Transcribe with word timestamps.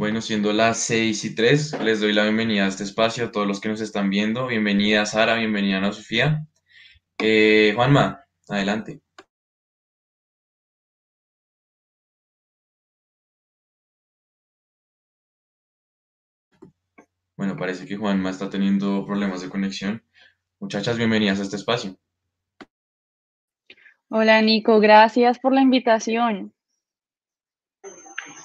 Bueno, 0.00 0.22
siendo 0.22 0.54
las 0.54 0.78
6 0.78 1.26
y 1.26 1.34
3, 1.34 1.78
les 1.84 2.00
doy 2.00 2.14
la 2.14 2.22
bienvenida 2.22 2.64
a 2.64 2.68
este 2.68 2.84
espacio 2.84 3.26
a 3.26 3.30
todos 3.30 3.46
los 3.46 3.60
que 3.60 3.68
nos 3.68 3.82
están 3.82 4.08
viendo. 4.08 4.46
Bienvenida 4.46 5.04
Sara, 5.04 5.34
bienvenida 5.34 5.76
Ana 5.76 5.92
Sofía. 5.92 6.46
Eh, 7.18 7.74
Juanma, 7.76 8.24
adelante. 8.48 9.02
Bueno, 17.36 17.54
parece 17.58 17.84
que 17.84 17.98
Juanma 17.98 18.30
está 18.30 18.48
teniendo 18.48 19.04
problemas 19.04 19.42
de 19.42 19.50
conexión. 19.50 20.02
Muchachas, 20.60 20.96
bienvenidas 20.96 21.40
a 21.40 21.42
este 21.42 21.56
espacio. 21.56 21.98
Hola 24.08 24.40
Nico, 24.40 24.80
gracias 24.80 25.38
por 25.38 25.52
la 25.52 25.60
invitación. 25.60 26.54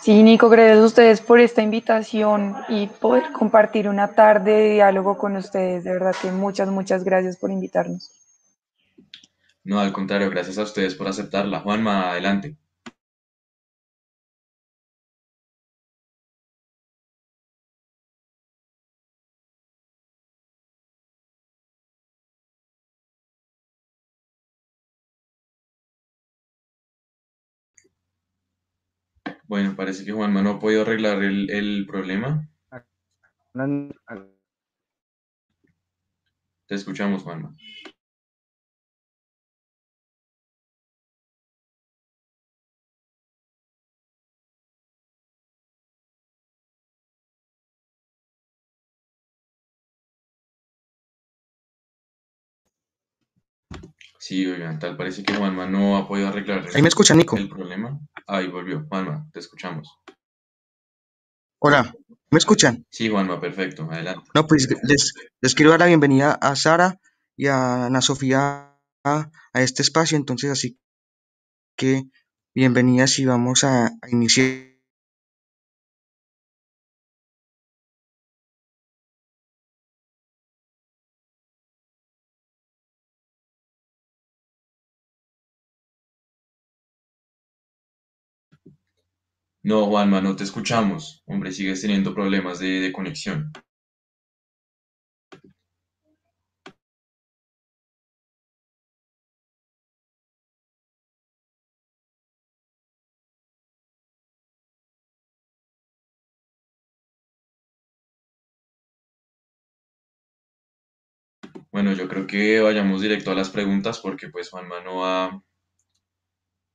Sí, 0.05 0.21
Nico, 0.21 0.49
gracias 0.49 0.77
a 0.77 0.85
ustedes 0.85 1.19
por 1.19 1.39
esta 1.39 1.63
invitación 1.63 2.55
y 2.69 2.85
poder 2.85 3.31
compartir 3.31 3.89
una 3.89 4.13
tarde 4.13 4.51
de 4.51 4.73
diálogo 4.73 5.17
con 5.17 5.35
ustedes. 5.35 5.83
De 5.83 5.93
verdad 5.93 6.13
que 6.21 6.31
muchas, 6.31 6.69
muchas 6.69 7.03
gracias 7.03 7.37
por 7.37 7.49
invitarnos. 7.49 8.11
No, 9.63 9.79
al 9.79 9.91
contrario, 9.91 10.29
gracias 10.29 10.59
a 10.59 10.61
ustedes 10.61 10.93
por 10.93 11.07
aceptarla. 11.07 11.61
Juanma, 11.61 12.11
adelante. 12.11 12.55
Bueno, 29.47 29.75
parece 29.75 30.05
que 30.05 30.11
Juanma 30.11 30.41
no 30.43 30.51
ha 30.51 30.59
podido 30.59 30.81
arreglar 30.83 31.23
el, 31.23 31.49
el 31.49 31.85
problema. 31.87 32.47
Te 36.67 36.75
escuchamos, 36.75 37.23
Juanma. 37.23 37.55
Sí, 54.27 54.43
oigan, 54.47 54.79
tal 54.79 54.97
parece 54.97 55.21
que 55.21 55.35
Juanma 55.35 55.67
no 55.67 55.97
ha 55.97 56.07
podido 56.07 56.29
arreglar 56.29 56.65
Ahí 56.73 56.81
me 56.81 56.87
escucha, 56.87 57.13
Nico. 57.13 57.37
el 57.37 57.47
problema. 57.47 57.99
Ahí 58.25 58.47
volvió. 58.47 58.83
Juanma, 58.89 59.27
te 59.31 59.37
escuchamos. 59.37 59.99
Hola, 61.61 61.93
¿me 62.31 62.39
escuchan? 62.39 62.87
Sí, 62.89 63.07
Juanma, 63.07 63.39
perfecto. 63.39 63.87
Adelante. 63.87 64.27
No, 64.33 64.47
pues 64.47 64.67
les, 64.81 65.13
les 65.41 65.53
quiero 65.53 65.69
dar 65.69 65.81
la 65.81 65.85
bienvenida 65.85 66.31
a 66.41 66.55
Sara 66.55 66.99
y 67.37 67.45
a 67.45 67.85
Ana 67.85 68.01
Sofía 68.01 68.75
a, 69.03 69.29
a 69.53 69.61
este 69.61 69.83
espacio, 69.83 70.17
entonces 70.17 70.49
así 70.49 70.79
que 71.77 72.05
bienvenidas 72.55 73.19
y 73.19 73.25
vamos 73.25 73.63
a, 73.63 73.85
a 73.85 74.09
iniciar. 74.09 74.74
No, 89.69 89.85
Juanma, 89.87 90.21
no 90.21 90.33
te 90.37 90.45
escuchamos. 90.45 91.21
Hombre, 91.25 91.51
sigues 91.51 91.81
teniendo 91.81 92.13
problemas 92.15 92.59
de, 92.59 92.79
de 92.79 92.93
conexión. 92.93 93.51
Bueno, 111.71 111.93
yo 111.93 112.07
creo 112.07 112.25
que 112.27 112.59
vayamos 112.61 113.01
directo 113.01 113.31
a 113.31 113.35
las 113.35 113.49
preguntas 113.49 113.99
porque 113.99 114.29
pues 114.29 114.49
Juanma 114.49 114.81
no 114.81 115.05
ha, 115.05 115.43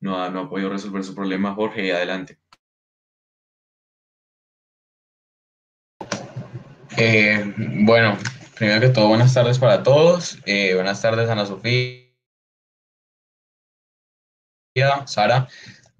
no 0.00 0.16
ha, 0.22 0.28
no 0.31 0.41
ha 0.41 0.48
podido 0.50 0.69
resolver 0.69 1.03
su 1.04 1.15
problema. 1.15 1.54
Jorge, 1.54 1.92
adelante. 1.94 2.38
Eh, 6.97 7.55
bueno, 7.56 8.19
primero 8.56 8.81
que 8.81 8.89
todo, 8.89 9.09
buenas 9.09 9.33
tardes 9.33 9.59
para 9.59 9.83
todos. 9.83 10.39
Eh, 10.45 10.75
buenas 10.75 11.01
tardes, 11.01 11.28
Ana 11.31 11.47
Sofía, 11.47 12.05
Sara. 15.06 15.49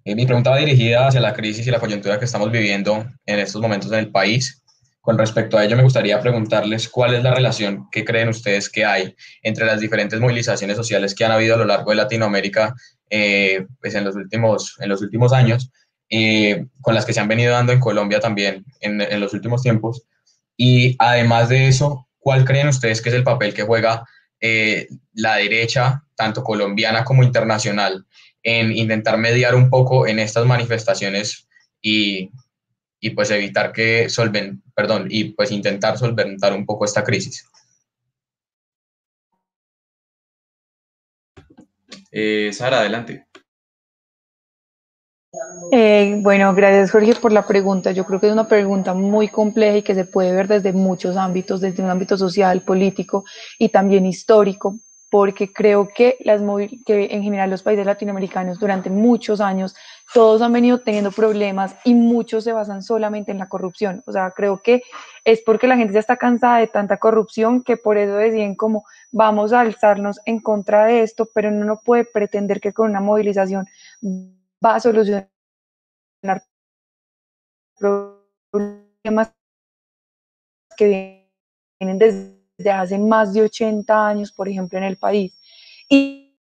Eh, 0.05 0.15
mi 0.15 0.27
pregunta 0.27 0.51
va 0.51 0.59
dirigida 0.59 1.07
hacia 1.07 1.21
la 1.21 1.33
crisis 1.33 1.67
y 1.67 1.71
la 1.71 1.79
coyuntura 1.79 2.19
que 2.19 2.25
estamos 2.25 2.51
viviendo 2.51 3.07
en 3.27 3.39
estos 3.39 3.61
momentos 3.63 3.93
en 3.93 4.01
el 4.01 4.11
país. 4.11 4.63
Con 5.01 5.17
respecto 5.17 5.57
a 5.57 5.65
ello, 5.65 5.77
me 5.77 5.83
gustaría 5.83 6.21
preguntarles 6.21 6.89
cuál 6.89 7.15
es 7.15 7.23
la 7.23 7.35
relación 7.35 7.89
que 7.91 8.05
creen 8.05 8.29
ustedes 8.29 8.69
que 8.69 8.85
hay 8.85 9.15
entre 9.43 9.67
las 9.67 9.81
diferentes 9.81 10.21
movilizaciones 10.21 10.77
sociales 10.77 11.15
que 11.15 11.25
han 11.25 11.33
habido 11.33 11.55
a 11.55 11.59
lo 11.59 11.65
largo 11.65 11.91
de 11.91 11.97
Latinoamérica 11.97 12.75
eh, 13.09 13.67
pues 13.81 13.95
en, 13.95 14.05
los 14.05 14.17
últimos, 14.17 14.77
en 14.81 14.89
los 14.89 15.01
últimos 15.01 15.33
años, 15.33 15.71
con 16.81 16.95
las 16.95 17.07
que 17.07 17.13
se 17.13 17.21
han 17.21 17.29
venido 17.29 17.53
dando 17.53 17.73
en 17.73 17.81
Colombia 17.81 18.19
también 18.19 18.65
en 18.81 19.21
los 19.21 19.33
últimos 19.33 19.63
tiempos. 19.63 20.05
Y 20.63 20.95
además 20.99 21.49
de 21.49 21.69
eso, 21.69 22.07
¿cuál 22.19 22.45
creen 22.45 22.69
ustedes 22.69 23.01
que 23.01 23.09
es 23.09 23.15
el 23.15 23.25
papel 23.25 23.55
que 23.55 23.63
juega 23.63 24.05
eh, 24.43 24.89
la 25.15 25.37
derecha, 25.37 26.05
tanto 26.15 26.45
colombiana 26.45 27.03
como 27.03 27.23
internacional, 27.23 28.05
en 28.43 28.71
intentar 28.71 29.17
mediar 29.17 29.55
un 29.55 29.71
poco 29.71 30.07
en 30.07 30.19
estas 30.19 30.45
manifestaciones 30.45 31.49
y, 31.81 32.31
y 33.01 33.09
pues 33.09 33.31
evitar 33.31 33.73
que 33.73 34.11
solven, 34.11 34.63
perdón, 34.75 35.07
y 35.09 35.33
pues 35.33 35.51
intentar 35.51 35.97
solventar 35.97 36.53
un 36.53 36.67
poco 36.67 36.85
esta 36.85 37.05
crisis? 37.05 37.49
Eh, 42.13 42.51
Sara, 42.53 42.81
adelante. 42.81 43.30
Eh, 45.71 46.19
bueno, 46.23 46.53
gracias 46.55 46.91
Jorge 46.91 47.15
por 47.15 47.33
la 47.33 47.47
pregunta. 47.47 47.93
Yo 47.93 48.05
creo 48.05 48.19
que 48.21 48.27
es 48.27 48.33
una 48.33 48.49
pregunta 48.49 48.95
muy 48.95 49.29
compleja 49.29 49.79
y 49.79 49.83
que 49.83 49.95
se 49.95 50.05
puede 50.05 50.33
ver 50.33 50.49
desde 50.49 50.73
muchos 50.73 51.17
ámbitos, 51.17 51.61
desde 51.61 51.83
un 51.83 51.91
ámbito 51.91 52.17
social, 52.17 52.63
político 52.63 53.25
y 53.59 53.69
también 53.69 54.07
histórico, 54.07 54.77
porque 55.09 55.53
creo 55.53 55.89
que, 55.89 56.17
las 56.21 56.43
que 56.85 57.09
en 57.13 57.23
general 57.23 57.51
los 57.51 57.63
países 57.63 57.87
latinoamericanos 57.87 58.59
durante 58.59 58.91
muchos 58.91 59.41
años 59.41 59.77
todos 60.13 60.43
han 60.43 60.53
venido 60.53 60.81
teniendo 60.81 61.13
problemas 61.13 61.77
y 61.85 61.95
muchos 61.95 62.43
se 62.43 62.53
basan 62.53 62.83
solamente 62.83 63.31
en 63.31 63.39
la 63.39 63.49
corrupción. 63.49 64.03
O 64.07 64.13
sea, 64.13 64.33
creo 64.33 64.61
que 64.61 64.83
es 65.25 65.41
porque 65.47 65.69
la 65.69 65.77
gente 65.77 65.95
ya 65.95 66.01
está 66.01 66.17
cansada 66.17 66.59
de 66.59 66.67
tanta 66.67 66.97
corrupción 66.97 67.63
que 67.63 67.77
por 67.77 67.99
eso 67.99 68.15
deciden 68.15 68.57
como 68.57 68.85
vamos 69.13 69.53
a 69.53 69.61
alzarnos 69.61 70.19
en 70.25 70.41
contra 70.41 70.87
de 70.87 71.03
esto, 71.03 71.29
pero 71.33 71.53
no 71.53 71.65
no 71.65 71.81
puede 71.81 72.05
pretender 72.05 72.61
que 72.61 72.73
con 72.73 72.91
una 72.91 73.01
movilización 73.01 73.67
va 74.65 74.77
a 74.77 74.81
solucionar 74.81 75.29
problemas 78.51 79.33
que 80.77 81.29
vienen 81.81 81.99
desde 81.99 82.71
hace 82.71 82.99
más 82.99 83.33
de 83.33 83.43
80 83.43 84.07
años, 84.07 84.33
por 84.33 84.49
ejemplo, 84.49 84.79
en 84.79 84.85
el 84.85 84.97
país. 84.97 85.39
Y 85.89 86.37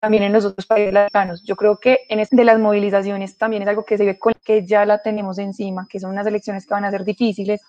también 0.00 0.24
en 0.24 0.32
los 0.32 0.44
otros 0.44 0.66
países 0.66 0.92
latinoamericanos. 0.92 1.42
Yo 1.44 1.56
creo 1.56 1.78
que 1.78 2.00
en 2.08 2.20
este 2.20 2.36
de 2.36 2.44
las 2.44 2.58
movilizaciones 2.58 3.38
también 3.38 3.62
es 3.62 3.68
algo 3.68 3.84
que 3.84 3.96
se 3.96 4.04
ve 4.04 4.18
con 4.18 4.34
que 4.44 4.66
ya 4.66 4.84
la 4.84 4.98
tenemos 4.98 5.38
encima, 5.38 5.86
que 5.88 5.98
son 5.98 6.10
unas 6.10 6.26
elecciones 6.26 6.66
que 6.66 6.74
van 6.74 6.84
a 6.84 6.90
ser 6.90 7.04
difíciles 7.04 7.62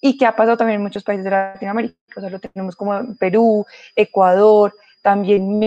y 0.00 0.16
que 0.16 0.26
ha 0.26 0.36
pasado 0.36 0.56
también 0.56 0.76
en 0.76 0.82
muchos 0.82 1.02
países 1.02 1.24
de 1.24 1.30
Latinoamérica. 1.30 1.96
O 2.16 2.20
sea, 2.20 2.30
lo 2.30 2.38
tenemos 2.38 2.76
como 2.76 2.94
en 2.94 3.16
Perú, 3.16 3.66
Ecuador, 3.96 4.74
también 5.02 5.58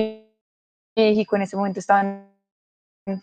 México 0.96 1.36
en 1.36 1.42
ese 1.42 1.58
momento 1.58 1.80
están 1.82 2.35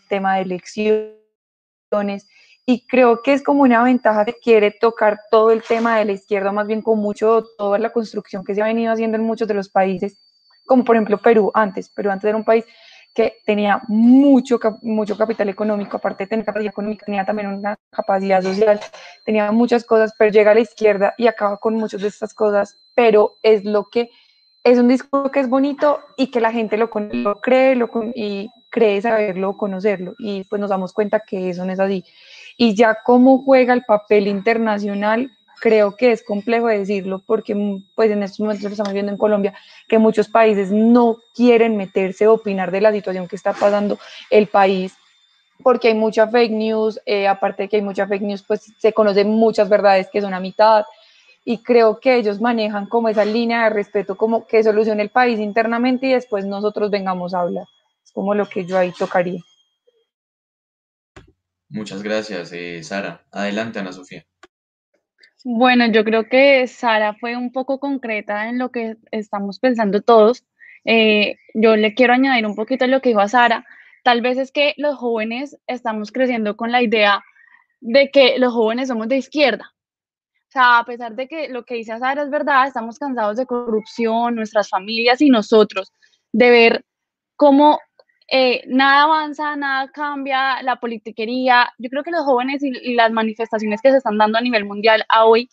tema 0.07 0.35
de 0.35 0.41
elecciones 0.43 2.27
y 2.65 2.85
creo 2.87 3.21
que 3.21 3.33
es 3.33 3.43
como 3.43 3.63
una 3.63 3.83
ventaja 3.83 4.25
que 4.25 4.35
quiere 4.41 4.71
tocar 4.71 5.19
todo 5.29 5.51
el 5.51 5.61
tema 5.63 5.97
de 5.97 6.05
la 6.05 6.13
izquierda, 6.13 6.51
más 6.51 6.65
bien 6.65 6.81
con 6.81 6.99
mucho, 6.99 7.45
toda 7.57 7.77
la 7.77 7.91
construcción 7.91 8.43
que 8.43 8.55
se 8.55 8.61
ha 8.61 8.65
venido 8.65 8.93
haciendo 8.93 9.17
en 9.17 9.23
muchos 9.23 9.47
de 9.47 9.53
los 9.53 9.69
países, 9.69 10.17
como 10.65 10.85
por 10.85 10.95
ejemplo 10.95 11.17
Perú 11.17 11.51
antes. 11.53 11.89
Perú 11.89 12.09
antes 12.09 12.29
era 12.29 12.37
un 12.37 12.45
país 12.45 12.63
que 13.13 13.35
tenía 13.45 13.81
mucho, 13.89 14.59
mucho 14.81 15.17
capital 15.17 15.49
económico, 15.49 15.97
aparte 15.97 16.23
de 16.23 16.29
tener 16.29 16.45
capacidad 16.45 16.71
económica, 16.71 17.05
tenía 17.05 17.25
también 17.25 17.49
una 17.49 17.75
capacidad 17.91 18.41
social, 18.41 18.79
tenía 19.25 19.51
muchas 19.51 19.83
cosas, 19.83 20.13
pero 20.17 20.31
llega 20.31 20.51
a 20.51 20.55
la 20.55 20.61
izquierda 20.61 21.13
y 21.17 21.27
acaba 21.27 21.57
con 21.57 21.75
muchas 21.75 22.01
de 22.01 22.07
estas 22.07 22.33
cosas, 22.33 22.77
pero 22.95 23.35
es 23.43 23.65
lo 23.65 23.89
que 23.89 24.09
es 24.63 24.79
un 24.79 24.87
disco 24.87 25.29
que 25.29 25.41
es 25.41 25.49
bonito 25.49 25.99
y 26.15 26.31
que 26.31 26.39
la 26.39 26.51
gente 26.51 26.77
lo, 26.77 26.89
lo 27.11 27.41
cree 27.41 27.75
lo, 27.75 27.89
y 28.15 28.49
cree 28.73 28.99
saberlo, 29.03 29.55
conocerlo, 29.55 30.15
y 30.17 30.45
pues 30.45 30.59
nos 30.59 30.71
damos 30.71 30.93
cuenta 30.93 31.19
que 31.19 31.51
eso 31.51 31.63
no 31.63 31.71
es 31.71 31.79
así. 31.79 32.03
Y 32.57 32.73
ya 32.73 32.97
cómo 33.05 33.43
juega 33.43 33.71
el 33.75 33.83
papel 33.83 34.27
internacional, 34.27 35.31
creo 35.61 35.95
que 35.95 36.11
es 36.11 36.23
complejo 36.23 36.67
decirlo 36.67 37.21
porque 37.25 37.55
pues 37.93 38.09
en 38.09 38.23
estos 38.23 38.39
momentos 38.39 38.63
lo 38.63 38.69
estamos 38.69 38.91
viendo 38.93 39.11
en 39.11 39.19
Colombia, 39.19 39.53
que 39.87 39.99
muchos 39.99 40.27
países 40.27 40.71
no 40.71 41.17
quieren 41.35 41.77
meterse 41.77 42.25
o 42.27 42.33
opinar 42.33 42.71
de 42.71 42.81
la 42.81 42.91
situación 42.91 43.27
que 43.27 43.35
está 43.35 43.53
pasando 43.53 43.99
el 44.31 44.47
país 44.47 44.95
porque 45.61 45.89
hay 45.89 45.93
mucha 45.93 46.27
fake 46.27 46.51
news, 46.51 46.99
eh, 47.05 47.27
aparte 47.27 47.63
de 47.63 47.69
que 47.69 47.75
hay 47.75 47.83
mucha 47.83 48.07
fake 48.07 48.23
news, 48.23 48.43
pues 48.43 48.73
se 48.77 48.91
conocen 48.91 49.29
muchas 49.29 49.69
verdades 49.69 50.09
que 50.11 50.19
son 50.19 50.33
a 50.33 50.39
mitad, 50.39 50.83
y 51.45 51.59
creo 51.59 51.99
que 51.99 52.15
ellos 52.15 52.41
manejan 52.41 52.87
como 52.87 53.07
esa 53.07 53.23
línea 53.23 53.65
de 53.65 53.69
respeto, 53.69 54.17
como 54.17 54.47
que 54.47 54.63
solucione 54.63 55.03
el 55.03 55.09
país 55.09 55.39
internamente 55.39 56.07
y 56.07 56.13
después 56.13 56.45
nosotros 56.45 56.89
vengamos 56.89 57.33
a 57.33 57.41
hablar. 57.41 57.67
Como 58.13 58.33
lo 58.33 58.47
que 58.47 58.65
yo 58.65 58.77
ahí 58.77 58.93
tocaría. 58.97 59.41
Muchas 61.67 62.01
gracias, 62.01 62.53
eh, 62.53 62.81
Sara. 62.83 63.25
Adelante, 63.31 63.79
Ana 63.79 63.91
Sofía. 63.91 64.25
Bueno, 65.43 65.87
yo 65.91 66.05
creo 66.05 66.29
que 66.29 66.65
Sara 66.67 67.15
fue 67.15 67.35
un 67.35 67.51
poco 67.51 67.79
concreta 67.79 68.47
en 68.47 68.59
lo 68.59 68.71
que 68.71 68.95
estamos 69.11 69.59
pensando 69.59 70.01
todos. 70.01 70.45
Eh, 70.85 71.35
yo 71.53 71.75
le 71.75 71.93
quiero 71.95 72.13
añadir 72.13 72.45
un 72.45 72.55
poquito 72.55 72.85
a 72.85 72.87
lo 72.87 73.01
que 73.01 73.09
dijo 73.09 73.19
a 73.19 73.27
Sara. 73.27 73.65
Tal 74.03 74.21
vez 74.21 74.37
es 74.37 74.53
que 74.53 74.73
los 74.77 74.95
jóvenes 74.95 75.57
estamos 75.67 76.13
creciendo 76.13 76.55
con 76.55 76.71
la 76.71 76.81
idea 76.81 77.23
de 77.81 78.09
que 78.11 78.37
los 78.37 78.53
jóvenes 78.53 78.87
somos 78.87 79.09
de 79.09 79.17
izquierda 79.17 79.73
o 80.53 80.59
sea, 80.59 80.77
a 80.77 80.85
pesar 80.85 81.15
de 81.15 81.27
que 81.27 81.49
lo 81.49 81.65
que 81.65 81.73
dice 81.73 81.97
Sara 81.97 82.21
es 82.21 82.29
verdad, 82.29 82.67
estamos 82.67 82.99
cansados 82.99 83.37
de 83.37 83.47
corrupción, 83.47 84.35
nuestras 84.35 84.69
familias 84.69 85.19
y 85.19 85.31
nosotros, 85.31 85.91
de 86.31 86.51
ver 86.51 86.85
cómo 87.35 87.79
eh, 88.29 88.63
nada 88.67 89.03
avanza, 89.03 89.55
nada 89.55 89.91
cambia, 89.91 90.61
la 90.63 90.77
politiquería. 90.77 91.73
Yo 91.77 91.89
creo 91.89 92.03
que 92.03 92.11
los 92.11 92.23
jóvenes 92.23 92.63
y, 92.63 92.93
las 92.95 93.11
manifestaciones 93.11 93.81
que 93.81 93.91
se 93.91 93.97
están 93.97 94.17
dando 94.17 94.37
a 94.37 94.41
nivel 94.41 94.65
mundial 94.65 95.05
a 95.09 95.25
hoy 95.25 95.49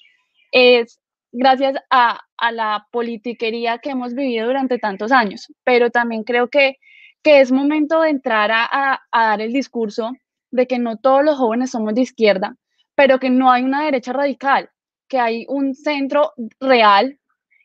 es 0.52 1.00
gracias 1.32 1.76
a, 1.90 2.20
la 2.52 2.86
politiquería 2.90 3.78
que 3.78 3.90
hemos 3.90 4.14
vivido 4.14 4.46
durante 4.46 4.78
tantos 4.78 5.12
años. 5.12 5.52
Pero 5.64 5.90
también 5.90 6.24
creo 6.24 6.48
que, 6.48 6.76
que 7.22 7.40
es 7.40 7.52
momento 7.52 8.00
de 8.02 8.10
entrar 8.10 8.50
a, 8.52 9.00
a 9.10 9.26
dar 9.26 9.40
el 9.40 9.52
discurso 9.52 10.12
de 10.50 10.66
que 10.66 10.78
no 10.78 10.96
todos 10.96 11.24
los 11.24 11.36
jóvenes 11.36 11.70
somos 11.70 11.94
de 11.94 12.02
izquierda, 12.02 12.56
pero 12.94 13.20
que 13.20 13.30
no 13.30 13.50
hay 13.50 13.62
una 13.62 13.84
derecha 13.84 14.12
radical 14.12 14.70
que 15.10 15.18
hay 15.18 15.44
un 15.48 15.74
centro 15.74 16.32
real, 16.60 17.18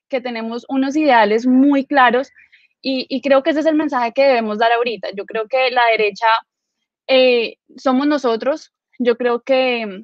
que 0.10 0.20
tenemos 0.20 0.66
unos 0.68 0.98
ideales 0.98 1.46
muy 1.46 1.86
claros 1.86 2.32
y, 2.82 3.22
creo 3.22 3.42
que 3.42 3.50
ese 3.50 3.62
es 3.62 3.66
el 3.66 3.76
mensaje 3.76 4.14
que 4.14 4.24
debemos 4.24 4.60
dar 4.60 4.72
ahorita. 4.72 5.10
Yo 5.16 5.26
creo 5.26 5.48
que 5.48 5.72
la 5.72 5.86
derecha 5.88 6.28
eh, 7.08 7.58
somos 7.78 8.08
nosotros, 8.08 8.74
yo 9.00 9.18
creo 9.18 9.42
que, 9.42 10.02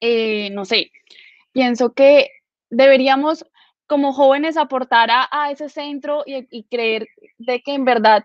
eh, 0.00 0.50
no 0.50 0.64
sé, 0.64 0.90
pienso 1.52 1.94
que 1.94 2.30
deberíamos 2.70 3.44
como 3.86 4.12
jóvenes 4.12 4.56
aportar 4.56 5.10
a, 5.10 5.50
ese 5.50 5.68
centro 5.68 6.22
y, 6.26 6.46
y, 6.50 6.64
creer 6.64 7.08
de 7.38 7.60
que 7.62 7.74
en 7.74 7.84
verdad 7.84 8.24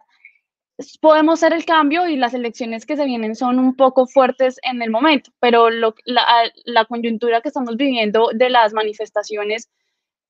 podemos 1.01 1.39
hacer 1.39 1.53
el 1.53 1.65
cambio 1.65 2.07
y 2.07 2.15
las 2.15 2.33
elecciones 2.33 2.85
que 2.85 2.95
se 2.95 3.05
vienen 3.05 3.35
son 3.35 3.59
un 3.59 3.75
poco 3.75 4.07
fuertes 4.07 4.59
en 4.63 4.81
el 4.81 4.91
momento, 4.91 5.31
pero 5.39 5.69
la, 5.69 5.91
la, 6.65 6.85
coyuntura 6.85 7.41
que 7.41 7.47
estamos 7.49 7.77
viviendo 7.77 8.29
de 8.33 8.49
las 8.49 8.73
manifestaciones, 8.73 9.69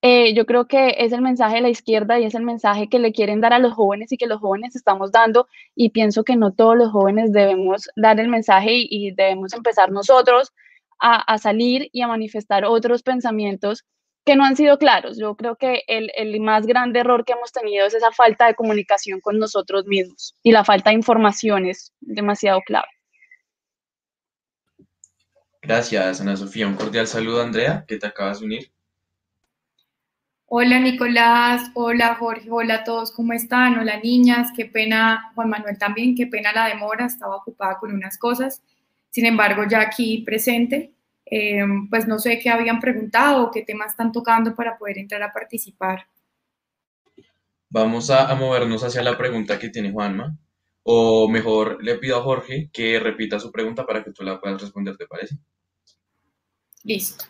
eh, 0.02 0.34
yo 0.36 0.46
creo 0.46 0.68
que 0.68 0.96
es 1.00 1.12
el 1.12 1.22
mensaje 1.22 1.56
de 1.56 1.62
la 1.62 1.70
izquierda 1.70 2.20
y 2.20 2.26
es 2.26 2.36
el 2.36 2.44
mensaje 2.44 2.88
que 2.88 3.00
le 3.00 3.12
quieren 3.12 3.42
dar 3.42 3.54
a 3.54 3.60
los 3.60 3.74
jóvenes 3.74 4.12
y 4.12 4.18
que 4.18 4.28
los 4.28 4.40
jóvenes 4.40 4.76
estamos 4.76 5.12
dando 5.12 5.48
y 5.76 5.90
pienso 5.90 6.24
que 6.24 6.36
no 6.36 6.54
todos 6.54 6.78
los 6.78 6.92
jóvenes 6.92 7.34
debemos 7.34 7.90
dar 7.96 8.20
el 8.20 8.28
mensaje 8.28 8.74
y, 8.74 9.12
debemos 9.16 9.54
empezar 9.54 9.92
nosotros 9.92 10.54
a, 11.00 11.16
a 11.16 11.38
salir 11.40 11.90
y 11.92 12.02
a 12.02 12.08
manifestar 12.08 12.66
otros 12.66 13.02
pensamientos 13.02 13.86
que 14.24 14.36
no 14.36 14.44
han 14.44 14.56
sido 14.56 14.78
claros. 14.78 15.18
Yo 15.18 15.36
creo 15.36 15.56
que 15.56 15.84
el, 15.88 16.12
el, 16.16 16.40
más 16.42 16.68
grande 16.68 17.00
error 17.00 17.26
que 17.26 17.34
hemos 17.34 17.52
tenido 17.52 17.88
es 17.88 17.94
esa 17.96 18.12
falta 18.12 18.46
de 18.46 18.56
comunicación 18.56 19.22
con 19.22 19.40
nosotros 19.40 19.86
mismos 19.88 20.36
y 20.44 20.52
la 20.52 20.64
falta 20.64 20.92
de 20.92 20.98
información 20.98 21.66
es 21.66 21.94
demasiado 22.02 22.60
clave. 22.62 22.88
Gracias, 25.62 26.22
Ana 26.22 26.38
Sofía. 26.38 26.68
Un 26.68 26.76
cordial 26.76 27.08
saludo, 27.08 27.42
Andrea, 27.42 27.84
que 27.88 27.98
te 27.98 28.06
acabas 28.06 28.40
de 28.40 28.46
unir. 28.46 28.77
Hola, 30.50 30.80
Nicolás. 30.80 31.72
Hola, 31.74 32.16
Jorge. 32.16 32.50
Hola 32.50 32.76
a 32.76 32.84
todos. 32.86 33.12
¿Cómo 33.12 33.34
están? 33.34 33.78
Hola, 33.80 34.00
niñas. 34.00 34.52
Qué 34.56 34.66
pena, 34.66 35.34
Juan 35.36 35.50
Manuel 35.50 35.78
también. 35.78 36.16
Qué 36.16 36.26
pena 36.26 36.54
la 36.54 36.68
demora. 36.68 37.06
Estaba 37.06 37.36
ocupada 37.36 37.78
con 37.80 37.94
unas 37.94 38.18
cosas. 38.18 38.64
Sin 39.10 39.26
embargo, 39.26 39.66
ya 39.70 39.82
aquí 39.82 40.20
presente. 40.26 40.94
Eh, 41.26 41.66
pues 41.90 42.08
no 42.08 42.18
sé 42.18 42.40
qué 42.40 42.50
habían 42.50 42.80
preguntado 42.80 43.52
qué 43.52 43.64
temas 43.64 43.92
están 43.92 44.14
tocando 44.14 44.56
para 44.56 44.78
poder 44.78 44.98
entrar 45.00 45.22
a 45.22 45.34
participar. 45.34 46.08
Vamos 47.70 48.10
a, 48.10 48.34
movernos 48.36 48.86
hacia 48.86 49.04
la 49.04 49.18
pregunta 49.18 49.60
que 49.60 49.68
tiene 49.68 49.92
Juanma, 49.92 50.38
o 50.84 51.28
mejor 51.28 51.84
le 51.84 51.98
pido 51.98 52.18
a 52.18 52.24
Jorge 52.24 52.70
que 52.72 52.98
repita 52.98 53.42
su 53.42 53.52
pregunta 53.52 53.86
para 53.86 54.06
que 54.06 54.14
tú 54.14 54.24
la 54.24 54.40
puedas 54.40 54.62
responder, 54.62 54.96
¿te 54.96 55.06
parece? 55.06 55.36
Listo. 56.86 57.26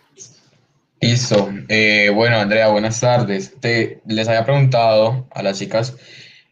Listo. 1.00 1.52
Eh, 1.70 2.10
bueno, 2.14 2.38
Andrea, 2.38 2.70
buenas 2.70 3.00
tardes. 3.00 3.54
Te, 3.60 4.02
les 4.08 4.28
había 4.28 4.46
preguntado 4.46 5.28
a 5.32 5.44
las 5.44 5.60
chicas 5.60 5.96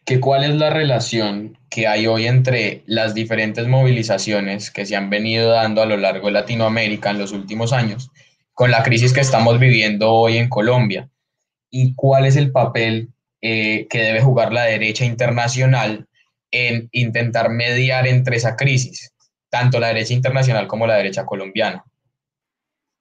que 0.06 0.20
cuál 0.20 0.44
es 0.44 0.56
la 0.56 0.70
relación 0.70 1.58
que 1.70 1.88
hay 1.88 2.06
hoy 2.06 2.28
entre 2.28 2.84
las 2.86 3.16
diferentes 3.16 3.68
movilizaciones 3.68 4.70
que 4.70 4.86
se 4.86 4.96
han 4.96 5.10
venido 5.10 5.50
dando 5.50 5.82
a 5.82 5.88
lo 5.88 5.98
largo 5.98 6.28
de 6.28 6.34
Latinoamérica 6.34 7.10
en 7.10 7.18
los 7.18 7.32
últimos 7.32 7.74
años 7.74 8.12
con 8.54 8.72
la 8.72 8.84
crisis 8.84 9.14
que 9.14 9.20
estamos 9.20 9.60
viviendo 9.60 10.12
hoy 10.14 10.38
en 10.38 10.48
Colombia 10.48 11.10
y 11.72 11.94
cuál 11.96 12.26
es 12.26 12.36
el 12.36 12.52
papel 12.52 13.10
eh, 13.42 13.88
que 13.90 14.00
debe 14.00 14.22
jugar 14.22 14.54
la 14.54 14.64
derecha 14.64 15.06
internacional 15.06 16.08
en 16.52 16.88
intentar 16.94 17.50
mediar 17.50 18.08
entre 18.08 18.38
esa 18.38 18.56
crisis, 18.56 19.12
tanto 19.50 19.80
la 19.80 19.88
derecha 19.88 20.14
internacional 20.14 20.68
como 20.68 20.88
la 20.88 20.96
derecha 20.96 21.26
colombiana. 21.26 21.84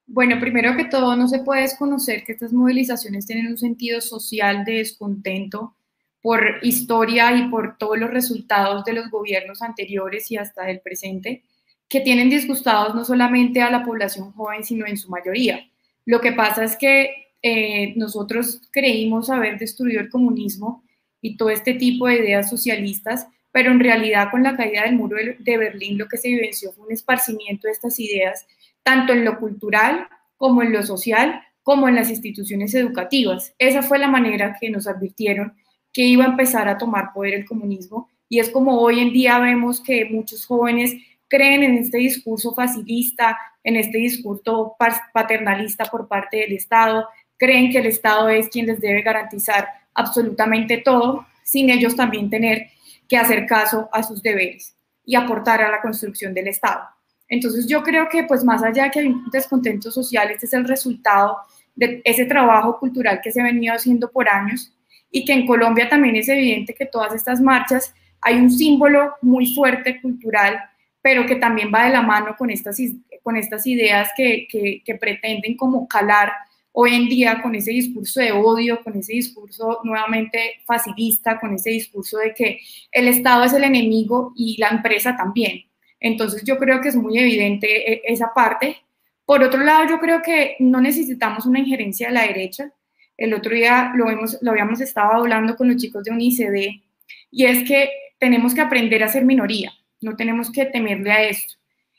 Bueno, 0.06 0.38
primero 0.38 0.76
que 0.76 0.84
todo, 0.84 1.16
no 1.16 1.28
se 1.28 1.40
puede 1.40 1.62
desconocer 1.62 2.24
que 2.24 2.32
estas 2.32 2.52
movilizaciones 2.52 3.26
tienen 3.26 3.46
un 3.46 3.58
sentido 3.58 4.00
social 4.00 4.64
de 4.64 4.74
descontento 4.74 5.74
por 6.20 6.58
historia 6.62 7.36
y 7.36 7.48
por 7.48 7.76
todos 7.78 7.98
los 7.98 8.10
resultados 8.10 8.84
de 8.84 8.94
los 8.94 9.10
gobiernos 9.10 9.62
anteriores 9.62 10.30
y 10.30 10.36
hasta 10.36 10.64
del 10.64 10.80
presente, 10.80 11.42
que 11.88 12.00
tienen 12.00 12.30
disgustados 12.30 12.94
no 12.94 13.04
solamente 13.04 13.62
a 13.62 13.70
la 13.70 13.84
población 13.84 14.32
joven, 14.32 14.64
sino 14.64 14.86
en 14.86 14.96
su 14.96 15.10
mayoría. 15.10 15.68
Lo 16.06 16.20
que 16.20 16.32
pasa 16.32 16.64
es 16.64 16.76
que 16.76 17.28
eh, 17.42 17.92
nosotros 17.96 18.62
creímos 18.70 19.28
haber 19.28 19.58
destruido 19.58 20.00
el 20.00 20.08
comunismo 20.08 20.82
y 21.20 21.36
todo 21.36 21.50
este 21.50 21.74
tipo 21.74 22.06
de 22.06 22.16
ideas 22.16 22.48
socialistas, 22.48 23.26
pero 23.52 23.70
en 23.70 23.80
realidad 23.80 24.30
con 24.30 24.42
la 24.42 24.56
caída 24.56 24.82
del 24.82 24.96
muro 24.96 25.16
de 25.38 25.58
Berlín 25.58 25.98
lo 25.98 26.08
que 26.08 26.16
se 26.16 26.28
vivenció 26.28 26.72
fue 26.72 26.86
un 26.86 26.92
esparcimiento 26.92 27.68
de 27.68 27.72
estas 27.72 28.00
ideas, 28.00 28.46
tanto 28.84 29.12
en 29.12 29.24
lo 29.24 29.40
cultural 29.40 30.08
como 30.36 30.62
en 30.62 30.72
lo 30.72 30.84
social, 30.84 31.42
como 31.64 31.88
en 31.88 31.96
las 31.96 32.10
instituciones 32.10 32.74
educativas. 32.74 33.54
Esa 33.58 33.82
fue 33.82 33.98
la 33.98 34.08
manera 34.08 34.56
que 34.60 34.70
nos 34.70 34.86
advirtieron 34.86 35.54
que 35.92 36.02
iba 36.02 36.24
a 36.24 36.28
empezar 36.28 36.68
a 36.68 36.78
tomar 36.78 37.12
poder 37.12 37.34
el 37.34 37.46
comunismo. 37.46 38.08
Y 38.28 38.38
es 38.38 38.50
como 38.50 38.78
hoy 38.80 39.00
en 39.00 39.12
día 39.12 39.38
vemos 39.38 39.80
que 39.80 40.04
muchos 40.04 40.44
jóvenes 40.46 40.94
creen 41.28 41.62
en 41.62 41.78
este 41.78 41.98
discurso 41.98 42.54
facilista, 42.54 43.36
en 43.62 43.76
este 43.76 43.98
discurso 43.98 44.76
paternalista 45.12 45.86
por 45.86 46.06
parte 46.06 46.38
del 46.38 46.52
Estado, 46.52 47.08
creen 47.38 47.72
que 47.72 47.78
el 47.78 47.86
Estado 47.86 48.28
es 48.28 48.48
quien 48.48 48.66
les 48.66 48.80
debe 48.80 49.02
garantizar 49.02 49.68
absolutamente 49.94 50.78
todo, 50.78 51.26
sin 51.42 51.70
ellos 51.70 51.96
también 51.96 52.28
tener 52.28 52.68
que 53.08 53.16
hacer 53.16 53.46
caso 53.46 53.88
a 53.92 54.02
sus 54.02 54.22
deberes 54.22 54.76
y 55.04 55.14
aportar 55.14 55.62
a 55.62 55.70
la 55.70 55.80
construcción 55.80 56.34
del 56.34 56.48
Estado. 56.48 56.84
Entonces 57.28 57.66
yo 57.66 57.82
creo 57.82 58.08
que 58.08 58.24
pues 58.24 58.44
más 58.44 58.62
allá 58.62 58.84
de 58.84 58.90
que 58.90 59.00
hay 59.00 59.06
un 59.06 59.30
descontento 59.30 59.90
social, 59.90 60.30
este 60.30 60.46
es 60.46 60.52
el 60.52 60.66
resultado 60.66 61.38
de 61.74 62.00
ese 62.04 62.24
trabajo 62.26 62.78
cultural 62.78 63.20
que 63.22 63.32
se 63.32 63.40
ha 63.40 63.44
venido 63.44 63.74
haciendo 63.74 64.10
por 64.10 64.28
años 64.28 64.72
y 65.10 65.24
que 65.24 65.32
en 65.32 65.46
Colombia 65.46 65.88
también 65.88 66.16
es 66.16 66.28
evidente 66.28 66.74
que 66.74 66.86
todas 66.86 67.14
estas 67.14 67.40
marchas 67.40 67.94
hay 68.20 68.36
un 68.36 68.50
símbolo 68.50 69.14
muy 69.22 69.54
fuerte 69.54 70.00
cultural, 70.00 70.58
pero 71.02 71.26
que 71.26 71.36
también 71.36 71.70
va 71.72 71.84
de 71.84 71.92
la 71.92 72.02
mano 72.02 72.34
con 72.36 72.50
estas, 72.50 72.78
con 73.22 73.36
estas 73.36 73.66
ideas 73.66 74.10
que, 74.16 74.48
que, 74.48 74.94
pretenden 74.94 75.56
como 75.56 75.86
calar 75.86 76.32
hoy 76.72 76.94
en 76.94 77.08
día 77.08 77.42
con 77.42 77.54
ese 77.54 77.70
discurso 77.70 78.20
de 78.20 78.32
odio, 78.32 78.82
con 78.82 78.96
ese 78.96 79.12
discurso 79.12 79.80
nuevamente 79.84 80.62
facilista, 80.64 81.38
con 81.38 81.54
ese 81.54 81.70
discurso 81.70 82.18
de 82.18 82.32
que 82.32 82.60
el 82.90 83.08
Estado 83.08 83.44
es 83.44 83.52
el 83.52 83.64
enemigo 83.64 84.32
y 84.34 84.56
la 84.58 84.70
empresa 84.70 85.14
también. 85.16 85.64
Entonces 86.00 86.42
yo 86.44 86.58
creo 86.58 86.80
que 86.80 86.88
es 86.88 86.96
muy 86.96 87.18
evidente 87.18 87.92
eh, 87.92 88.02
esa 88.04 88.32
parte. 88.34 88.78
Por 89.24 89.42
otro 89.42 89.62
lado, 89.62 89.88
yo 89.88 90.00
creo 90.00 90.20
que 90.22 90.56
no 90.58 90.80
necesitamos 90.80 91.46
una 91.46 91.60
injerencia 91.60 92.08
de 92.08 92.14
la 92.14 92.26
derecha. 92.26 92.72
El 93.16 93.32
otro 93.32 93.54
día 93.54 93.92
lo, 93.94 94.10
hemos, 94.10 94.38
lo 94.42 94.50
habíamos 94.50 94.80
estado 94.80 95.12
hablando 95.12 95.56
con 95.56 95.68
los 95.68 95.76
chicos 95.76 96.04
de 96.04 96.10
UNICD 96.10 96.82
y 97.30 97.44
es 97.46 97.66
que 97.66 97.90
tenemos 98.18 98.54
que 98.54 98.60
aprender 98.60 99.02
a 99.02 99.08
ser 99.08 99.24
minoría, 99.24 99.72
no 100.00 100.16
tenemos 100.16 100.50
que 100.50 100.66
temerle 100.66 101.12
a 101.12 101.22
esto. 101.24 101.54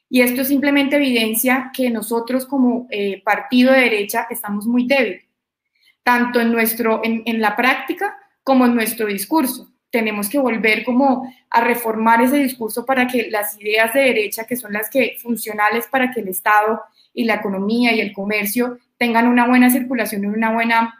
Y 0.09 0.21
esto 0.21 0.43
simplemente 0.43 0.97
evidencia 0.97 1.71
que 1.73 1.89
nosotros 1.89 2.45
como 2.45 2.87
eh, 2.89 3.21
partido 3.23 3.71
de 3.71 3.81
derecha 3.81 4.27
estamos 4.29 4.65
muy 4.67 4.87
débiles, 4.87 5.25
tanto 6.03 6.39
en, 6.39 6.51
nuestro, 6.51 7.01
en, 7.03 7.23
en 7.25 7.41
la 7.41 7.55
práctica 7.55 8.17
como 8.43 8.65
en 8.65 8.75
nuestro 8.75 9.07
discurso. 9.07 9.74
Tenemos 9.95 10.27
que 10.27 10.37
volver 10.39 10.83
como 10.83 11.33
a 11.49 11.61
reformar 11.61 12.21
ese 12.21 12.35
discurso 12.35 12.85
para 12.85 13.07
que 13.07 13.29
las 13.31 13.57
ideas 13.61 13.93
de 13.93 14.01
derecha, 14.01 14.45
que 14.45 14.57
son 14.57 14.73
las 14.73 14.89
que 14.89 15.15
funcionales 15.21 15.87
para 15.87 16.11
que 16.11 16.19
el 16.19 16.27
Estado 16.27 16.81
y 17.13 17.23
la 17.23 17.35
economía 17.35 17.93
y 17.93 18.01
el 18.01 18.11
comercio 18.11 18.77
tengan 18.97 19.25
una 19.25 19.47
buena 19.47 19.69
circulación 19.69 20.25
y 20.25 20.27
una 20.27 20.51
buena 20.51 20.93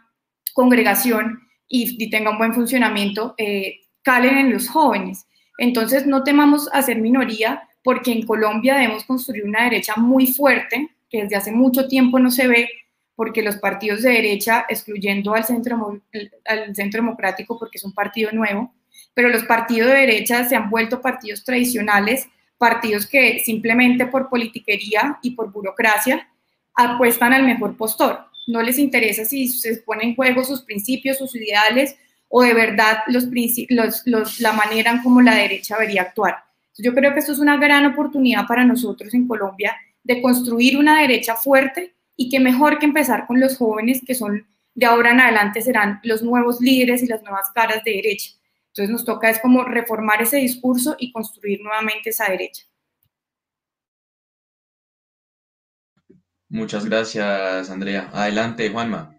congregación 0.54 1.42
y, 1.68 2.10
tengan 2.10 2.36
un 2.36 2.38
buen 2.38 2.54
funcionamiento, 2.54 3.36
eh, 3.38 3.82
calen 4.02 4.38
en 4.38 4.54
los 4.54 4.70
jóvenes. 4.70 5.28
Entonces, 5.58 6.08
no 6.08 6.24
temamos 6.24 6.70
a 6.72 6.82
ser 6.82 7.02
minoría, 7.02 7.68
porque 7.84 8.14
en 8.14 8.26
Colombia 8.26 8.76
debemos 8.76 9.04
construir 9.04 9.44
una 9.44 9.66
derecha 9.66 9.96
muy 9.98 10.26
fuerte, 10.28 10.90
que 11.10 11.24
desde 11.24 11.36
hace 11.36 11.52
mucho 11.52 11.90
tiempo 11.90 12.18
no 12.18 12.32
se 12.32 12.48
ve, 12.48 12.70
porque 13.14 13.42
los 13.42 13.58
partidos 13.58 14.04
de 14.04 14.12
derecha, 14.12 14.66
excluyendo 14.70 15.34
al 15.34 15.44
centro, 15.44 16.02
al 16.46 16.74
centro 16.74 17.02
democrático, 17.02 17.60
porque 17.60 17.78
es 17.78 17.84
un 17.84 17.92
partido 17.92 18.32
nuevo, 18.32 18.74
pero 19.16 19.30
los 19.30 19.46
partidos 19.46 19.90
de 19.90 19.98
derecha 19.98 20.48
se 20.48 20.56
han 20.56 20.70
vuelto 20.70 21.02
partidos 21.02 21.44
tradicionales, 21.44 22.28
partidos 22.60 23.08
que 23.08 23.40
simplemente 23.40 24.06
por 24.06 24.30
politiquería 24.30 25.18
y 25.24 25.32
por 25.32 25.52
burocracia 25.52 26.30
apuestan 26.76 27.34
al 27.34 27.44
mejor 27.44 27.76
postor. 27.76 28.26
No 28.46 28.62
les 28.62 28.78
interesa 28.78 29.26
si 29.26 29.48
se 29.48 29.78
ponen 29.78 30.10
en 30.10 30.16
juego 30.16 30.44
sus 30.44 30.62
principios, 30.62 31.18
sus 31.18 31.36
ideales 31.36 31.96
o 32.28 32.44
de 32.44 32.54
verdad 32.54 33.00
los, 33.08 33.26
los, 34.06 34.40
la 34.40 34.52
manera 34.52 34.92
en 34.92 35.02
cómo 35.02 35.22
la 35.22 35.36
derecha 35.36 35.76
debería 35.76 36.04
actuar. 36.04 36.44
Yo 36.78 36.94
creo 36.94 37.14
que 37.14 37.20
esto 37.20 37.32
es 37.32 37.40
una 37.40 37.58
gran 37.58 37.86
oportunidad 37.86 38.46
para 38.46 38.66
nosotros 38.66 39.14
en 39.14 39.28
Colombia 39.28 39.76
de 40.04 40.22
construir 40.22 40.78
una 40.78 41.02
derecha 41.02 41.36
fuerte 41.36 41.96
y 42.18 42.30
que 42.30 42.40
mejor 42.40 42.78
que 42.78 42.86
empezar 42.86 43.26
con 43.26 43.40
los 43.40 43.58
jóvenes 43.58 44.02
que 44.06 44.14
son 44.14 44.46
de 44.74 44.86
ahora 44.86 45.12
en 45.12 45.22
adelante 45.22 45.62
serán 45.62 46.02
los 46.04 46.22
nuevos 46.22 46.60
líderes 46.60 47.02
y 47.02 47.08
las 47.08 47.24
nuevas 47.24 47.50
caras 47.52 47.82
de 47.86 47.92
derecha. 47.92 48.32
Entonces 48.78 48.92
nos 48.92 49.06
toca 49.06 49.30
es 49.30 49.40
como 49.40 49.64
reformar 49.64 50.22
ese 50.22 50.36
discurso 50.36 50.98
y 51.00 51.14
construir 51.14 51.62
nuevamente 51.62 52.10
esa 52.10 52.30
derecha. 52.30 52.66
Muchas 56.50 56.84
gracias, 56.84 57.70
Andrea. 57.70 58.10
Adelante, 58.12 58.70
Juanma. 58.70 59.18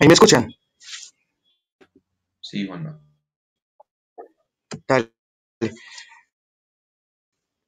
¿Ahí 0.00 0.08
me 0.08 0.14
escuchan? 0.14 0.50
Sí, 2.40 2.66
Juanma. 2.66 2.98
Dale. 4.88 5.12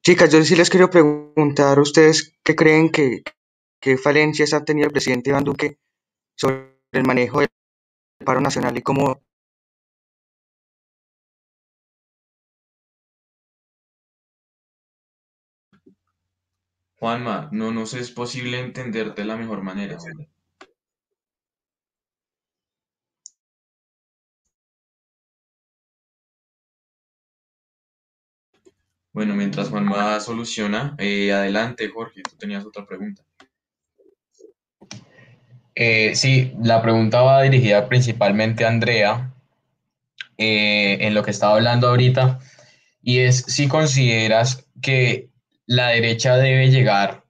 Chicas, 0.03 0.31
yo 0.31 0.43
sí 0.43 0.55
les 0.55 0.69
quiero 0.69 0.89
preguntar 0.89 1.77
a 1.77 1.81
ustedes 1.81 2.33
qué 2.43 2.55
creen 2.55 2.91
que, 2.91 3.23
qué 3.81 3.97
falencias 3.97 4.53
ha 4.53 4.63
tenido 4.63 4.87
el 4.87 4.93
presidente 4.93 5.31
Iván 5.31 5.43
Duque 5.43 5.79
sobre 6.35 6.79
el 6.93 7.05
manejo 7.05 7.39
del 7.39 7.49
paro 8.23 8.39
nacional 8.39 8.77
y 8.77 8.81
cómo 8.81 9.21
Juanma, 16.99 17.49
no 17.51 17.71
nos 17.71 17.93
es 17.93 18.09
posible 18.11 18.59
entenderte 18.59 19.21
de 19.21 19.27
la 19.27 19.37
mejor 19.37 19.61
manera. 19.61 19.97
Bueno, 29.17 29.33
mientras 29.35 29.69
Juanma 29.69 30.19
soluciona, 30.19 30.95
eh, 30.99 31.33
adelante, 31.33 31.89
Jorge, 31.89 32.21
tú 32.21 32.37
tenías 32.37 32.63
otra 32.63 32.85
pregunta. 32.85 33.23
Eh, 35.73 36.11
sí, 36.13 36.53
la 36.61 36.83
pregunta 36.83 37.23
va 37.23 37.41
dirigida 37.41 37.89
principalmente 37.89 38.63
a 38.63 38.67
Andrea, 38.67 39.33
eh, 40.37 40.99
en 41.01 41.15
lo 41.15 41.23
que 41.23 41.31
estaba 41.31 41.55
hablando 41.55 41.87
ahorita, 41.87 42.37
y 43.01 43.17
es 43.17 43.37
si 43.37 43.67
consideras 43.67 44.69
que 44.83 45.31
la 45.65 45.87
derecha 45.87 46.35
debe 46.35 46.69
llegar 46.69 47.23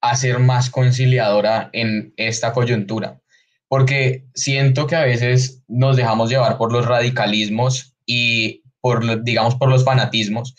a 0.00 0.16
ser 0.16 0.38
más 0.38 0.70
conciliadora 0.70 1.68
en 1.74 2.14
esta 2.16 2.54
coyuntura, 2.54 3.20
porque 3.68 4.24
siento 4.34 4.86
que 4.86 4.96
a 4.96 5.04
veces 5.04 5.62
nos 5.68 5.98
dejamos 5.98 6.30
llevar 6.30 6.56
por 6.56 6.72
los 6.72 6.86
radicalismos 6.86 7.94
y 8.06 8.62
por, 8.80 9.22
digamos, 9.22 9.56
por 9.56 9.68
los 9.68 9.84
fanatismos, 9.84 10.54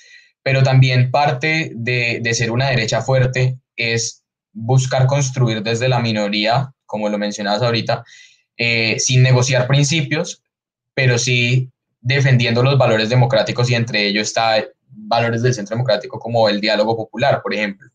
pero 0.47 0.63
también 0.63 1.11
parte 1.11 1.73
de, 1.75 2.33
ser 2.33 2.51
una 2.51 2.69
derecha 2.69 3.01
fuerte 3.01 3.57
es 3.75 4.23
buscar 4.53 5.05
construir 5.05 5.61
desde 5.61 5.89
la 5.89 5.99
minoría, 5.99 6.71
como 6.85 7.09
lo 7.09 7.17
mencionabas 7.17 7.61
ahorita, 7.61 8.05
eh, 8.55 8.97
sin 8.97 9.23
negociar 9.23 9.67
principios, 9.67 10.41
pero 10.93 11.17
sí 11.17 11.69
defendiendo 11.99 12.63
los 12.63 12.77
valores 12.77 13.09
democráticos 13.09 13.69
y 13.69 13.75
entre 13.75 14.07
ellos 14.07 14.27
está 14.27 14.63
valores 14.87 15.43
del 15.43 15.53
centro 15.53 15.75
democrático 15.75 16.17
como 16.17 16.47
el 16.47 16.61
diálogo 16.61 16.95
popular, 16.95 17.41
por 17.41 17.53
ejemplo. 17.53 17.89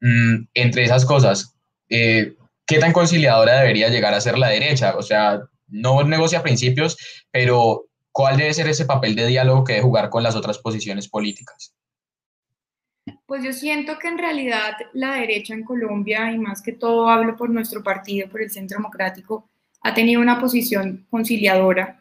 Mm, 0.00 0.48
entre 0.54 0.82
esas 0.82 1.04
cosas, 1.04 1.54
eh, 1.88 2.32
¿qué 2.66 2.80
tan 2.80 2.92
conciliadora 2.92 3.60
debería 3.60 3.90
llegar 3.90 4.12
a 4.12 4.20
ser 4.20 4.38
la 4.38 4.48
derecha? 4.48 4.96
O 4.96 5.02
sea, 5.02 5.40
no 5.68 6.02
negocia 6.02 6.42
principios, 6.42 6.96
pero 7.30 7.85
¿cuál 8.16 8.38
debe 8.38 8.54
ser 8.54 8.66
ese 8.66 8.86
papel 8.86 9.14
de 9.14 9.26
diálogo 9.26 9.62
que 9.62 9.74
debe 9.74 9.84
jugar 9.84 10.08
con 10.08 10.22
las 10.22 10.34
otras 10.34 10.56
posiciones 10.56 11.06
políticas? 11.06 11.74
Pues 13.26 13.44
yo 13.44 13.52
siento 13.52 13.98
que 13.98 14.08
en 14.08 14.16
realidad 14.16 14.72
la 14.94 15.16
derecha 15.16 15.52
en 15.52 15.62
Colombia, 15.62 16.32
y 16.32 16.38
más 16.38 16.62
que 16.62 16.72
todo 16.72 17.10
hablo 17.10 17.36
por 17.36 17.50
nuestro 17.50 17.82
partido, 17.82 18.26
por 18.30 18.40
el 18.40 18.50
Centro 18.50 18.78
Democrático, 18.78 19.50
ha 19.82 19.92
tenido 19.92 20.22
una 20.22 20.40
posición 20.40 21.06
conciliadora. 21.10 22.00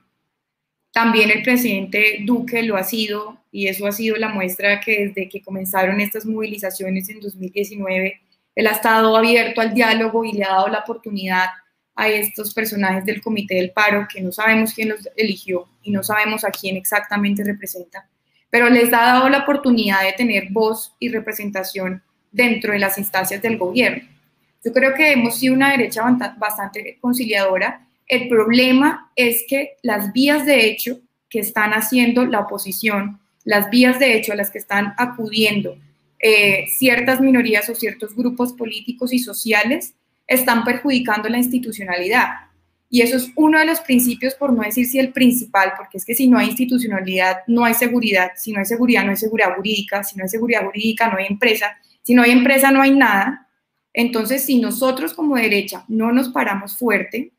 También 0.94 1.32
el 1.32 1.44
presidente 1.44 2.20
Duque 2.22 2.64
lo 2.64 2.78
ha 2.78 2.86
sido, 2.86 3.44
y 3.52 3.68
eso 3.68 3.86
ha 3.86 3.92
sido 3.92 4.16
la 4.16 4.30
muestra 4.30 4.80
que 4.80 5.08
desde 5.08 5.28
que 5.28 5.42
comenzaron 5.42 6.00
estas 6.00 6.26
movilizaciones 6.26 7.10
en 7.10 7.20
2019, 7.20 8.22
él 8.56 8.68
ha 8.68 8.72
estado 8.72 9.18
abierto 9.18 9.60
al 9.60 9.74
diálogo 9.74 10.24
y 10.24 10.32
le 10.32 10.46
ha 10.46 10.52
dado 10.52 10.70
la 10.70 10.80
oportunidad 10.80 11.50
a 11.96 12.10
estos 12.10 12.54
personajes 12.54 13.06
del 13.06 13.22
Comité 13.22 13.56
del 13.56 13.72
Paro, 13.72 14.08
que 14.12 14.22
no 14.22 14.32
sabemos 14.32 14.74
quién 14.74 14.90
los 14.90 15.08
eligió 15.16 15.68
y 15.82 15.92
no 15.92 16.04
sabemos 16.04 16.44
a 16.44 16.52
quién 16.52 16.76
exactamente 16.76 17.44
representa, 17.44 18.08
pero 18.50 18.70
les 18.70 18.94
ha 18.94 19.02
dado 19.02 19.30
la 19.30 19.40
oportunidad 19.40 20.04
de 20.04 20.14
tener 20.14 20.50
voz 20.52 20.94
y 21.00 21.10
representación 21.10 22.04
dentro 22.32 22.74
de 22.74 22.80
las 22.80 22.98
instancias 22.98 23.42
del 23.42 23.58
gobierno. 23.58 24.04
Yo 24.64 24.74
creo 24.74 24.94
que 24.94 25.12
hemos 25.12 25.40
sido 25.40 25.54
una 25.54 25.72
derecha 25.72 26.04
bastante 26.38 26.98
conciliadora. 27.00 27.88
El 28.08 28.28
problema 28.28 29.12
es 29.16 29.46
que 29.48 29.78
las 29.84 30.12
vías 30.12 30.46
de 30.46 30.66
hecho 30.66 31.00
que 31.30 31.40
están 31.40 31.72
haciendo 31.72 32.26
la 32.26 32.42
oposición, 32.42 33.20
las 33.44 33.70
vías 33.70 34.00
de 34.00 34.16
hecho 34.16 34.34
a 34.34 34.36
las 34.36 34.50
que 34.50 34.58
están 34.58 34.94
acudiendo 34.98 35.78
eh, 36.20 36.66
ciertas 36.78 37.22
minorías 37.22 37.70
o 37.70 37.76
ciertos 37.76 38.16
grupos 38.16 38.54
políticos 38.54 39.14
y 39.14 39.20
sociales, 39.20 39.94
están 40.28 40.64
perjudicando 40.64 41.30
la 41.30 41.38
institucionalidad. 41.38 42.46
Y 42.90 43.02
eso 43.02 43.18
es 43.18 43.32
uno 43.36 43.60
de 43.60 43.66
los 43.66 43.80
principios, 43.82 44.36
por 44.36 44.54
no 44.54 44.62
decir 44.62 44.86
si 44.86 45.00
el 45.00 45.12
principal, 45.12 45.74
porque 45.76 45.98
es 45.98 46.06
que 46.06 46.16
si 46.16 46.28
no 46.28 46.38
hay 46.38 46.48
institucionalidad, 46.48 47.38
no 47.48 47.66
hay 47.66 47.74
seguridad, 47.74 48.32
si 48.38 48.54
no 48.54 48.60
hay 48.60 48.66
seguridad, 48.66 49.04
no 49.04 49.12
hay 49.12 49.18
seguridad 49.18 49.56
jurídica, 49.56 50.04
si 50.04 50.16
no 50.16 50.24
hay 50.24 50.30
seguridad 50.30 50.64
jurídica, 50.64 51.10
no 51.10 51.18
hay 51.18 51.26
empresa, 51.28 51.78
si 52.04 52.14
no 52.14 52.22
hay 52.22 52.32
empresa, 52.32 52.72
no 52.72 52.82
hay 52.82 52.92
nada. 52.92 53.50
Entonces, 53.92 54.46
si 54.46 54.60
nosotros 54.60 55.14
como 55.14 55.36
derecha 55.36 55.84
no 55.88 56.12
nos 56.12 56.30
paramos 56.30 56.78
fuerte 56.78 57.34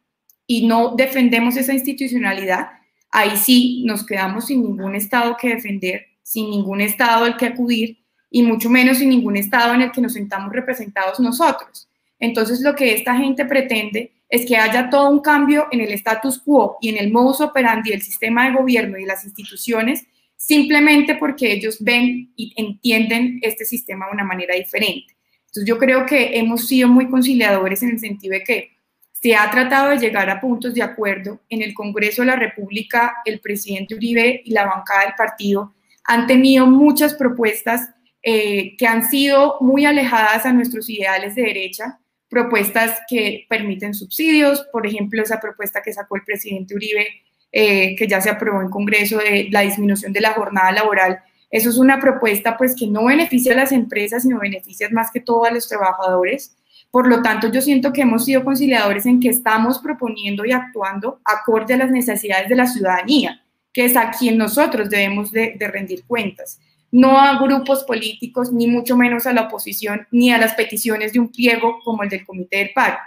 y 0.47 0.67
no 0.67 0.95
defendemos 0.97 1.57
esa 1.57 1.73
institucionalidad, 1.73 2.71
ahí 3.11 3.37
sí 3.37 3.85
nos 3.87 4.05
quedamos 4.05 4.47
sin 4.47 4.63
ningún 4.63 4.95
Estado 4.95 5.37
que 5.41 5.55
defender, 5.55 6.07
sin 6.23 6.51
ningún 6.51 6.81
Estado 6.81 7.25
al 7.25 7.37
que 7.37 7.47
acudir 7.47 7.99
y 8.31 8.43
mucho 8.43 8.69
menos 8.69 8.99
sin 8.99 9.11
ningún 9.11 9.37
Estado 9.37 9.75
en 9.75 9.83
el 9.83 9.93
que 9.93 10.01
nos 10.01 10.15
sentamos 10.15 10.53
representados 10.53 11.21
nosotros. 11.21 11.89
Entonces, 12.19 12.61
lo 12.61 12.75
que 12.75 12.95
esta 12.95 13.17
gente 13.17 13.45
pretende 13.45 14.13
es 14.29 14.47
que 14.47 14.57
haya 14.57 14.91
todo 14.91 15.09
un 15.11 15.21
cambio 15.21 15.69
en 15.71 15.81
el 15.81 15.93
status 15.93 16.41
quo 16.41 16.79
y 16.81 16.89
en 16.89 16.97
el 16.97 17.13
modus 17.13 17.41
operandi 17.41 17.91
del 17.91 18.03
sistema 18.03 18.47
de 18.47 18.57
gobierno 18.57 18.99
y 18.99 19.03
de 19.03 19.07
las 19.07 19.25
instituciones, 19.25 20.05
simplemente 20.37 21.15
porque 21.15 21.53
ellos 21.53 21.79
ven 21.81 22.33
y 22.37 22.53
entienden 22.57 23.39
este 23.43 23.65
sistema 23.65 24.07
de 24.07 24.13
una 24.13 24.25
manera 24.25 24.55
diferente. 24.55 25.17
Entonces 25.47 25.65
yo 25.67 25.79
creo 25.79 26.05
que 26.05 26.39
hemos 26.39 26.67
sido 26.67 26.89
muy 26.89 27.09
conciliadores 27.09 27.83
en 27.83 27.91
el 27.91 27.99
sentido 27.99 28.35
de 28.35 28.45
que 28.45 28.77
se 29.13 29.35
ha 29.35 29.51
tratado 29.51 29.91
de 29.91 29.99
llegar 29.99 30.29
a 30.29 30.41
puntos 30.41 30.75
de 30.75 30.83
acuerdo. 30.83 31.41
En 31.49 31.63
el 31.63 31.73
Congreso 31.73 32.23
de 32.23 32.27
la 32.27 32.37
República, 32.37 33.17
el 33.25 33.41
presidente 33.41 33.95
Uribe 33.95 34.43
y 34.45 34.51
la 34.51 34.67
bancada 34.67 35.05
del 35.05 35.15
partido 35.17 35.75
han 36.05 36.27
tenido 36.27 36.67
muchas 36.67 37.15
propuestas 37.15 37.89
eh, 38.23 38.77
que 38.77 38.87
han 38.87 39.09
sido 39.09 39.57
muy 39.61 39.87
alejadas 39.87 40.45
a 40.45 40.53
nuestros 40.53 40.91
ideales 40.91 41.35
de 41.35 41.43
derecha, 41.43 41.99
propuestas 42.29 42.99
que 43.09 43.47
permiten 43.49 43.95
subsidios, 43.95 44.67
por 44.73 44.87
ejemplo, 44.87 45.23
esa 45.23 45.41
propuesta 45.41 45.83
que 45.83 45.93
sacó 45.93 46.17
el 46.17 46.25
presidente 46.25 46.75
Uribe, 46.75 47.07
eh, 47.53 47.95
que 47.97 48.07
ya 48.07 48.21
se 48.21 48.31
aprobó 48.31 48.61
en 48.61 48.71
Congreso 48.71 49.19
de 49.19 49.49
la 49.51 49.63
disminución 49.63 50.13
de 50.13 50.21
la 50.21 50.33
jornada 50.33 50.73
laboral. 50.73 51.21
Eso 51.51 51.71
es 51.71 51.79
una 51.79 52.01
propuesta 52.01 52.57
pues 52.57 52.75
que 52.75 52.87
no 52.87 53.05
beneficia 53.05 53.53
a 53.53 53.57
las 53.57 53.73
empresas, 53.73 54.25
sino 54.25 54.41
beneficia 54.41 54.89
más 54.91 55.11
que 55.11 55.21
todo 55.21 55.45
a 55.45 55.51
los 55.51 55.69
trabajadores. 55.69 56.57
Por 56.91 57.09
lo 57.09 57.23
tanto, 57.23 57.51
yo 57.51 57.61
siento 57.61 57.93
que 57.93 58.03
hemos 58.03 58.25
sido 58.25 58.45
conciliadores 58.45 59.07
en 59.07 59.21
que 59.21 59.29
estamos 59.29 59.79
proponiendo 59.79 60.45
y 60.45 60.53
actuando 60.53 61.21
acorde 61.25 61.75
a 61.75 61.79
las 61.79 61.91
necesidades 61.91 62.49
de 62.49 62.57
la 62.57 62.67
ciudadanía, 62.67 63.43
que 63.73 63.85
es 63.85 63.97
a 63.97 64.11
quien 64.11 64.39
nosotros 64.39 64.91
debemos 64.91 65.31
de, 65.31 65.57
rendir 65.61 66.05
cuentas 66.07 66.59
no 66.91 67.19
a 67.19 67.39
grupos 67.39 67.85
políticos, 67.85 68.53
ni 68.53 68.67
mucho 68.67 68.97
menos 68.97 69.27
a 69.27 69.33
la 69.33 69.43
oposición, 69.43 70.07
ni 70.11 70.33
a 70.33 70.39
las 70.39 70.55
peticiones 70.55 71.13
de 71.13 71.21
un 71.21 71.31
pliego 71.31 71.81
como 71.85 72.03
el 72.03 72.09
del 72.09 72.25
Comité 72.25 72.59
del 72.59 72.71
Paro. 72.75 72.99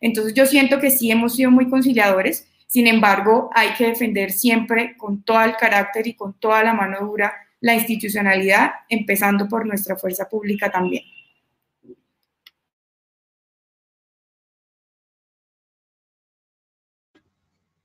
Entonces 0.00 0.34
yo 0.34 0.46
siento 0.46 0.80
que 0.80 0.90
sí 0.90 1.10
hemos 1.10 1.36
sido 1.36 1.50
muy 1.50 1.68
conciliadores, 1.68 2.48
sin 2.66 2.86
embargo 2.86 3.50
hay 3.54 3.70
que 3.74 3.86
defender 3.86 4.32
siempre 4.32 4.96
con 4.96 5.22
todo 5.22 5.42
el 5.42 5.56
carácter 5.56 6.06
y 6.06 6.14
con 6.14 6.34
toda 6.34 6.62
la 6.64 6.74
mano 6.74 6.98
dura 7.00 7.32
la 7.60 7.74
institucionalidad, 7.74 8.72
empezando 8.88 9.48
por 9.48 9.64
nuestra 9.66 9.96
fuerza 9.96 10.28
pública 10.28 10.70
también. 10.70 11.04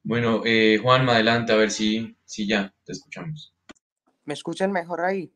Bueno, 0.04 0.42
eh, 0.46 0.80
Juanma, 0.82 1.16
adelante, 1.16 1.52
a 1.52 1.58
ver 1.58 1.70
si, 1.70 2.16
si 2.24 2.48
ya 2.48 2.74
te 2.86 2.94
escuchamos. 2.94 3.54
¿Me 4.24 4.34
escuchan 4.34 4.72
mejor 4.72 5.02
ahí? 5.02 5.32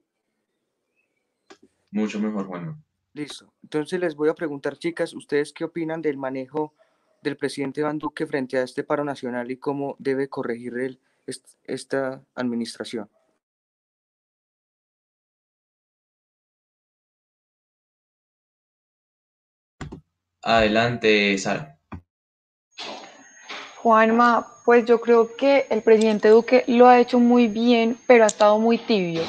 Mucho 1.92 2.20
mejor, 2.20 2.48
Juanma. 2.48 2.82
Listo. 3.14 3.54
Entonces 3.62 4.00
les 4.00 4.16
voy 4.16 4.30
a 4.30 4.34
preguntar, 4.34 4.78
chicas, 4.78 5.14
¿ustedes 5.14 5.52
qué 5.52 5.66
opinan 5.66 6.02
del 6.02 6.18
manejo 6.18 6.74
del 7.22 7.38
presidente 7.38 7.82
Iván 7.82 8.00
Duque 8.00 8.26
frente 8.26 8.58
a 8.58 8.64
este 8.64 8.84
paro 8.84 9.04
nacional 9.04 9.52
y 9.52 9.58
cómo 9.58 9.96
debe 10.00 10.30
corregir 10.30 10.78
él 10.78 11.00
esta 11.66 12.24
administración? 12.36 13.10
Adelante, 20.44 21.38
Sara. 21.38 21.78
Juanma, 23.78 24.48
pues 24.66 24.86
yo 24.86 25.02
creo 25.02 25.36
que 25.36 25.66
el 25.70 25.82
presidente 25.82 26.30
Duque 26.30 26.64
lo 26.68 26.88
ha 26.88 27.00
hecho 27.00 27.20
muy 27.20 27.48
bien, 27.48 27.98
pero 28.08 28.24
ha 28.24 28.28
estado 28.28 28.58
muy 28.60 28.78
tibio. 28.78 29.22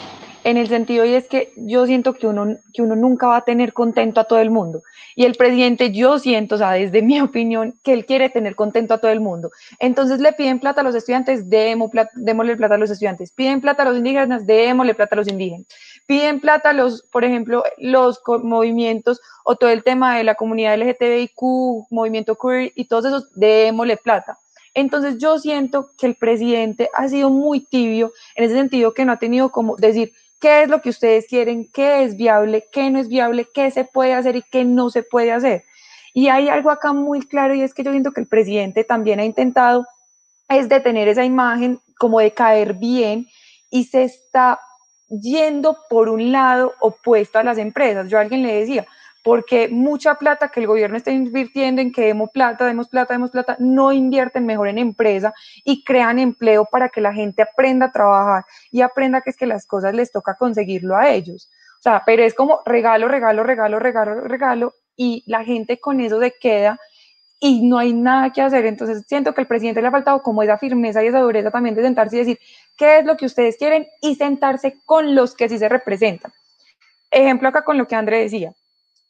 En 0.45 0.57
el 0.57 0.69
sentido 0.69 1.05
y 1.05 1.15
es 1.15 1.29
que 1.29 1.53
yo 1.57 1.87
siento 1.87 2.15
que 2.15 2.27
uno, 2.27 2.57
que 2.75 2.83
uno 2.83 2.97
nunca 2.97 3.29
va 3.29 3.37
a 3.37 3.45
tener 3.45 3.73
contento 3.73 4.21
a 4.21 4.25
todo 4.25 4.41
el 4.41 4.51
mundo. 4.51 4.83
Y 5.15 5.25
el 5.25 5.35
presidente, 5.35 5.93
yo 5.93 6.19
siento, 6.19 6.57
o 6.57 6.59
sea, 6.59 6.73
desde 6.73 7.01
mi 7.03 7.21
opinión, 7.21 7.75
que 7.85 7.93
él 7.93 8.07
quiere 8.07 8.29
tener 8.29 8.57
contento 8.57 8.95
a 8.95 8.99
todo 8.99 9.11
el 9.11 9.21
mundo. 9.21 9.51
Entonces 9.79 10.21
le 10.21 10.33
piden 10.33 10.59
plata 10.59 10.81
a 10.81 10.85
los 10.85 10.95
estudiantes, 10.95 11.49
démosle 11.49 12.57
plata 12.57 12.75
a 12.75 12.79
los 12.79 12.91
estudiantes. 12.91 13.31
Piden 13.31 13.61
plata 13.61 13.83
a 13.83 13.87
los 13.87 13.99
indígenas, 13.99 14.47
démosle 14.47 14.95
plata 14.95 15.15
a 15.15 15.19
los 15.19 15.29
indígenas. 15.29 15.67
Piden 16.07 16.41
plata 16.41 16.71
a 16.71 16.73
los, 16.73 17.03
por 17.03 17.25
ejemplo, 17.25 17.63
los 17.79 18.21
movimientos 18.43 19.21
o 19.45 19.55
todo 19.55 19.71
el 19.71 19.85
tema 19.85 20.17
de 20.17 20.25
la 20.25 20.35
comunidad 20.35 20.77
LGTBIQ, 20.77 21.87
movimiento 21.91 22.37
queer 22.37 22.73
y 22.75 22.87
todos 22.87 23.05
esos, 23.05 23.33
démosle 23.35 23.97
plata. 23.97 24.39
Entonces 24.75 25.19
yo 25.19 25.39
siento 25.39 25.91
que 25.99 26.07
el 26.07 26.15
presidente 26.15 26.89
ha 26.95 27.09
sido 27.09 27.31
muy 27.31 27.61
tibio 27.61 28.13
en 28.35 28.45
ese 28.45 28.55
sentido 28.55 28.95
que 28.95 29.05
no 29.05 29.13
ha 29.13 29.19
tenido 29.19 29.51
como 29.51 29.77
decir 29.77 30.13
qué 30.43 30.65
es 30.65 30.69
lo 30.69 30.83
que 30.83 30.91
ustedes 30.91 31.27
quieren, 31.29 31.71
qué 31.73 32.03
es 32.03 32.17
viable, 32.17 32.67
qué 32.73 32.91
no 32.91 32.99
es 32.99 33.09
viable, 33.09 33.47
qué 33.55 33.71
se 33.71 33.85
puede 33.85 34.13
hacer 34.13 34.35
y 34.35 34.43
qué 34.43 34.65
no 34.65 34.91
se 34.91 35.05
puede 35.05 35.31
hacer. 35.31 35.65
Y 36.13 36.29
hay 36.29 36.49
algo 36.49 36.71
acá 36.71 36.93
muy 36.93 37.23
claro 37.23 37.55
y 37.55 37.63
es 37.63 37.73
que 37.73 37.85
yo 37.85 37.93
siento 37.93 38.11
que 38.11 38.21
el 38.21 38.27
presidente 38.27 38.83
también 38.83 39.21
ha 39.21 39.25
intentado 39.25 39.87
es 40.49 40.69
de 40.69 40.81
tener 40.81 41.09
esa 41.09 41.25
imagen 41.25 41.81
como 41.97 42.19
de 42.19 42.33
caer 42.33 42.75
bien 42.75 43.27
y 43.71 43.85
se 43.85 44.03
está 44.03 44.61
yendo 45.09 45.79
por 45.89 46.09
un 46.09 46.33
lado 46.33 46.75
opuesto 46.81 47.39
a 47.39 47.45
las 47.45 47.57
empresas. 47.57 48.11
Yo 48.11 48.19
a 48.19 48.23
alguien 48.23 48.43
le 48.43 48.55
decía, 48.55 48.85
porque 49.23 49.69
mucha 49.69 50.17
plata 50.17 50.49
que 50.49 50.61
el 50.61 50.67
gobierno 50.67 50.97
está 50.97 51.13
invirtiendo 51.13 51.81
en 51.81 51.93
que 51.93 52.07
demos 52.07 52.31
plata, 52.31 52.67
demos 52.67 52.89
plata, 52.89 53.15
demos 53.15 53.31
plata, 53.31 53.57
no 53.61 53.93
invierten 53.93 54.45
mejor 54.45 54.69
en 54.69 54.79
empresa 54.79 55.33
y 55.65 55.85
crean 55.85 56.19
empleo 56.19 56.65
para 56.65 56.89
que 56.89 57.01
la 57.01 57.13
gente 57.13 57.43
aprenda 57.43 57.87
a 57.87 57.93
trabajar 57.93 58.45
y 58.73 58.81
aprenda 58.81 59.21
que 59.21 59.31
es 59.31 59.37
que 59.37 59.47
las 59.47 59.67
cosas 59.67 59.95
les 59.95 60.11
toca 60.11 60.35
conseguirlo 60.35 60.97
a 60.97 61.11
ellos. 61.11 61.49
O 61.79 61.83
sea, 61.83 62.03
pero 62.05 62.23
es 62.25 62.35
como 62.35 62.61
regalo, 62.67 63.09
regalo, 63.09 63.45
regalo, 63.45 63.79
regalo, 63.79 64.21
regalo 64.23 64.75
y 64.97 65.23
la 65.27 65.45
gente 65.45 65.79
con 65.79 66.01
eso 66.01 66.21
se 66.21 66.33
queda 66.33 66.79
y 67.39 67.69
no 67.69 67.79
hay 67.79 67.93
nada 67.93 68.31
que 68.33 68.43
hacer. 68.43 68.67
Entonces 68.67 69.05
siento 69.07 69.35
que 69.35 69.43
al 69.43 69.47
presidente 69.47 69.81
le 69.81 69.89
ha 69.89 69.93
faltado 69.93 70.21
como 70.23 70.43
esa 70.43 70.59
firmeza 70.59 71.03
y 71.03 71.09
esa 71.09 71.21
dureza 71.21 71.51
también 71.53 71.77
de 71.77 71.83
sentarse 71.83 72.17
y 72.17 72.19
decir 72.21 72.39
qué 72.77 72.99
es 72.99 73.05
lo 73.05 73.17
que 73.17 73.27
ustedes 73.27 73.57
quieren 73.57 73.87
y 74.01 74.17
sentarse 74.17 74.79
con 74.85 75.15
los 75.15 75.37
que 75.37 75.49
sí 75.49 75.59
se 75.59 75.69
representan. 75.69 76.33
Ejemplo 77.11 77.49
acá 77.49 77.63
con 77.63 77.79
lo 77.79 77.87
que 77.87 77.95
André 77.95 78.19
decía 78.19 78.53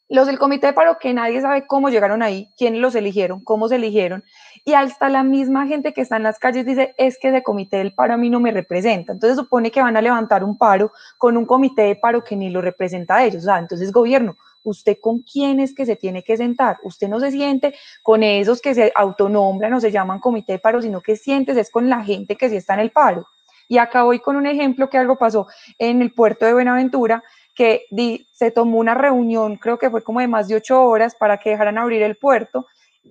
los 0.09 0.27
del 0.27 0.38
comité 0.38 0.69
de 0.69 0.73
paro 0.73 0.99
que 1.01 1.15
nadie 1.15 1.41
sabe 1.41 1.67
cómo 1.67 1.88
llegaron 1.88 2.23
ahí, 2.23 2.49
quiénes 2.57 2.81
los 2.81 2.95
eligieron, 2.95 3.43
cómo 3.43 3.69
se 3.69 3.77
eligieron, 3.77 4.23
y 4.65 4.75
hasta 4.75 5.09
la 5.09 5.23
misma 5.23 5.67
gente 5.67 5.93
que 5.93 6.03
está 6.03 6.17
en 6.17 6.23
las 6.23 6.38
calles 6.38 6.65
dice, 6.65 6.95
es 6.97 7.19
que 7.19 7.29
ese 7.29 7.43
comité 7.43 7.79
del 7.79 7.95
paro 7.95 8.15
a 8.15 8.17
mí 8.17 8.31
no 8.31 8.38
me 8.38 8.53
representa. 8.53 9.12
Entonces 9.12 9.37
supone 9.37 9.71
que 9.71 9.83
van 9.83 9.97
a 9.97 10.03
levantar 10.03 10.45
un 10.45 10.57
paro 10.57 10.93
con 11.19 11.37
un 11.37 11.47
comité 11.47 11.83
de 11.83 11.97
paro 11.97 12.23
que 12.23 12.37
ni 12.37 12.51
lo 12.51 12.61
representa 12.61 13.17
a 13.17 13.25
ellos. 13.25 13.43
O 13.43 13.47
sea, 13.47 13.59
entonces 13.59 13.91
gobierno, 13.91 14.37
¿usted 14.62 14.99
con 15.01 15.21
quién 15.21 15.59
es 15.59 15.75
que 15.75 15.85
se 15.85 15.97
tiene 15.97 16.23
que 16.23 16.37
sentar? 16.37 16.79
Usted 16.85 17.09
no 17.09 17.19
se 17.19 17.33
siente 17.33 17.75
con 18.03 18.23
esos 18.23 18.61
que 18.61 18.75
se 18.75 18.93
autonombran 18.95 19.75
o 19.75 19.81
se 19.81 19.91
llaman 19.91 20.21
comité 20.21 20.53
de 20.53 20.59
paro, 20.61 20.81
sino 20.81 21.01
que 21.01 21.17
sientes 21.17 21.57
es 21.57 21.71
con 21.71 21.88
la 21.88 22.05
gente 22.05 22.37
que 22.37 22.49
sí 22.49 22.57
está 22.57 22.75
en 22.75 22.81
el 22.81 22.93
paro. 22.93 23.27
Y 23.69 23.79
acá 23.79 24.03
voy 24.03 24.21
con 24.21 24.37
un 24.37 24.47
ejemplo 24.47 24.91
que 24.91 24.99
algo 24.99 25.17
pasó 25.17 25.47
en 25.79 26.03
el 26.03 26.12
puerto 26.12 26.45
de 26.45 26.53
Buenaventura, 26.53 27.25
que 27.55 27.87
se 28.33 28.51
tomó 28.51 28.79
una 28.79 28.95
reunión, 28.95 29.57
creo 29.57 29.79
que 29.79 29.91
fue 29.91 30.03
como 30.03 30.21
de 30.21 30.29
más 30.29 30.49
de 30.49 30.57
ocho 30.57 30.83
horas 30.83 31.15
para 31.15 31.38
que 31.38 31.51
dejaran 31.51 31.79
abrir 31.79 32.03
el 32.03 32.17
puerto. 32.17 32.67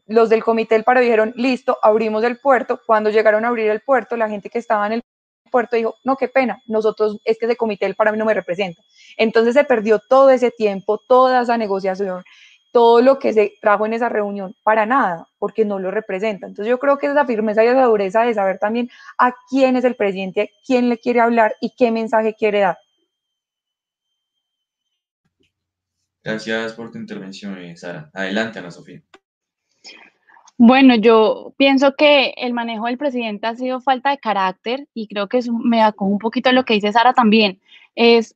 Los 0.07 0.29
del 0.29 0.43
comité 0.43 0.75
del 0.75 0.83
paro 0.83 1.01
dijeron, 1.01 1.33
listo, 1.35 1.77
abrimos 1.81 2.23
el 2.23 2.39
puerto. 2.39 2.79
Cuando 2.85 3.09
llegaron 3.09 3.45
a 3.45 3.49
abrir 3.49 3.69
el 3.69 3.81
puerto, 3.81 4.15
la 4.15 4.29
gente 4.29 4.49
que 4.49 4.59
estaba 4.59 4.87
en 4.87 4.93
el 4.93 5.03
puerto 5.51 5.75
dijo, 5.75 5.95
no, 6.03 6.15
qué 6.15 6.27
pena, 6.27 6.61
nosotros, 6.65 7.19
es 7.25 7.37
que 7.37 7.45
ese 7.45 7.57
comité 7.57 7.85
del 7.85 7.95
paro 7.95 8.15
no 8.15 8.25
me 8.25 8.33
representa. 8.33 8.81
Entonces 9.17 9.53
se 9.53 9.63
perdió 9.63 9.99
todo 9.99 10.29
ese 10.29 10.49
tiempo, 10.49 10.97
toda 11.07 11.41
esa 11.41 11.57
negociación, 11.57 12.23
todo 12.71 13.01
lo 13.01 13.19
que 13.19 13.33
se 13.33 13.53
trajo 13.61 13.85
en 13.85 13.93
esa 13.93 14.07
reunión, 14.07 14.55
para 14.63 14.85
nada, 14.85 15.27
porque 15.37 15.65
no 15.65 15.77
lo 15.77 15.91
representa. 15.91 16.47
Entonces 16.47 16.69
yo 16.69 16.79
creo 16.79 16.97
que 16.97 17.07
esa 17.07 17.25
firmeza 17.25 17.63
y 17.63 17.67
esa 17.67 17.83
dureza 17.83 18.21
de 18.23 18.33
saber 18.33 18.59
también 18.59 18.89
a 19.17 19.33
quién 19.49 19.75
es 19.75 19.83
el 19.83 19.95
presidente, 19.95 20.51
quién 20.65 20.87
le 20.87 20.97
quiere 20.97 21.19
hablar 21.19 21.53
y 21.59 21.75
qué 21.75 21.91
mensaje 21.91 22.33
quiere 22.33 22.61
dar. 22.61 22.77
Gracias 26.23 26.73
por 26.73 26.91
tu 26.91 26.97
intervención, 26.97 27.57
eh, 27.57 27.75
Sara. 27.75 28.09
Adelante, 28.13 28.59
Ana 28.59 28.71
Sofía. 28.71 29.01
Bueno, 30.57 30.93
yo 30.93 31.55
pienso 31.57 31.95
que 31.95 32.35
el 32.37 32.53
manejo 32.53 32.85
del 32.85 32.99
presidente 32.99 33.47
ha 33.47 33.55
sido 33.55 33.81
falta 33.81 34.11
de 34.11 34.19
carácter 34.19 34.87
y 34.93 35.07
creo 35.07 35.27
que 35.27 35.39
eso 35.39 35.51
me 35.53 35.81
acoge 35.81 36.11
un 36.11 36.19
poquito 36.19 36.49
a 36.49 36.53
lo 36.53 36.65
que 36.65 36.75
dice 36.75 36.93
Sara 36.93 37.13
también. 37.13 37.59
Es 37.95 38.35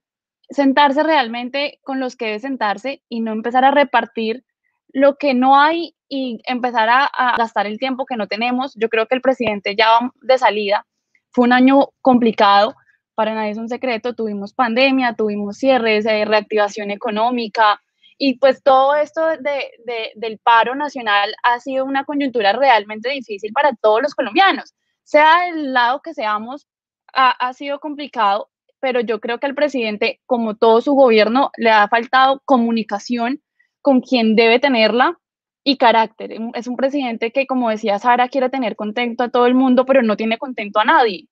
sentarse 0.49 1.03
realmente 1.03 1.79
con 1.83 1.99
los 1.99 2.15
que 2.15 2.25
debe 2.25 2.39
sentarse 2.39 3.03
y 3.09 3.21
no 3.21 3.31
empezar 3.31 3.63
a 3.63 3.69
repartir 3.69 4.43
lo 4.91 5.17
que 5.17 5.35
no 5.35 5.59
hay 5.59 5.93
y 6.09 6.41
empezar 6.45 6.89
a, 6.89 7.05
a, 7.05 7.35
gastar 7.37 7.67
el 7.67 7.77
tiempo 7.77 8.07
que 8.07 8.15
no 8.15 8.27
tenemos. 8.27 8.73
Yo 8.75 8.89
creo 8.89 9.05
que 9.05 9.15
el 9.15 9.21
presidente 9.21 9.75
ya 9.75 9.89
va 9.89 10.11
de 10.21 10.37
salida. 10.39 10.87
Fue 11.29 11.45
un 11.45 11.53
año 11.53 11.89
complicado 12.01 12.75
para 13.15 13.33
nadie 13.33 13.51
es 13.51 13.57
un 13.57 13.69
secreto, 13.69 14.13
tuvimos 14.13 14.53
pandemia, 14.53 15.15
tuvimos 15.15 15.57
cierres, 15.57 16.05
eh, 16.05 16.25
reactivación 16.25 16.91
económica 16.91 17.81
y 18.17 18.37
pues 18.37 18.63
todo 18.63 18.95
esto 18.95 19.21
de, 19.39 20.11
del 20.15 20.39
paro 20.39 20.75
nacional 20.75 21.35
ha 21.43 21.59
sido 21.59 21.85
una 21.85 22.05
coyuntura 22.05 22.53
realmente 22.53 23.09
difícil 23.09 23.51
para 23.53 23.73
todos 23.75 24.01
los 24.01 24.15
colombianos. 24.15 24.73
Sea 25.03 25.45
del 25.45 25.73
lado 25.73 26.01
que 26.01 26.13
seamos, 26.13 26.67
ha, 27.13 27.31
ha 27.31 27.53
sido 27.53 27.79
complicado, 27.79 28.49
pero 28.79 29.01
yo 29.01 29.19
creo 29.19 29.39
que 29.39 29.47
al 29.47 29.55
presidente, 29.55 30.21
como 30.25 30.55
todo 30.55 30.81
su 30.81 30.93
gobierno, 30.93 31.51
le 31.57 31.71
ha 31.71 31.87
faltado 31.87 32.41
comunicación 32.45 33.41
con 33.81 34.01
quien 34.01 34.35
debe 34.35 34.59
tenerla 34.59 35.19
y 35.63 35.77
carácter. 35.77 36.31
Es 36.53 36.67
un 36.67 36.77
presidente 36.77 37.31
que, 37.31 37.47
como 37.47 37.69
decía 37.69 37.99
Sara, 37.99 38.29
quiere 38.29 38.49
tener 38.49 38.75
contento 38.75 39.23
a 39.23 39.29
todo 39.29 39.45
el 39.47 39.55
mundo, 39.55 39.85
pero 39.85 40.03
no 40.03 40.15
tiene 40.15 40.37
contento 40.37 40.79
a 40.79 40.85
nadie 40.85 41.27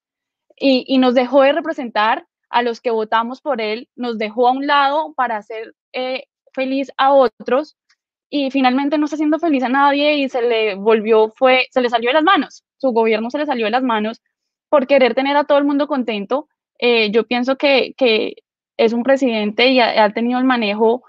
y, 0.57 0.97
nos 0.97 1.13
dejó 1.13 1.41
de 1.41 1.53
representar 1.53 2.27
a 2.49 2.61
los 2.61 2.81
que 2.81 2.91
votamos 2.91 3.41
por 3.41 3.61
él, 3.61 3.89
nos 3.95 4.17
dejó 4.17 4.47
a 4.47 4.51
un 4.51 4.67
lado 4.67 5.13
para 5.15 5.37
hacer 5.37 5.73
eh, 5.93 6.25
feliz 6.53 6.91
a 6.97 7.13
otros 7.13 7.75
y 8.29 8.51
finalmente 8.51 8.97
no 8.97 9.05
está 9.05 9.15
haciendo 9.15 9.39
feliz 9.39 9.63
a 9.63 9.69
nadie 9.69 10.17
y 10.17 10.29
se 10.29 10.41
le 10.41 10.75
volvió, 10.75 11.29
fue, 11.29 11.67
se 11.71 11.81
le 11.81 11.89
salió 11.89 12.09
de 12.09 12.15
las 12.15 12.23
manos, 12.23 12.63
su 12.77 12.91
gobierno 12.91 13.29
se 13.29 13.39
le 13.39 13.45
salió 13.45 13.65
de 13.65 13.71
las 13.71 13.83
manos 13.83 14.21
por 14.69 14.87
querer 14.87 15.13
tener 15.13 15.37
a 15.37 15.43
todo 15.43 15.59
el 15.59 15.65
mundo 15.65 15.87
contento. 15.87 16.47
Eh, 16.79 17.11
yo 17.11 17.27
pienso 17.27 17.57
que, 17.57 17.93
que 17.95 18.37
es 18.77 18.93
un 18.93 19.03
presidente 19.03 19.67
y 19.67 19.79
ha, 19.79 20.09
tenido 20.13 20.39
el 20.39 20.45
manejo 20.45 21.03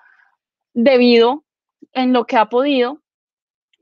debido 0.75 1.45
en 1.93 2.13
lo 2.13 2.27
que 2.27 2.37
ha 2.37 2.51
podido, 2.51 3.01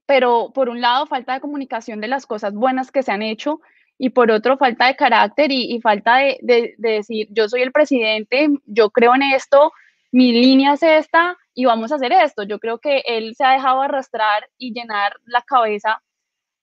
pero 0.06 0.52
por 0.54 0.68
un 0.68 0.80
lado 0.80 1.06
falta 1.06 1.34
de 1.34 1.40
comunicación 1.40 2.00
de 2.00 2.08
las 2.08 2.26
cosas 2.26 2.54
buenas 2.54 2.90
que 2.92 3.02
se 3.02 3.12
han 3.12 3.22
hecho 3.22 3.60
y 4.02 4.10
por 4.10 4.32
otro 4.32 4.58
falta 4.58 4.88
de 4.88 4.96
carácter 4.96 5.52
y, 5.52 5.80
falta 5.80 6.16
de, 6.16 6.36
de, 6.42 6.74
decir 6.76 7.28
yo 7.30 7.48
soy 7.48 7.62
el 7.62 7.70
presidente, 7.70 8.48
yo 8.66 8.90
creo 8.90 9.14
en 9.14 9.22
esto, 9.22 9.70
mi 10.10 10.32
línea 10.32 10.72
es 10.72 10.82
esta 10.82 11.38
y 11.54 11.66
vamos 11.66 11.92
a 11.92 11.94
hacer 11.94 12.10
esto. 12.10 12.42
Yo 12.42 12.58
creo 12.58 12.78
que 12.78 13.04
él 13.06 13.36
se 13.36 13.44
ha 13.44 13.52
dejado 13.52 13.80
arrastrar 13.80 14.50
y 14.58 14.72
llenar 14.72 15.12
la 15.24 15.42
cabeza 15.42 16.02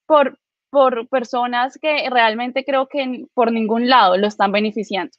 por, 0.05 0.37
por 0.69 1.07
personas 1.07 1.79
que 1.81 2.09
realmente 2.09 2.65
creo 2.65 2.89
que 2.89 3.23
por 3.33 3.53
ningún 3.53 3.87
lado 3.87 4.17
lo 4.17 4.27
están 4.27 4.51
beneficiando. 4.51 5.13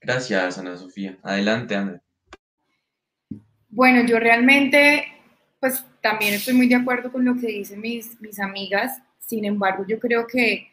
Gracias, 0.00 0.56
Ana 0.56 0.76
Sofía. 0.76 1.18
Adelante, 1.24 1.74
Ana. 1.74 2.00
Bueno, 3.70 4.06
yo 4.06 4.20
realmente, 4.20 5.04
pues 5.58 5.84
también 6.06 6.34
estoy 6.34 6.54
muy 6.54 6.68
de 6.68 6.76
acuerdo 6.76 7.10
con 7.10 7.24
lo 7.24 7.34
que 7.34 7.48
dicen 7.48 7.80
mis, 7.80 8.20
mis 8.20 8.38
amigas. 8.38 9.02
Sin 9.18 9.44
embargo, 9.44 9.84
yo 9.88 9.98
creo 9.98 10.24
que 10.24 10.70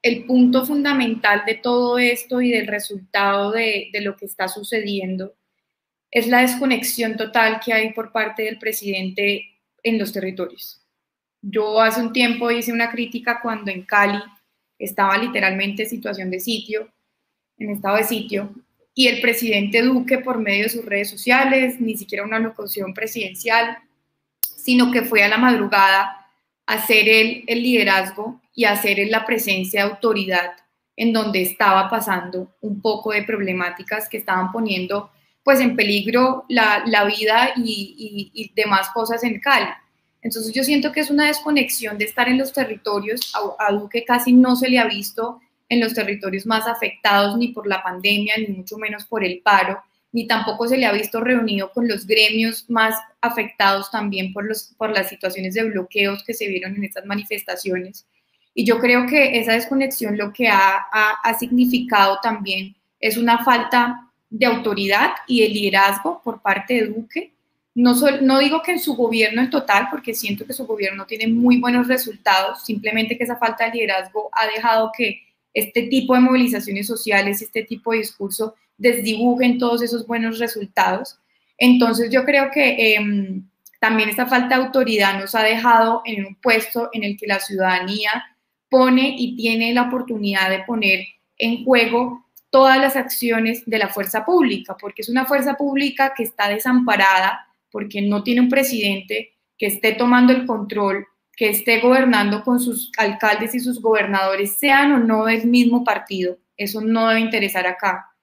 el 0.00 0.24
punto 0.24 0.64
fundamental 0.64 1.42
de 1.44 1.56
todo 1.56 1.98
esto 1.98 2.40
y 2.40 2.50
del 2.52 2.66
resultado 2.66 3.52
de, 3.52 3.90
de 3.92 4.00
lo 4.00 4.16
que 4.16 4.24
está 4.24 4.48
sucediendo 4.48 5.34
es 6.10 6.26
la 6.28 6.40
desconexión 6.40 7.18
total 7.18 7.60
que 7.62 7.74
hay 7.74 7.92
por 7.92 8.12
parte 8.12 8.44
del 8.44 8.58
presidente 8.58 9.44
en 9.82 9.98
los 9.98 10.10
territorios. 10.10 10.80
Yo 11.42 11.78
hace 11.82 12.00
un 12.00 12.14
tiempo 12.14 12.50
hice 12.50 12.72
una 12.72 12.90
crítica 12.90 13.40
cuando 13.42 13.70
en 13.70 13.82
Cali 13.82 14.22
estaba 14.78 15.18
literalmente 15.18 15.82
en 15.82 15.90
situación 15.90 16.30
de 16.30 16.40
sitio, 16.40 16.90
en 17.58 17.72
estado 17.72 17.98
de 17.98 18.04
sitio, 18.04 18.54
y 18.94 19.08
el 19.08 19.20
presidente 19.20 19.82
Duque 19.82 20.16
por 20.16 20.38
medio 20.38 20.62
de 20.62 20.70
sus 20.70 20.86
redes 20.86 21.10
sociales, 21.10 21.78
ni 21.78 21.94
siquiera 21.98 22.24
una 22.24 22.38
locución 22.38 22.94
presidencial, 22.94 23.76
sino 24.66 24.90
que 24.90 25.02
fue 25.02 25.22
a 25.22 25.28
la 25.28 25.38
madrugada 25.38 26.26
a 26.66 26.74
hacer 26.74 27.08
el, 27.08 27.44
liderazgo 27.46 28.40
y 28.52 28.64
a 28.64 28.72
hacer 28.72 28.98
la 29.08 29.24
presencia 29.24 29.84
de 29.84 29.90
autoridad 29.92 30.54
en 30.96 31.12
donde 31.12 31.40
estaba 31.40 31.88
pasando 31.88 32.50
un 32.60 32.80
poco 32.80 33.12
de 33.12 33.22
problemáticas 33.22 34.08
que 34.08 34.16
estaban 34.16 34.50
poniendo 34.50 35.12
pues 35.44 35.60
en 35.60 35.76
peligro 35.76 36.46
la, 36.48 36.82
la 36.84 37.04
vida 37.04 37.52
y, 37.54 38.32
y, 38.34 38.52
demás 38.56 38.88
cosas 38.88 39.22
en 39.22 39.38
Cali. 39.38 39.68
Entonces 40.20 40.52
yo 40.52 40.64
siento 40.64 40.90
que 40.90 40.98
es 40.98 41.10
una 41.10 41.28
desconexión 41.28 41.96
de 41.96 42.06
estar 42.06 42.28
en 42.28 42.38
los 42.38 42.52
territorios, 42.52 43.32
a, 43.36 43.68
a 43.68 43.70
Duque 43.70 44.04
casi 44.04 44.32
no 44.32 44.56
se 44.56 44.68
le 44.68 44.80
ha 44.80 44.86
visto 44.88 45.40
en 45.68 45.78
los 45.78 45.94
territorios 45.94 46.44
más 46.44 46.66
afectados 46.66 47.36
ni 47.38 47.48
por 47.52 47.68
la 47.68 47.84
pandemia, 47.84 48.34
ni 48.38 48.48
mucho 48.48 48.78
menos 48.78 49.04
por 49.04 49.22
el 49.22 49.42
paro, 49.42 49.80
ni 50.12 50.26
tampoco 50.26 50.66
se 50.68 50.78
le 50.78 50.86
ha 50.86 50.92
visto 50.92 51.20
reunido 51.20 51.70
con 51.72 51.88
los 51.88 52.06
gremios 52.06 52.64
más 52.68 52.94
afectados 53.20 53.90
también 53.90 54.32
por, 54.32 54.46
los, 54.46 54.74
por 54.78 54.90
las 54.90 55.08
situaciones 55.08 55.54
de 55.54 55.64
bloqueos 55.64 56.24
que 56.24 56.34
se 56.34 56.48
vieron 56.48 56.74
en 56.76 56.84
estas 56.84 57.04
manifestaciones. 57.06 58.06
Y 58.54 58.64
yo 58.64 58.78
creo 58.78 59.06
que 59.06 59.38
esa 59.38 59.52
desconexión 59.52 60.16
lo 60.16 60.32
que 60.32 60.48
ha, 60.48 60.86
ha, 61.22 61.38
significado 61.38 62.18
también 62.22 62.74
es 62.98 63.18
una 63.18 63.44
falta 63.44 64.10
de 64.30 64.46
autoridad 64.46 65.10
y 65.26 65.42
de 65.42 65.48
liderazgo 65.50 66.22
por 66.24 66.40
parte 66.40 66.74
de 66.74 66.86
Duque. 66.86 67.32
No, 67.74 67.94
no 68.22 68.38
digo 68.38 68.62
que 68.62 68.72
en 68.72 68.80
su 68.80 68.94
gobierno 68.96 69.42
en 69.42 69.50
total, 69.50 69.88
porque 69.90 70.14
siento 70.14 70.46
que 70.46 70.54
su 70.54 70.66
gobierno 70.66 71.04
tiene 71.04 71.26
muy 71.26 71.60
buenos 71.60 71.88
resultados, 71.88 72.64
simplemente 72.64 73.18
que 73.18 73.24
esa 73.24 73.36
falta 73.36 73.66
de 73.66 73.72
liderazgo 73.72 74.30
ha 74.32 74.46
dejado 74.46 74.90
que 74.96 75.20
este 75.52 75.82
tipo 75.88 76.14
de 76.14 76.20
movilizaciones 76.20 76.86
sociales, 76.86 77.42
este 77.42 77.64
tipo 77.64 77.92
de 77.92 77.98
discurso 77.98 78.54
desdibujen 78.78 79.58
todos 79.58 79.82
esos 79.82 80.06
buenos 80.06 80.38
resultados. 80.38 81.18
Entonces 81.58 82.10
yo 82.10 82.24
creo 82.24 82.50
que 82.50 82.94
em, 82.94 83.48
también 83.80 84.08
esta 84.08 84.26
falta 84.26 84.56
de 84.56 84.64
autoridad 84.64 85.18
nos 85.18 85.34
ha 85.34 85.42
dejado 85.42 86.02
en 86.04 86.26
un 86.26 86.34
puesto 86.36 86.90
en 86.92 87.04
el 87.04 87.16
que 87.16 87.26
la 87.26 87.40
ciudadanía 87.40 88.24
pone 88.68 89.14
y 89.16 89.36
tiene 89.36 89.72
la 89.72 89.82
oportunidad 89.82 90.50
de 90.50 90.64
poner 90.64 91.06
en 91.38 91.64
juego 91.64 92.26
todas 92.50 92.78
las 92.78 92.96
acciones 92.96 93.62
de 93.66 93.78
la 93.78 93.88
fuerza 93.88 94.24
pública, 94.24 94.76
porque 94.80 95.02
es 95.02 95.08
una 95.08 95.26
fuerza 95.26 95.54
pública 95.54 96.14
que 96.16 96.22
está 96.22 96.48
desamparada, 96.48 97.46
porque 97.70 98.00
no 98.02 98.22
tiene 98.22 98.40
un 98.40 98.48
presidente 98.48 99.34
que 99.58 99.66
esté 99.66 99.92
tomando 99.92 100.32
el 100.32 100.46
control, 100.46 101.06
que 101.36 101.50
esté 101.50 101.80
gobernando 101.80 102.42
con 102.42 102.58
sus 102.60 102.90
alcaldes 102.96 103.54
y 103.54 103.60
sus 103.60 103.80
gobernadores, 103.80 104.56
sean 104.56 104.92
o 104.92 104.98
no 104.98 105.26
del 105.26 105.46
mismo 105.46 105.84
partido. 105.84 106.38
Eso 106.56 106.80
no 106.80 107.08
debe 107.08 107.20
interesar 107.20 107.66
acá. 107.66 108.15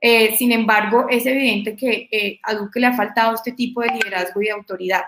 Eh, 0.00 0.36
sin 0.36 0.52
embargo, 0.52 1.06
es 1.08 1.26
evidente 1.26 1.74
que 1.74 2.08
eh, 2.10 2.38
a 2.42 2.54
Duque 2.54 2.80
le 2.80 2.86
ha 2.86 2.96
faltado 2.96 3.34
este 3.34 3.52
tipo 3.52 3.80
de 3.80 3.88
liderazgo 3.88 4.42
y 4.42 4.46
de 4.46 4.52
autoridad. 4.52 5.02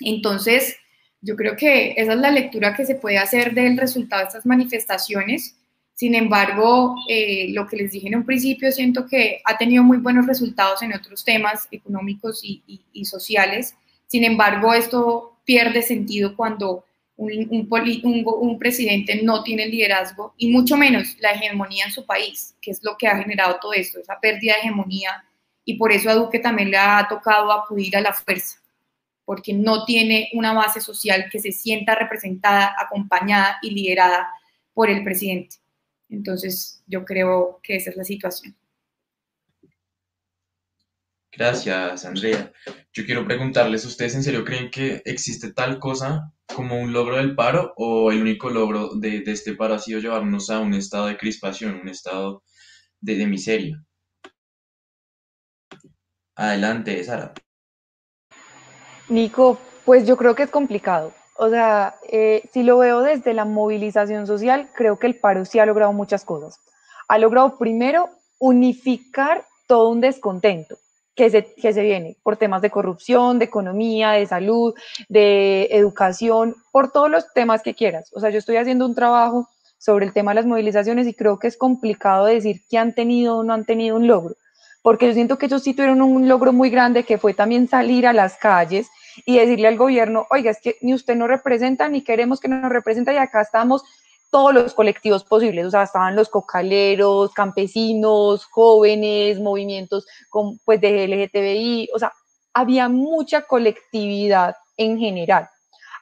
Entonces, 0.00 0.76
yo 1.20 1.36
creo 1.36 1.56
que 1.56 1.94
esa 1.96 2.12
es 2.12 2.18
la 2.18 2.30
lectura 2.30 2.74
que 2.74 2.86
se 2.86 2.94
puede 2.94 3.18
hacer 3.18 3.54
del 3.54 3.76
resultado 3.76 4.22
de 4.22 4.28
estas 4.28 4.46
manifestaciones 4.46 5.58
sin 5.98 6.14
embargo, 6.14 6.94
eh, 7.08 7.48
lo 7.50 7.66
que 7.66 7.76
les 7.76 7.90
dije 7.90 8.06
en 8.06 8.14
un 8.14 8.24
principio, 8.24 8.70
siento 8.70 9.04
que 9.04 9.40
ha 9.44 9.58
tenido 9.58 9.82
muy 9.82 9.98
buenos 9.98 10.28
resultados 10.28 10.80
en 10.82 10.94
otros 10.94 11.24
temas 11.24 11.66
económicos 11.72 12.40
y, 12.44 13.04
sociales. 13.04 13.74
Sin 14.06 14.22
embargo, 14.22 14.72
esto 14.74 15.40
pierde 15.44 15.82
sentido 15.82 16.36
cuando 16.36 16.84
un, 17.18 17.68
un, 18.40 18.58
presidente 18.60 19.20
no 19.24 19.42
tiene 19.42 19.66
liderazgo 19.66 20.34
y 20.36 20.52
mucho 20.52 20.76
menos 20.76 21.16
la 21.18 21.32
hegemonía 21.32 21.86
en 21.86 21.90
su 21.90 22.06
país, 22.06 22.54
que 22.62 22.70
es 22.70 22.80
lo 22.84 22.96
que 22.96 23.08
ha 23.08 23.18
generado 23.18 23.58
todo 23.60 23.72
esto, 23.72 23.98
esa 23.98 24.20
pérdida 24.20 24.54
de 24.54 24.60
hegemonía. 24.60 25.24
Y 25.64 25.76
por 25.76 25.90
eso 25.90 26.08
a 26.08 26.14
Duque 26.14 26.38
también 26.38 26.70
le 26.70 26.78
ha 26.78 27.04
tocado 27.10 27.50
acudir 27.50 27.96
a 27.96 28.00
la 28.00 28.12
fuerza, 28.12 28.62
porque 29.24 29.52
no 29.52 29.84
tiene 29.84 30.30
una 30.32 30.52
base 30.52 30.80
social 30.80 31.28
que 31.30 31.40
se 31.40 31.50
sienta 31.50 31.96
representada, 31.96 32.76
acompañada 32.78 33.58
y 33.62 33.70
liderada 33.70 34.30
por 34.72 34.88
el 34.88 35.02
presidente. 35.02 35.56
Entonces, 36.08 36.84
yo 36.86 37.04
creo 37.04 37.58
que 37.64 37.76
esa 37.76 37.90
es 37.90 37.96
la 37.96 38.04
situación. 38.04 38.56
Gracias, 41.32 42.04
Andrea. 42.04 42.52
Yo 42.92 43.04
quiero 43.04 43.26
preguntarles, 43.26 43.84
¿ustedes 43.84 44.14
en 44.14 44.22
serio 44.22 44.44
creen 44.44 44.70
que 44.70 45.02
existe 45.04 45.52
tal 45.52 45.80
cosa 45.80 46.32
como 46.54 46.80
un 46.80 46.92
logro 46.92 47.16
del 47.16 47.34
paro 47.34 47.72
o 47.76 48.10
el 48.10 48.22
único 48.22 48.50
logro 48.50 48.94
de, 48.94 49.22
este 49.26 49.54
paro 49.54 49.74
ha 49.74 49.78
sido 49.78 50.00
llevarnos 50.00 50.50
a 50.50 50.60
un 50.60 50.74
estado 50.74 51.06
de 51.06 51.16
crispación, 51.16 51.80
un 51.80 51.88
estado 51.88 52.42
de, 53.00 53.26
miseria? 53.26 53.82
Adelante, 56.36 57.02
Sara. 57.04 57.32
Nico, 59.08 59.58
pues 59.84 60.06
yo 60.06 60.16
creo 60.16 60.34
que 60.34 60.44
es 60.44 60.50
complicado. 60.50 61.12
O 61.36 61.48
sea, 61.48 61.94
eh, 62.10 62.48
si 62.52 62.62
lo 62.62 62.78
veo 62.78 63.00
desde 63.00 63.32
la 63.34 63.44
movilización 63.44 64.26
social, 64.26 64.68
creo 64.74 64.98
que 64.98 65.06
el 65.06 65.16
paro 65.16 65.44
sí 65.44 65.58
ha 65.58 65.66
logrado 65.66 65.92
muchas 65.92 66.24
cosas. 66.24 66.58
Ha 67.08 67.18
logrado 67.18 67.58
primero 67.58 68.10
unificar 68.38 69.44
todo 69.66 69.90
un 69.90 70.00
descontento 70.00 70.76
que 71.18 71.30
se, 71.30 71.52
que 71.60 71.72
se 71.72 71.82
viene 71.82 72.16
por 72.22 72.36
temas 72.36 72.62
de 72.62 72.70
corrupción, 72.70 73.40
de 73.40 73.46
economía, 73.46 74.12
de 74.12 74.24
salud, 74.24 74.72
de 75.08 75.66
educación, 75.72 76.54
por 76.70 76.92
todos 76.92 77.10
los 77.10 77.32
temas 77.34 77.60
que 77.64 77.74
quieras. 77.74 78.08
O 78.14 78.20
sea, 78.20 78.30
yo 78.30 78.38
estoy 78.38 78.56
haciendo 78.56 78.86
un 78.86 78.94
trabajo 78.94 79.48
sobre 79.78 80.06
el 80.06 80.12
tema 80.12 80.30
de 80.30 80.36
las 80.36 80.46
movilizaciones 80.46 81.08
y 81.08 81.14
creo 81.14 81.40
que 81.40 81.48
es 81.48 81.56
complicado 81.56 82.26
decir 82.26 82.60
que 82.70 82.78
han 82.78 82.94
tenido 82.94 83.38
o 83.38 83.42
no 83.42 83.52
han 83.52 83.64
tenido 83.64 83.96
un 83.96 84.06
logro, 84.06 84.36
porque 84.80 85.08
yo 85.08 85.12
siento 85.12 85.38
que 85.38 85.46
ellos 85.46 85.64
sí 85.64 85.74
tuvieron 85.74 86.02
un 86.02 86.28
logro 86.28 86.52
muy 86.52 86.70
grande 86.70 87.02
que 87.02 87.18
fue 87.18 87.34
también 87.34 87.66
salir 87.66 88.06
a 88.06 88.12
las 88.12 88.36
calles 88.36 88.88
y 89.26 89.38
decirle 89.38 89.66
al 89.66 89.76
gobierno, 89.76 90.24
oiga, 90.30 90.52
es 90.52 90.60
que 90.60 90.76
ni 90.82 90.94
usted 90.94 91.16
nos 91.16 91.26
representa, 91.26 91.88
ni 91.88 92.02
queremos 92.02 92.38
que 92.38 92.46
nos 92.46 92.70
representa, 92.70 93.12
y 93.12 93.16
acá 93.16 93.40
estamos 93.40 93.82
todos 94.30 94.54
los 94.54 94.74
colectivos 94.74 95.24
posibles, 95.24 95.66
o 95.66 95.70
sea, 95.70 95.84
estaban 95.84 96.16
los 96.16 96.28
cocaleros, 96.28 97.32
campesinos, 97.32 98.44
jóvenes, 98.46 99.40
movimientos 99.40 100.06
con, 100.28 100.58
pues, 100.64 100.80
de 100.80 101.04
LGTBI, 101.06 101.90
o 101.94 101.98
sea, 101.98 102.12
había 102.52 102.88
mucha 102.88 103.42
colectividad 103.42 104.56
en 104.76 104.98
general. 104.98 105.48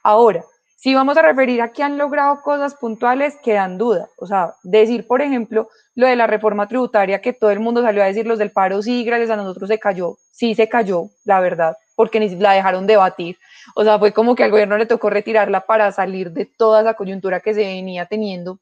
Ahora, 0.03 0.45
si 0.77 0.95
vamos 0.95 1.17
a 1.17 1.23
referir 1.23 1.63
a 1.63 1.73
que 1.73 1.83
han 1.83 1.99
logrado 1.99 2.41
cosas 2.43 2.75
puntuales, 2.75 3.37
quedan 3.43 3.79
dudas. 3.79 4.09
O 4.19 4.27
sea, 4.27 4.55
decir, 4.63 5.07
por 5.07 5.21
ejemplo, 5.21 5.69
lo 5.95 6.07
de 6.07 6.17
la 6.17 6.27
reforma 6.27 6.69
tributaria, 6.69 7.21
que 7.21 7.33
todo 7.33 7.51
el 7.51 7.61
mundo 7.61 7.83
salió 7.83 8.03
a 8.03 8.07
decir 8.07 8.27
los 8.27 8.39
del 8.39 8.53
paro, 8.53 8.83
sí, 8.83 9.05
gracias 9.05 9.31
a 9.31 9.37
nosotros 9.37 9.69
se 9.69 9.79
cayó, 9.79 10.17
sí 10.31 10.55
se 10.55 10.69
cayó, 10.69 11.11
la 11.25 11.41
verdad 11.41 11.77
porque 11.97 12.21
ni 12.21 12.29
la 12.37 12.53
dejaron 12.53 12.87
debatir. 12.87 13.37
O 13.75 13.85
sea, 13.85 13.99
fue 13.99 14.13
como 14.13 14.35
que 14.35 14.45
al 14.45 14.51
gobierno 14.51 14.79
le 14.79 14.87
tocó 14.87 15.11
retirarla 15.11 15.67
para 15.67 15.91
salir 15.93 16.31
de 16.33 16.47
toda 16.47 16.81
esa 16.81 16.95
coyuntura 16.95 17.41
que 17.41 17.55
se 17.55 17.61
venía 17.61 18.07
teniendo. 18.07 18.61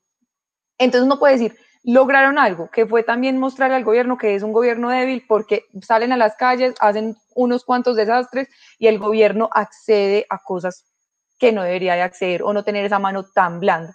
Entonces 0.78 1.06
uno 1.06 1.18
puede 1.18 1.34
decir, 1.34 1.56
lograron 1.84 2.38
algo, 2.38 2.70
que 2.70 2.86
fue 2.86 3.02
también 3.02 3.38
mostrar 3.38 3.70
al 3.72 3.84
gobierno 3.84 4.16
que 4.16 4.34
es 4.34 4.42
un 4.42 4.52
gobierno 4.52 4.90
débil 4.90 5.24
porque 5.28 5.64
salen 5.82 6.12
a 6.12 6.16
las 6.16 6.34
calles, 6.36 6.74
hacen 6.80 7.16
unos 7.34 7.64
cuantos 7.64 7.96
desastres 7.96 8.48
y 8.78 8.86
el 8.86 8.98
gobierno 8.98 9.50
accede 9.52 10.26
a 10.30 10.38
cosas 10.38 10.84
que 11.38 11.52
no 11.52 11.62
debería 11.62 11.94
de 11.94 12.02
acceder 12.02 12.42
o 12.42 12.52
no 12.52 12.64
tener 12.64 12.84
esa 12.84 12.98
mano 12.98 13.24
tan 13.34 13.60
blanda. 13.60 13.94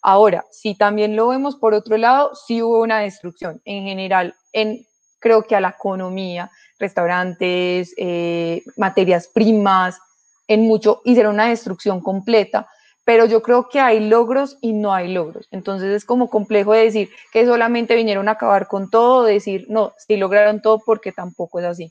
Ahora, 0.00 0.44
si 0.50 0.76
también 0.76 1.16
lo 1.16 1.28
vemos 1.28 1.56
por 1.56 1.74
otro 1.74 1.96
lado, 1.96 2.34
sí 2.34 2.62
hubo 2.62 2.82
una 2.82 3.00
destrucción 3.00 3.60
en 3.64 3.84
general, 3.84 4.34
en, 4.52 4.86
creo 5.18 5.42
que 5.42 5.56
a 5.56 5.60
la 5.60 5.70
economía, 5.70 6.50
restaurantes, 6.78 7.94
eh, 7.96 8.62
materias 8.76 9.28
primas, 9.32 9.98
en 10.48 10.62
mucho, 10.62 11.00
hicieron 11.04 11.34
una 11.34 11.48
destrucción 11.48 12.00
completa, 12.00 12.66
pero 13.04 13.26
yo 13.26 13.42
creo 13.42 13.68
que 13.68 13.80
hay 13.80 14.08
logros 14.08 14.56
y 14.60 14.72
no 14.72 14.94
hay 14.94 15.12
logros. 15.12 15.46
Entonces 15.50 15.90
es 15.90 16.04
como 16.04 16.30
complejo 16.30 16.72
de 16.72 16.84
decir 16.84 17.10
que 17.32 17.44
solamente 17.44 17.94
vinieron 17.94 18.28
a 18.28 18.32
acabar 18.32 18.66
con 18.66 18.90
todo, 18.90 19.24
decir, 19.24 19.66
no, 19.68 19.92
sí 19.98 20.16
lograron 20.16 20.62
todo 20.62 20.80
porque 20.84 21.12
tampoco 21.12 21.60
es 21.60 21.66
así. 21.66 21.90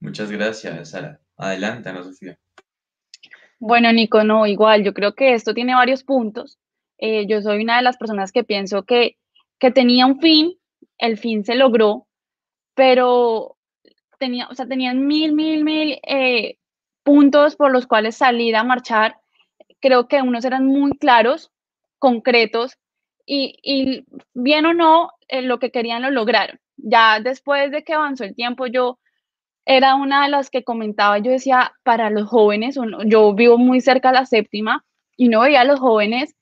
Muchas 0.00 0.30
gracias, 0.30 0.90
Sara. 0.90 1.20
Adelante, 1.36 1.88
Ana 1.88 2.02
Sofía. 2.02 2.38
Bueno, 3.58 3.92
Nico, 3.92 4.24
no, 4.24 4.46
igual, 4.46 4.82
yo 4.82 4.94
creo 4.94 5.14
que 5.14 5.34
esto 5.34 5.52
tiene 5.52 5.74
varios 5.74 6.02
puntos. 6.02 6.58
Eh, 6.98 7.26
yo 7.26 7.42
soy 7.42 7.62
una 7.62 7.76
de 7.76 7.82
las 7.82 7.98
personas 7.98 8.32
que 8.32 8.42
pienso 8.42 8.84
que, 8.84 9.18
que 9.58 9.70
tenía 9.70 10.06
un 10.06 10.18
fin, 10.20 10.58
el 10.98 11.18
fin 11.18 11.44
se 11.44 11.54
logró, 11.54 12.06
pero 12.74 13.58
tenía, 14.20 14.46
o 14.48 14.54
sea, 14.54 14.66
tenían 14.66 15.06
mil, 15.08 15.32
mil, 15.32 15.64
mil 15.64 15.98
eh, 16.04 16.58
puntos 17.02 17.56
por 17.56 17.72
los 17.72 17.88
cuales 17.88 18.16
salir 18.16 18.54
a 18.54 18.62
marchar. 18.62 19.16
Creo 19.80 20.06
que 20.06 20.22
unos 20.22 20.44
eran 20.44 20.66
muy 20.66 20.92
claros, 20.92 21.50
concretos, 21.98 22.76
y, 23.26 24.04
bien 24.34 24.66
o 24.66 24.74
no, 24.74 25.10
eh, 25.28 25.42
lo 25.42 25.58
que 25.58 25.70
querían 25.70 26.02
lo 26.02 26.10
lograron. 26.10 26.58
Ya 26.76 27.20
después 27.20 27.70
de 27.70 27.84
que 27.84 27.94
avanzó 27.94 28.24
el 28.24 28.34
tiempo, 28.34 28.66
yo 28.66 28.98
era 29.64 29.94
una 29.94 30.24
de 30.24 30.30
las 30.30 30.50
que 30.50 30.64
comentaba, 30.64 31.18
yo 31.18 31.30
decía, 31.30 31.72
para 31.84 32.10
los 32.10 32.28
jóvenes, 32.28 32.76
yo 33.06 33.34
vivo 33.34 33.56
muy 33.56 33.80
cerca 33.80 34.08
de 34.08 34.18
la 34.18 34.26
séptima 34.26 34.84
y 35.16 35.28
no 35.28 35.42
veía 35.42 35.60
a 35.60 35.64
los 35.64 35.78
jóvenes 35.78 36.34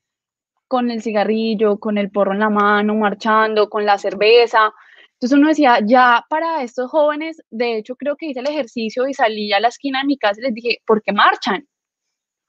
con 0.66 0.90
el 0.90 1.02
cigarrillo, 1.02 1.78
con 1.78 1.98
el 1.98 2.10
porro 2.10 2.32
en 2.32 2.40
la 2.40 2.50
mano, 2.50 2.94
marchando, 2.94 3.68
con 3.68 3.84
la 3.84 3.98
cerveza. 3.98 4.72
Entonces 5.20 5.36
uno 5.36 5.48
decía, 5.48 5.80
ya 5.84 6.24
para 6.30 6.62
estos 6.62 6.90
jóvenes, 6.90 7.42
de 7.50 7.76
hecho 7.76 7.96
creo 7.96 8.16
que 8.16 8.26
hice 8.26 8.38
el 8.38 8.48
ejercicio 8.48 9.08
y 9.08 9.14
salí 9.14 9.52
a 9.52 9.58
la 9.58 9.68
esquina 9.68 10.00
de 10.00 10.06
mi 10.06 10.16
casa 10.16 10.40
y 10.40 10.44
les 10.44 10.54
dije, 10.54 10.78
¿por 10.86 11.02
qué 11.02 11.12
marchan? 11.12 11.66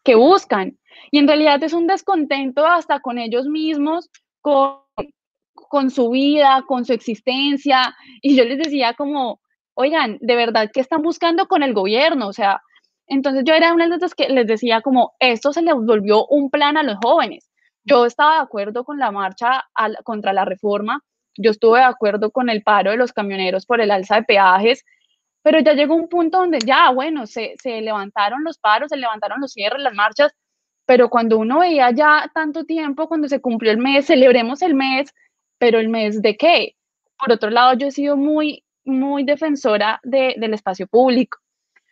¿Qué 0.03 0.13
buscan? 0.13 0.77
Y 1.09 1.17
en 1.17 1.27
realidad 1.27 1.63
es 1.63 1.73
un 1.73 1.87
descontento 1.87 2.67
hasta 2.67 2.99
con 2.99 3.17
ellos 3.17 3.47
mismos, 3.47 4.09
con, 4.41 4.81
con 5.53 5.89
su 5.89 6.11
vida, 6.11 6.63
con 6.67 6.85
su 6.85 6.93
existencia. 6.93 7.95
Y 8.21 8.35
yo 8.35 8.45
les 8.45 8.59
decía 8.59 8.93
como, 8.93 9.41
oigan, 9.73 10.19
de 10.21 10.35
verdad, 10.35 10.69
¿qué 10.71 10.81
están 10.81 11.01
buscando 11.01 11.47
con 11.47 11.63
el 11.63 11.73
gobierno? 11.73 12.27
O 12.27 12.33
sea, 12.33 12.61
entonces 13.07 13.45
yo 13.45 13.55
era 13.55 13.73
una 13.73 13.87
de 13.87 13.97
las 13.97 14.13
que 14.13 14.29
les 14.29 14.45
decía 14.45 14.81
como, 14.81 15.13
esto 15.19 15.53
se 15.53 15.63
les 15.63 15.73
volvió 15.73 16.27
un 16.27 16.51
plan 16.51 16.77
a 16.77 16.83
los 16.83 16.97
jóvenes. 17.03 17.49
Yo 17.83 18.05
estaba 18.05 18.35
de 18.35 18.41
acuerdo 18.41 18.83
con 18.83 18.99
la 18.99 19.09
marcha 19.09 19.63
contra 20.03 20.33
la 20.33 20.45
reforma, 20.45 21.01
yo 21.39 21.51
estuve 21.51 21.79
de 21.79 21.85
acuerdo 21.85 22.31
con 22.31 22.49
el 22.49 22.63
paro 22.63 22.91
de 22.91 22.97
los 22.97 23.13
camioneros 23.13 23.65
por 23.65 23.81
el 23.81 23.91
alza 23.91 24.15
de 24.17 24.23
peajes, 24.23 24.85
pero 25.41 25.59
ya 25.59 25.73
llegó 25.73 25.95
un 25.95 26.09
punto 26.09 26.39
donde 26.39 26.59
ya, 26.59 26.91
bueno, 26.91 27.25
se, 27.25 27.55
se 27.61 27.81
levantaron 27.81 28.43
los 28.43 28.57
paros, 28.57 28.89
se 28.89 28.97
levantaron 28.97 29.39
los 29.41 29.53
cierres, 29.53 29.81
las 29.81 29.93
marchas, 29.93 30.33
pero 30.85 31.09
cuando 31.09 31.37
uno 31.37 31.59
veía 31.59 31.91
ya 31.91 32.29
tanto 32.33 32.65
tiempo, 32.65 33.07
cuando 33.07 33.27
se 33.27 33.41
cumplió 33.41 33.71
el 33.71 33.77
mes, 33.77 34.07
celebremos 34.07 34.61
el 34.61 34.75
mes, 34.75 35.13
pero 35.57 35.79
el 35.79 35.89
mes 35.89 36.21
de 36.21 36.35
qué? 36.35 36.75
Por 37.17 37.31
otro 37.31 37.49
lado, 37.49 37.73
yo 37.75 37.87
he 37.87 37.91
sido 37.91 38.17
muy, 38.17 38.63
muy 38.83 39.23
defensora 39.23 39.99
de, 40.03 40.35
del 40.37 40.53
espacio 40.53 40.87
público 40.87 41.37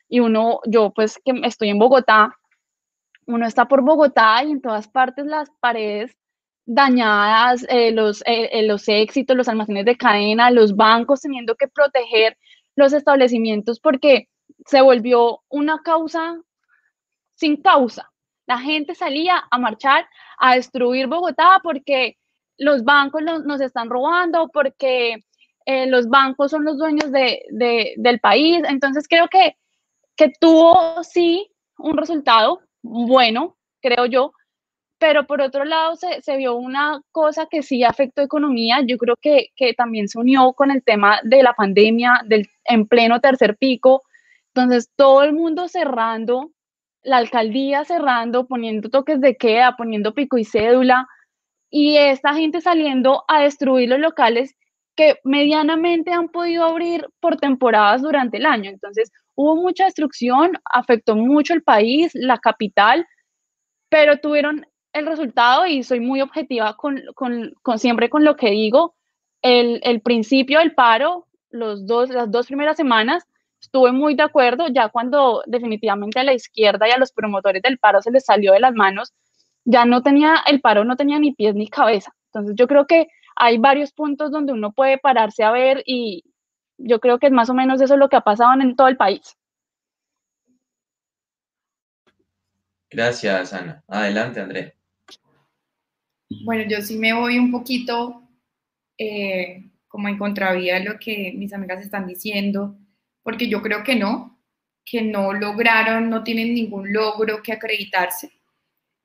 y 0.10 0.20
uno, 0.20 0.62
yo 0.66 0.92
pues 0.94 1.20
que 1.24 1.34
estoy 1.44 1.70
en 1.70 1.80
Bogotá, 1.80 2.36
uno 3.26 3.46
está 3.46 3.68
por 3.68 3.82
Bogotá 3.82 4.44
y 4.44 4.52
en 4.52 4.62
todas 4.62 4.88
partes 4.88 5.26
las 5.26 5.50
paredes 5.60 6.18
dañadas, 6.68 7.66
eh, 7.70 7.92
los, 7.92 8.22
eh, 8.26 8.50
eh, 8.52 8.64
los 8.64 8.88
éxitos, 8.90 9.38
los 9.38 9.48
almacenes 9.48 9.86
de 9.86 9.96
cadena, 9.96 10.52
los 10.52 10.76
bancos 10.76 11.22
teniendo 11.22 11.56
que 11.56 11.70
proteger 11.70 12.38
los 12.76 12.92
establecimientos 12.92 13.80
porque 13.80 14.28
se 14.66 14.82
volvió 14.82 15.42
una 15.50 15.82
causa 15.82 16.38
sin 17.36 17.62
causa. 17.62 18.12
La 18.48 18.60
gente 18.60 18.96
salía 18.96 19.44
a 19.50 19.58
marchar, 19.58 20.08
a 20.38 20.56
destruir 20.56 21.08
Bogotá 21.08 21.62
porque 21.64 22.18
los 22.58 22.84
bancos 22.84 23.22
nos 23.24 23.62
están 23.62 23.90
robando, 23.90 24.50
porque 24.50 25.18
los 25.88 26.08
bancos 26.08 26.52
son 26.52 26.64
los 26.64 26.78
dueños 26.78 27.12
de, 27.12 27.44
del 27.98 28.20
país. 28.20 28.64
Entonces 28.68 29.06
creo 29.08 29.28
que, 29.28 29.58
que 30.16 30.32
tuvo 30.40 31.04
sí 31.04 31.52
un 31.78 31.98
resultado 31.98 32.62
bueno, 32.82 33.58
creo 33.82 34.06
yo, 34.06 34.32
pero 35.00 35.28
por 35.28 35.42
otro 35.42 35.66
lado 35.66 35.96
se, 35.96 36.22
se, 36.22 36.38
vio 36.38 36.56
una 36.56 37.02
cosa 37.12 37.48
que 37.50 37.62
sí 37.64 37.84
afectó 37.84 38.22
economía, 38.22 38.82
yo 38.86 38.98
creo 38.98 39.16
que, 39.22 39.50
que, 39.56 39.74
también 39.74 40.08
se 40.08 40.20
unió 40.20 40.54
con 40.54 40.72
el 40.72 40.84
tema 40.84 41.20
de 41.24 41.44
la 41.44 41.54
pandemia, 41.54 42.22
del 42.26 42.50
en 42.66 42.88
pleno 42.88 43.20
tercer 43.20 43.58
pico, 43.58 44.04
entonces 44.54 44.90
todo 44.96 45.24
el 45.24 45.34
mundo 45.34 45.68
cerrando, 45.68 46.52
la 47.04 47.18
alcaldía 47.18 47.86
cerrando, 47.86 48.48
poniendo 48.48 48.90
toques 48.90 49.22
de 49.22 49.38
queda, 49.38 49.76
poniendo 49.78 50.14
pico 50.14 50.38
y 50.38 50.46
cédula, 50.46 51.08
y 51.70 51.98
esta 51.98 52.34
gente 52.34 52.62
saliendo 52.62 53.24
a 53.28 53.42
destruir 53.42 53.90
los 53.90 54.00
locales 54.00 54.56
que 54.96 55.20
medianamente 55.24 56.12
han 56.12 56.30
podido 56.30 56.66
abrir 56.66 57.08
por 57.20 57.38
temporadas 57.38 58.02
durante 58.02 58.38
el 58.38 58.46
año. 58.48 58.72
Entonces, 58.72 59.12
hubo 59.36 59.56
mucha 59.56 59.86
destrucción, 59.86 60.54
afectó 60.66 61.16
mucho 61.16 61.54
el 61.54 61.62
país, 61.62 62.12
la 62.16 62.40
capital, 62.40 63.06
pero 63.90 64.18
tuvieron 64.18 64.66
el 65.00 65.06
resultado 65.06 65.66
y 65.66 65.84
soy 65.84 66.00
muy 66.00 66.22
objetiva 66.22 66.76
con, 66.76 67.02
con, 67.16 67.54
con 67.62 67.80
siempre 67.80 68.10
con 68.10 68.24
lo 68.24 68.36
que 68.36 68.52
digo. 68.52 68.96
El, 69.42 69.80
el, 69.84 70.02
principio 70.02 70.60
del 70.60 70.74
paro, 70.74 71.28
los 71.50 71.86
dos, 71.86 72.10
las 72.10 72.30
dos 72.32 72.48
primeras 72.48 72.76
semanas, 72.78 73.26
estuve 73.62 73.92
muy 73.92 74.16
de 74.16 74.24
acuerdo, 74.24 74.68
ya 74.68 74.90
cuando 74.90 75.44
definitivamente 75.46 76.20
a 76.20 76.24
la 76.24 76.34
izquierda 76.34 76.88
y 76.88 76.92
a 76.92 76.98
los 76.98 77.12
promotores 77.12 77.62
del 77.62 77.78
paro 77.78 78.02
se 78.02 78.12
les 78.12 78.26
salió 78.26 78.54
de 78.54 78.60
las 78.60 78.74
manos, 78.74 79.14
ya 79.66 79.86
no 79.86 80.02
tenía, 80.02 80.38
el 80.48 80.62
paro 80.62 80.84
no 80.86 80.96
tenía 80.96 81.20
ni 81.20 81.34
pies 81.34 81.56
ni 81.56 81.68
cabeza. 81.68 82.14
Entonces 82.28 82.56
yo 82.56 82.68
creo 82.68 82.88
que 82.88 83.08
hay 83.36 83.58
varios 83.58 83.92
puntos 83.92 84.32
donde 84.32 84.54
uno 84.54 84.72
puede 84.72 84.98
pararse 84.98 85.44
a 85.44 85.52
ver 85.52 85.84
y 85.86 86.24
yo 86.78 87.00
creo 87.00 87.20
que 87.20 87.28
es 87.28 87.34
más 87.34 87.50
o 87.50 87.54
menos 87.54 87.82
eso 87.82 87.98
lo 87.98 88.10
que 88.10 88.16
ha 88.16 88.22
pasado 88.22 88.60
en 88.60 88.76
todo 88.76 88.88
el 88.88 88.98
país. 88.98 89.38
Gracias, 92.90 93.54
Ana. 93.54 93.84
Adelante, 93.88 94.40
André. 94.40 94.77
Bueno, 96.30 96.70
yo 96.70 96.82
sí 96.82 96.98
me 96.98 97.14
voy 97.14 97.38
un 97.38 97.52
poquito 97.52 98.24
eh, 98.98 99.64
como 99.88 100.08
en 100.10 100.18
contravía 100.18 100.76
de 100.76 100.86
lo 100.86 101.00
que 101.00 101.34
mis 101.36 101.54
amigas 101.54 101.82
están 101.82 102.08
diciendo, 102.08 102.78
porque 103.24 103.48
yo 103.48 103.62
creo 103.62 103.84
que 103.84 103.96
no, 103.96 104.40
que 104.84 105.02
no 105.02 105.34
lograron, 105.34 106.10
no 106.10 106.24
tienen 106.24 106.54
ningún 106.54 106.92
logro 106.94 107.42
que 107.42 107.54
acreditarse 107.54 108.32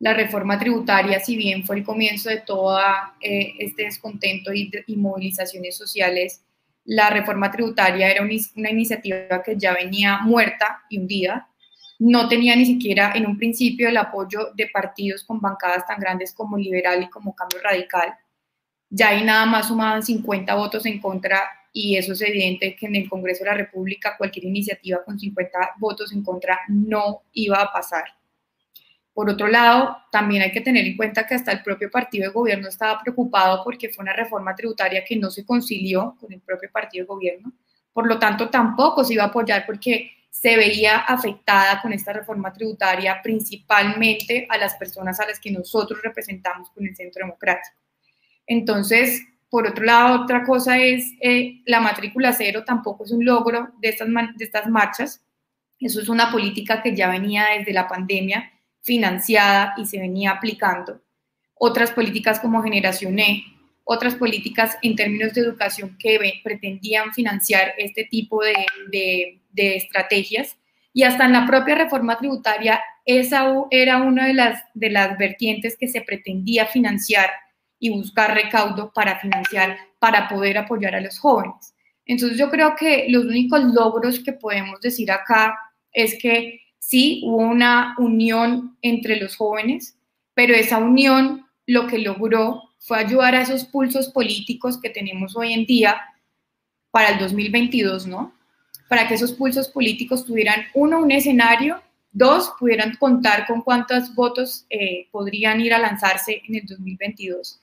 la 0.02 0.14
reforma 0.14 0.58
tributaria, 0.58 1.20
si 1.20 1.36
bien 1.36 1.64
fue 1.64 1.76
el 1.76 1.84
comienzo 1.84 2.28
de 2.28 2.38
todo 2.40 2.76
eh, 3.20 3.54
este 3.60 3.84
descontento 3.84 4.52
y, 4.52 4.96
movilizaciones 4.96 5.76
sociales, 5.76 6.44
la 6.84 7.08
reforma 7.08 7.52
tributaria 7.52 8.10
era 8.10 8.22
una 8.22 8.70
iniciativa 8.70 9.40
que 9.44 9.56
ya 9.56 9.72
venía 9.72 10.18
muerta 10.22 10.82
y 10.90 10.98
hundida. 10.98 11.48
No 12.04 12.28
tenía 12.28 12.56
ni 12.56 12.66
siquiera 12.66 13.12
en 13.14 13.28
un 13.28 13.38
principio 13.38 13.88
el 13.88 13.96
apoyo 13.96 14.50
de 14.56 14.66
partidos 14.66 15.22
con 15.22 15.40
bancadas 15.40 15.86
tan 15.86 16.00
grandes 16.00 16.32
como 16.32 16.58
Liberal 16.58 17.00
y 17.00 17.08
como 17.08 17.32
Cambio 17.32 17.60
Radical. 17.62 18.12
Ya 18.90 19.10
hay 19.10 19.22
nada 19.22 19.46
más 19.46 19.68
sumaban 19.68 20.02
50 20.02 20.52
votos 20.56 20.84
en 20.84 21.00
contra 21.00 21.40
y 21.72 21.96
eso 21.96 22.14
es 22.14 22.20
evidente 22.22 22.74
que 22.74 22.86
en 22.86 22.96
el 22.96 23.08
Congreso 23.08 23.44
de 23.44 23.50
la 23.50 23.56
República 23.56 24.16
cualquier 24.18 24.46
iniciativa 24.46 25.04
con 25.04 25.16
50 25.16 25.74
votos 25.78 26.12
en 26.12 26.24
contra 26.24 26.58
no 26.66 27.22
iba 27.34 27.62
a 27.62 27.72
pasar. 27.72 28.02
Por 29.14 29.30
otro 29.30 29.46
lado, 29.46 29.96
también 30.10 30.42
hay 30.42 30.50
que 30.50 30.60
tener 30.60 30.84
en 30.84 30.96
cuenta 30.96 31.24
que 31.24 31.36
hasta 31.36 31.52
el 31.52 31.62
propio 31.62 31.88
partido 31.88 32.26
de 32.26 32.32
gobierno 32.32 32.68
estaba 32.68 33.00
preocupado 33.00 33.62
porque 33.62 33.90
fue 33.90 34.02
una 34.02 34.12
reforma 34.12 34.56
tributaria 34.56 35.04
que 35.04 35.14
no 35.14 35.30
se 35.30 35.46
concilió 35.46 36.16
con 36.18 36.32
el 36.32 36.40
propio 36.40 36.68
partido 36.72 37.04
de 37.04 37.06
gobierno. 37.06 37.52
Por 37.92 38.08
lo 38.08 38.18
tanto, 38.18 38.50
tampoco 38.50 39.04
se 39.04 39.14
iba 39.14 39.22
a 39.22 39.26
apoyar 39.26 39.64
porque 39.64 40.10
se 40.42 40.56
veía 40.56 40.96
afectada 40.96 41.80
con 41.80 41.92
esta 41.92 42.12
reforma 42.12 42.52
tributaria 42.52 43.20
principalmente 43.22 44.44
a 44.50 44.58
las 44.58 44.74
personas 44.74 45.20
a 45.20 45.26
las 45.26 45.38
que 45.38 45.52
nosotros 45.52 46.02
representamos 46.02 46.68
con 46.70 46.84
el 46.84 46.96
Centro 46.96 47.24
Democrático. 47.24 47.76
Entonces, 48.44 49.22
por 49.48 49.68
otro 49.68 49.84
lado, 49.84 50.24
otra 50.24 50.42
cosa 50.42 50.78
es 50.78 51.12
eh, 51.20 51.62
la 51.64 51.78
matrícula 51.78 52.32
cero 52.32 52.64
tampoco 52.66 53.04
es 53.04 53.12
un 53.12 53.24
logro 53.24 53.68
de 53.80 53.90
estas, 53.90 54.08
de 54.08 54.44
estas 54.44 54.68
marchas. 54.68 55.24
Eso 55.78 56.00
es 56.00 56.08
una 56.08 56.32
política 56.32 56.82
que 56.82 56.96
ya 56.96 57.08
venía 57.08 57.46
desde 57.56 57.72
la 57.72 57.86
pandemia 57.86 58.50
financiada 58.80 59.74
y 59.76 59.86
se 59.86 60.00
venía 60.00 60.32
aplicando. 60.32 61.00
Otras 61.54 61.92
políticas 61.92 62.40
como 62.40 62.64
Generación 62.64 63.16
E, 63.20 63.44
otras 63.84 64.16
políticas 64.16 64.76
en 64.82 64.96
términos 64.96 65.34
de 65.34 65.42
educación 65.42 65.96
que 66.00 66.18
pretendían 66.42 67.12
financiar 67.12 67.74
este 67.78 68.02
tipo 68.04 68.42
de, 68.42 69.38
de, 69.52 69.76
estrategias 69.76 70.56
y 70.92 71.04
hasta 71.04 71.24
en 71.24 71.32
la 71.32 71.46
propia 71.46 71.74
reforma 71.74 72.18
tributaria 72.18 72.80
esa 73.04 73.52
era 73.70 73.98
una 73.98 74.26
de 74.26 74.34
las, 74.34 74.62
de 74.74 74.90
las 74.90 75.18
vertientes 75.18 75.76
que 75.78 75.88
se 75.88 76.02
pretendía 76.02 76.66
financiar 76.66 77.30
y 77.78 77.90
buscar 77.90 78.34
recaudo 78.34 78.92
para 78.92 79.18
financiar, 79.18 79.76
para 79.98 80.28
poder 80.28 80.58
apoyar 80.58 80.94
a 80.94 81.00
los 81.00 81.18
jóvenes. 81.18 81.74
Entonces 82.04 82.38
yo 82.38 82.50
creo 82.50 82.76
que 82.76 83.06
los 83.08 83.24
únicos 83.24 83.62
logros 83.64 84.20
que 84.20 84.32
podemos 84.32 84.80
decir 84.80 85.10
acá 85.10 85.56
es 85.92 86.16
que 86.20 86.60
sí 86.78 87.22
hubo 87.24 87.38
una 87.38 87.94
unión 87.98 88.76
entre 88.82 89.16
los 89.16 89.36
jóvenes, 89.36 89.96
pero 90.34 90.54
esa 90.54 90.78
unión 90.78 91.46
lo 91.66 91.86
que 91.86 91.98
logró 91.98 92.62
fue 92.78 92.98
ayudar 92.98 93.34
a 93.34 93.42
esos 93.42 93.64
pulsos 93.64 94.08
políticos 94.08 94.80
que 94.80 94.90
tenemos 94.90 95.36
hoy 95.36 95.52
en 95.52 95.64
día 95.66 96.00
para 96.90 97.10
el 97.10 97.18
2022, 97.18 98.06
¿no? 98.06 98.34
Para 98.88 99.08
que 99.08 99.14
esos 99.14 99.32
pulsos 99.32 99.68
políticos 99.68 100.24
tuvieran, 100.24 100.64
uno, 100.74 101.00
un 101.00 101.10
escenario, 101.10 101.82
dos, 102.12 102.52
pudieran 102.58 102.96
contar 102.96 103.46
con 103.46 103.62
cuántos 103.62 104.14
votos 104.14 104.66
eh, 104.70 105.08
podrían 105.10 105.60
ir 105.60 105.74
a 105.74 105.78
lanzarse 105.78 106.42
en 106.46 106.56
el 106.56 106.66
2022. 106.66 107.60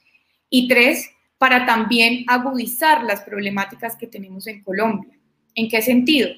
Y 0.49 0.67
tres, 0.67 1.10
para 1.38 1.65
también 1.65 2.25
agudizar 2.27 3.03
las 3.03 3.21
problemáticas 3.21 3.95
que 3.95 4.08
tenemos 4.08 4.47
en 4.47 4.62
Colombia. 4.63 5.12
¿En 5.55 5.69
qué 5.69 5.82
sentido? 5.82 6.29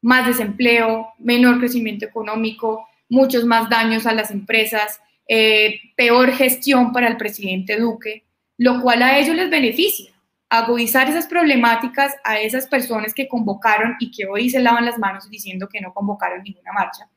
Más 0.00 0.26
desempleo, 0.26 1.08
menor 1.18 1.58
crecimiento 1.58 2.04
económico, 2.06 2.88
muchos 3.08 3.44
más 3.44 3.68
daños 3.68 4.06
a 4.06 4.14
las 4.14 4.30
empresas, 4.30 5.00
eh, 5.28 5.80
peor 5.96 6.32
gestión 6.32 6.92
para 6.92 7.08
el 7.08 7.16
presidente 7.16 7.78
Duque, 7.78 8.24
lo 8.58 8.80
cual 8.80 9.02
a 9.02 9.18
ellos 9.18 9.36
les 9.36 9.50
beneficia. 9.50 10.11
Agudizar 10.54 11.08
esas 11.08 11.26
problemáticas 11.26 12.14
a 12.24 12.38
esas 12.38 12.66
personas 12.66 13.14
que 13.14 13.26
convocaron 13.26 13.96
y 13.98 14.10
que 14.10 14.26
hoy 14.26 14.50
se 14.50 14.60
lavan 14.60 14.84
las 14.84 14.98
manos 14.98 15.30
diciendo 15.30 15.66
que 15.66 15.80
no 15.80 15.94
convocaron 15.94 16.42
ninguna 16.42 16.74
marcha. 16.74 17.08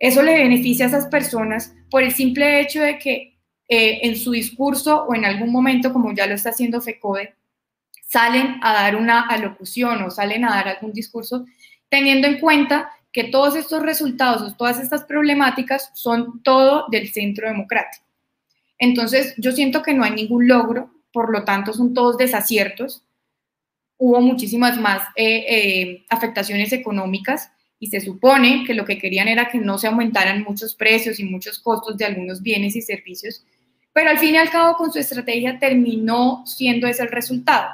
Eso 0.00 0.20
le 0.20 0.36
beneficia 0.36 0.86
a 0.86 0.88
esas 0.88 1.06
personas 1.06 1.72
por 1.88 2.02
el 2.02 2.12
simple 2.12 2.58
hecho 2.60 2.82
de 2.82 2.98
que 2.98 3.38
eh, 3.68 4.00
en 4.02 4.16
su 4.16 4.32
discurso 4.32 5.04
o 5.04 5.14
en 5.14 5.24
algún 5.24 5.52
momento, 5.52 5.92
como 5.92 6.12
ya 6.12 6.26
lo 6.26 6.34
está 6.34 6.50
haciendo 6.50 6.80
FECODE, 6.80 7.36
salen 8.02 8.58
a 8.60 8.72
dar 8.72 8.96
una 8.96 9.28
alocución 9.28 10.02
o 10.02 10.10
salen 10.10 10.44
a 10.44 10.50
dar 10.50 10.66
algún 10.66 10.92
discurso 10.92 11.46
teniendo 11.88 12.26
en 12.26 12.40
cuenta 12.40 12.90
que 13.12 13.22
todos 13.22 13.54
estos 13.54 13.80
resultados 13.84 14.42
o 14.42 14.56
todas 14.56 14.80
estas 14.80 15.04
problemáticas 15.04 15.92
son 15.94 16.42
todo 16.42 16.86
del 16.90 17.12
centro 17.12 17.46
democrático. 17.46 18.04
Entonces, 18.76 19.34
yo 19.38 19.52
siento 19.52 19.84
que 19.84 19.94
no 19.94 20.02
hay 20.02 20.10
ningún 20.10 20.48
logro, 20.48 20.90
por 21.16 21.32
lo 21.32 21.44
tanto, 21.44 21.72
son 21.72 21.94
todos 21.94 22.18
desaciertos. 22.18 23.02
Hubo 23.96 24.20
muchísimas 24.20 24.78
más 24.78 25.00
eh, 25.16 25.46
eh, 25.48 26.04
afectaciones 26.10 26.74
económicas 26.74 27.50
y 27.78 27.86
se 27.86 28.02
supone 28.02 28.64
que 28.66 28.74
lo 28.74 28.84
que 28.84 28.98
querían 28.98 29.26
era 29.26 29.48
que 29.48 29.56
no 29.56 29.78
se 29.78 29.86
aumentaran 29.86 30.42
muchos 30.42 30.74
precios 30.74 31.18
y 31.18 31.24
muchos 31.24 31.58
costos 31.58 31.96
de 31.96 32.04
algunos 32.04 32.42
bienes 32.42 32.76
y 32.76 32.82
servicios, 32.82 33.46
pero 33.94 34.10
al 34.10 34.18
fin 34.18 34.34
y 34.34 34.36
al 34.36 34.50
cabo 34.50 34.76
con 34.76 34.92
su 34.92 34.98
estrategia 34.98 35.58
terminó 35.58 36.44
siendo 36.44 36.86
ese 36.86 37.04
el 37.04 37.08
resultado 37.08 37.70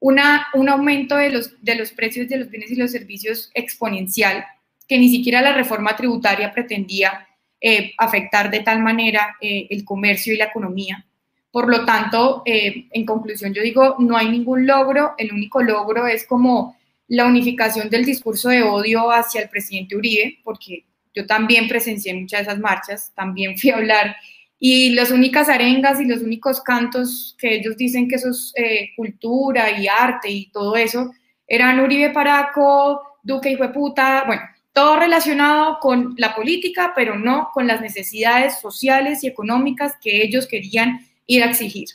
una, 0.00 0.48
un 0.54 0.68
aumento 0.68 1.14
de 1.14 1.30
los, 1.30 1.62
de 1.62 1.76
los 1.76 1.92
precios 1.92 2.28
de 2.28 2.38
los 2.38 2.50
bienes 2.50 2.72
y 2.72 2.74
los 2.74 2.90
servicios 2.90 3.52
exponencial, 3.54 4.44
que 4.88 4.98
ni 4.98 5.08
siquiera 5.08 5.40
la 5.40 5.52
reforma 5.52 5.94
tributaria 5.94 6.50
pretendía 6.50 7.28
eh, 7.60 7.92
afectar 7.96 8.50
de 8.50 8.58
tal 8.58 8.82
manera 8.82 9.36
el 9.40 9.84
comercio 9.84 10.34
y 10.34 10.36
la 10.36 10.46
economía. 10.46 11.06
Por 11.50 11.68
lo 11.68 11.84
tanto, 11.84 12.42
eh, 12.44 12.86
en 12.92 13.04
conclusión, 13.04 13.52
yo 13.52 13.62
digo, 13.62 13.96
no 13.98 14.16
hay 14.16 14.30
ningún 14.30 14.66
logro, 14.66 15.14
el 15.18 15.32
único 15.32 15.62
logro 15.62 16.06
es 16.06 16.24
como 16.26 16.76
la 17.08 17.26
unificación 17.26 17.90
del 17.90 18.04
discurso 18.04 18.50
de 18.50 18.62
odio 18.62 19.10
hacia 19.10 19.42
el 19.42 19.48
presidente 19.48 19.96
Uribe, 19.96 20.38
porque 20.44 20.84
yo 21.12 21.26
también 21.26 21.66
presencié 21.66 22.14
muchas 22.14 22.40
de 22.40 22.42
esas 22.44 22.60
marchas, 22.60 23.12
también 23.16 23.58
fui 23.58 23.70
a 23.70 23.76
hablar 23.76 24.16
y 24.62 24.90
las 24.90 25.10
únicas 25.10 25.48
arengas 25.48 26.00
y 26.00 26.04
los 26.04 26.20
únicos 26.20 26.60
cantos 26.60 27.34
que 27.38 27.56
ellos 27.56 27.78
dicen 27.78 28.06
que 28.06 28.16
eso 28.16 28.28
es 28.28 28.52
eh, 28.56 28.90
cultura 28.94 29.70
y 29.70 29.88
arte 29.88 30.30
y 30.30 30.50
todo 30.50 30.76
eso, 30.76 31.10
eran 31.46 31.80
Uribe 31.80 32.10
Paraco, 32.10 33.02
Duque 33.22 33.50
y 33.50 33.56
puta, 33.56 34.24
bueno, 34.26 34.42
todo 34.72 34.96
relacionado 34.96 35.78
con 35.80 36.14
la 36.16 36.34
política, 36.34 36.92
pero 36.94 37.18
no 37.18 37.50
con 37.52 37.66
las 37.66 37.80
necesidades 37.80 38.60
sociales 38.60 39.24
y 39.24 39.26
económicas 39.26 39.94
que 40.00 40.22
ellos 40.22 40.46
querían 40.46 41.00
ir 41.30 41.44
a 41.44 41.50
exigir. 41.50 41.88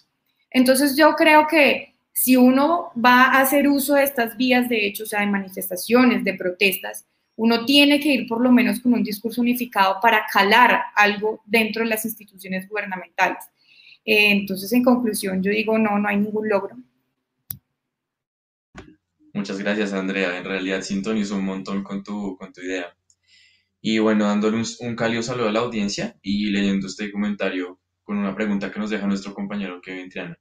Entonces 0.49 0.95
yo 0.95 1.15
creo 1.15 1.45
que 1.47 1.95
si 2.13 2.37
uno 2.37 2.91
va 2.93 3.25
a 3.25 3.41
hacer 3.41 3.67
uso 3.67 3.95
de 3.95 4.03
estas 4.03 4.37
vías 4.37 4.69
de 4.69 4.87
hecho, 4.87 5.03
o 5.03 5.05
sea, 5.05 5.19
de 5.19 5.27
manifestaciones, 5.27 6.23
de 6.23 6.35
protestas, 6.35 7.05
uno 7.35 7.65
tiene 7.65 7.99
que 7.99 8.13
ir 8.13 8.27
por 8.27 8.41
lo 8.41 8.49
menos 8.49 8.79
con 8.79 8.93
un 8.93 9.03
discurso 9.03 9.41
unificado 9.41 9.99
para 10.01 10.25
calar 10.31 10.79
algo 10.95 11.41
dentro 11.45 11.83
de 11.83 11.89
las 11.89 12.05
instituciones 12.05 12.69
gubernamentales. 12.69 13.43
Eh, 14.05 14.31
entonces, 14.31 14.71
en 14.71 14.83
conclusión, 14.83 15.43
yo 15.43 15.51
digo, 15.51 15.77
no, 15.77 15.99
no 15.99 16.07
hay 16.07 16.15
ningún 16.15 16.47
logro. 16.47 16.77
Muchas 19.33 19.59
gracias, 19.59 19.91
Andrea. 19.91 20.37
En 20.37 20.45
realidad 20.45 20.81
sintonizo 20.81 21.35
un 21.35 21.43
montón 21.43 21.83
con 21.83 22.01
tu, 22.03 22.37
con 22.37 22.53
tu 22.53 22.61
idea. 22.61 22.95
Y 23.81 23.99
bueno, 23.99 24.27
dándole 24.27 24.55
un, 24.55 24.65
un 24.79 24.95
cálido 24.95 25.21
saludo 25.21 25.49
a 25.49 25.51
la 25.51 25.59
audiencia 25.59 26.17
y 26.21 26.51
leyendo 26.51 26.87
este 26.87 27.11
comentario 27.11 27.81
con 28.05 28.17
una 28.17 28.35
pregunta 28.35 28.71
que 28.71 28.79
nos 28.79 28.91
deja 28.91 29.07
nuestro 29.07 29.33
compañero 29.33 29.81
Kevin 29.81 30.09
Triana. 30.09 30.37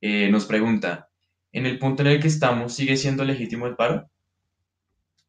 Eh, 0.00 0.28
nos 0.30 0.46
pregunta, 0.46 1.08
¿en 1.52 1.66
el 1.66 1.78
punto 1.78 2.02
en 2.02 2.08
el 2.08 2.20
que 2.20 2.28
estamos 2.28 2.74
sigue 2.74 2.96
siendo 2.96 3.24
legítimo 3.24 3.66
el 3.66 3.76
paro? 3.76 4.10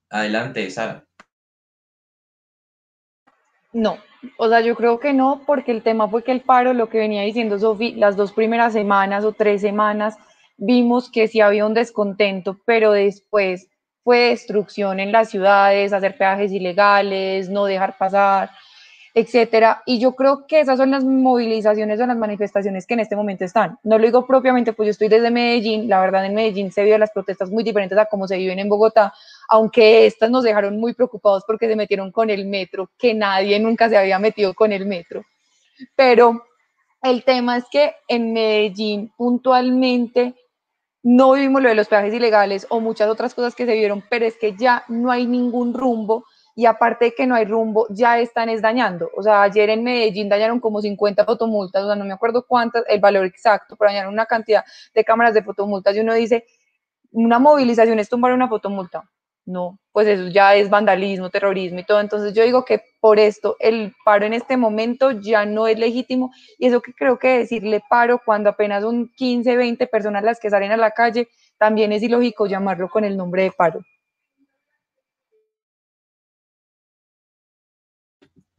Adelante, 0.10 0.68
Sara. 0.72 1.06
No, 3.74 4.00
o 4.38 4.50
sea, 4.50 4.62
yo 4.62 4.76
creo 4.76 5.00
que 5.00 5.14
no, 5.14 5.44
porque 5.46 5.72
el 5.72 5.84
tema 5.84 6.08
fue 6.08 6.24
que 6.24 6.32
el 6.32 6.42
paro, 6.42 6.74
lo 6.74 6.90
que 6.90 6.98
venía 6.98 7.22
diciendo 7.22 7.60
Sofi, 7.60 7.94
las 7.94 8.16
dos 8.16 8.32
primeras 8.32 8.74
semanas 8.74 9.24
o 9.26 9.34
tres 9.34 9.62
semanas, 9.62 10.18
vimos 10.58 11.12
que 11.12 11.28
sí 11.28 11.42
había 11.42 11.66
un 11.66 11.74
descontento, 11.74 12.60
pero 12.66 12.92
después 12.92 13.70
fue 14.04 14.30
destrucción 14.30 15.00
en 15.00 15.12
las 15.12 15.30
ciudades, 15.30 15.94
hacer 15.94 16.18
peajes 16.18 16.52
ilegales, 16.52 17.50
no 17.50 17.66
dejar 17.66 17.98
pasar, 17.98 18.50
etcétera. 19.14 19.84
Y 19.86 20.00
yo 20.00 20.14
creo 20.14 20.46
que 20.48 20.60
esas 20.60 20.78
son 20.78 20.92
las 20.92 21.04
movilizaciones 21.04 22.00
o 22.00 22.06
las 22.06 22.18
manifestaciones 22.18 22.86
que 22.86 22.94
en 22.94 23.02
este 23.02 23.16
momento 23.16 23.46
están. 23.46 23.78
No 23.84 23.98
lo 23.98 24.06
digo 24.06 24.26
propiamente, 24.26 24.74
pues 24.74 24.88
yo 24.88 24.92
estoy 24.92 25.08
desde 25.08 25.32
Medellín, 25.32 25.90
la 25.90 26.00
verdad 26.00 26.26
en 26.26 26.36
Medellín 26.36 26.72
se 26.72 26.84
vio 26.84 26.98
las 26.98 27.12
protestas 27.12 27.50
muy 27.50 27.64
diferentes 27.64 27.98
a 27.98 28.06
cómo 28.06 28.28
se 28.28 28.38
viven 28.38 28.60
en 28.60 28.70
Bogotá, 28.70 29.14
aunque 29.50 30.06
estas 30.06 30.30
nos 30.30 30.44
dejaron 30.44 30.80
muy 30.80 30.94
preocupados 30.94 31.44
porque 31.46 31.68
se 31.68 31.76
metieron 31.76 32.12
con 32.12 32.30
el 32.30 32.46
metro, 32.46 32.90
que 32.98 33.14
nadie 33.14 33.60
nunca 33.60 33.90
se 33.90 33.98
había 33.98 34.20
metido 34.20 34.54
con 34.54 34.72
el 34.72 34.86
metro. 34.86 35.24
Pero 35.96 36.44
el 37.02 37.24
tema 37.24 37.58
es 37.58 37.66
que 37.72 37.94
en 38.08 38.34
Medellín 38.34 39.12
puntualmente 39.18 40.36
no 41.02 41.32
vimos 41.34 41.62
lo 41.62 41.70
de 41.70 41.76
los 41.76 41.88
peajes 41.88 42.14
ilegales 42.14 42.68
o 42.70 42.82
muchas 42.82 43.10
otras 43.10 43.34
cosas 43.34 43.56
que 43.56 43.66
se 43.66 43.74
vieron, 43.74 44.04
pero 44.10 44.26
es 44.26 44.38
que 44.38 44.56
ya 44.58 44.84
no 44.90 45.12
hay 45.12 45.26
ningún 45.26 45.74
rumbo 45.74 46.26
y 46.60 46.66
aparte 46.66 47.06
de 47.06 47.14
que 47.14 47.26
no 47.26 47.36
hay 47.36 47.46
rumbo, 47.46 47.88
ya 47.90 48.20
están 48.20 48.50
es 48.50 48.62
dañando. 48.62 49.10
O 49.16 49.24
sea, 49.24 49.44
ayer 49.44 49.70
en 49.70 49.82
Medellín 49.82 50.28
dañaron 50.28 50.60
como 50.60 50.82
50 50.82 51.24
fotomultas, 51.24 51.84
o 51.84 51.88
sea, 51.88 51.96
no 51.96 52.04
me 52.04 52.12
acuerdo 52.12 52.46
cuántas, 52.46 52.84
el 52.90 53.00
valor 53.00 53.26
exacto, 53.26 53.78
pero 53.78 53.92
dañaron 53.92 54.12
una 54.12 54.26
cantidad 54.26 54.66
de 54.94 55.06
cámaras 55.06 55.34
de 55.34 55.42
fotomultas 55.42 55.96
y 55.96 56.02
uno 56.02 56.14
dice, 56.14 56.44
una 57.12 57.40
movilización 57.40 57.98
es 58.00 58.10
tumbar 58.10 58.34
una 58.34 58.50
fotomulta. 58.50 59.10
No, 59.46 59.80
pues 59.94 60.10
eso 60.10 60.28
ya 60.28 60.54
es 60.56 60.70
vandalismo, 60.70 61.30
terrorismo 61.30 61.80
y 61.80 61.86
todo. 61.86 62.02
Entonces 62.02 62.34
yo 62.34 62.44
digo 62.44 62.66
que 62.66 62.82
por 63.00 63.20
esto 63.20 63.56
el 63.60 63.94
paro 64.04 64.26
en 64.26 64.34
este 64.34 64.58
momento 64.58 65.12
ya 65.12 65.46
no 65.46 65.66
es 65.66 65.80
legítimo 65.80 66.34
y 66.58 66.68
eso 66.68 66.82
que 66.82 66.92
creo 66.94 67.18
que 67.18 67.38
decirle 67.38 67.82
paro 67.90 68.20
cuando 68.26 68.50
apenas 68.50 68.84
son 68.84 69.10
15, 69.16 69.56
20 69.56 69.88
personas 69.88 70.24
las 70.26 70.42
que 70.42 70.50
salen 70.50 70.74
a 70.74 70.78
la 70.78 70.92
calle, 70.92 71.30
también 71.58 71.94
es 71.94 72.04
ilógico 72.04 72.48
llamarlo 72.48 72.90
con 72.90 73.06
el 73.06 73.16
nombre 73.16 73.44
de 73.44 73.52
paro. 73.52 73.80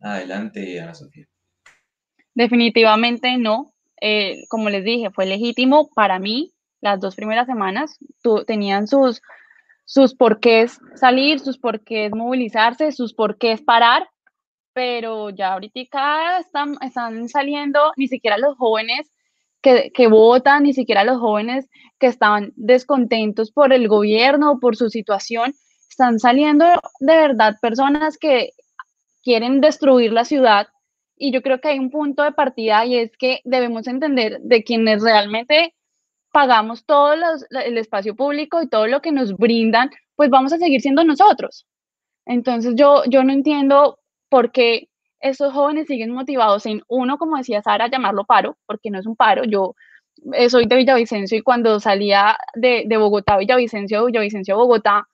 Adelante, 0.00 0.80
Ana 0.80 0.94
Sofía. 0.94 1.26
Definitivamente 2.34 3.36
no. 3.38 3.74
Eh, 4.00 4.44
como 4.48 4.70
les 4.70 4.84
dije, 4.84 5.10
fue 5.10 5.26
legítimo 5.26 5.90
para 5.94 6.18
mí. 6.18 6.52
Las 6.80 7.00
dos 7.00 7.14
primeras 7.14 7.46
semanas 7.46 7.98
tenían 8.46 8.86
sus, 8.86 9.20
sus 9.84 10.14
porqués 10.14 10.78
salir, 10.94 11.40
sus 11.40 11.58
porqués 11.58 12.10
movilizarse, 12.12 12.92
sus 12.92 13.12
porqués 13.12 13.60
parar, 13.60 14.08
pero 14.72 15.28
ya 15.28 15.52
ahorita 15.52 16.38
están, 16.38 16.76
están 16.80 17.28
saliendo 17.28 17.92
ni 17.96 18.08
siquiera 18.08 18.38
los 18.38 18.56
jóvenes 18.56 19.10
que, 19.60 19.90
que, 19.92 20.06
votan, 20.06 20.62
ni 20.62 20.72
siquiera 20.72 21.04
los 21.04 21.18
jóvenes 21.18 21.68
que 21.98 22.06
estaban 22.06 22.52
descontentos 22.56 23.52
por 23.52 23.74
el 23.74 23.88
gobierno, 23.88 24.58
por 24.58 24.76
su 24.76 24.88
situación, 24.88 25.52
están 25.90 26.18
saliendo 26.18 26.64
de 27.00 27.16
verdad 27.16 27.56
personas 27.60 28.16
que 28.16 28.52
quieren 29.22 29.60
destruir 29.60 30.12
la 30.12 30.24
ciudad. 30.24 30.68
Y 31.16 31.32
yo 31.32 31.42
creo 31.42 31.60
que 31.60 31.68
hay 31.68 31.78
un 31.78 31.90
punto 31.90 32.22
de 32.22 32.32
partida 32.32 32.84
y 32.86 32.96
es 32.96 33.16
que 33.16 33.40
debemos 33.44 33.86
entender 33.86 34.40
de 34.40 34.64
quienes 34.64 35.02
realmente 35.02 35.74
pagamos 36.32 36.84
todo 36.86 37.12
el 37.12 37.78
espacio 37.78 38.14
público 38.14 38.62
y 38.62 38.68
todo 38.68 38.86
lo 38.86 39.02
que 39.02 39.12
nos 39.12 39.36
brindan, 39.36 39.90
pues 40.16 40.30
vamos 40.30 40.52
a 40.52 40.58
seguir 40.58 40.80
siendo 40.80 41.04
nosotros. 41.04 41.66
Entonces 42.24 42.74
yo, 42.76 43.02
yo 43.06 43.24
no 43.24 43.32
entiendo 43.32 43.98
por 44.28 44.52
qué 44.52 44.88
esos 45.20 45.52
jóvenes 45.52 45.86
siguen 45.86 46.12
motivados 46.12 46.64
en 46.66 46.82
uno, 46.88 47.18
como 47.18 47.36
decía 47.36 47.62
Sara, 47.62 47.88
llamarlo 47.88 48.24
paro, 48.24 48.56
porque 48.66 48.90
no 48.90 48.98
es 48.98 49.06
un 49.06 49.16
paro. 49.16 49.44
Yo 49.44 49.74
eh, 50.32 50.48
soy 50.48 50.66
de 50.66 50.76
Villavicencio 50.76 51.36
y 51.36 51.42
cuando 51.42 51.80
salía 51.80 52.38
de, 52.54 52.84
de 52.86 52.96
Bogotá 52.96 53.34
a 53.34 53.38
Villavicencio, 53.38 54.06
Villavicencio 54.06 54.54
a 54.54 54.58
Bogotá, 54.58 55.08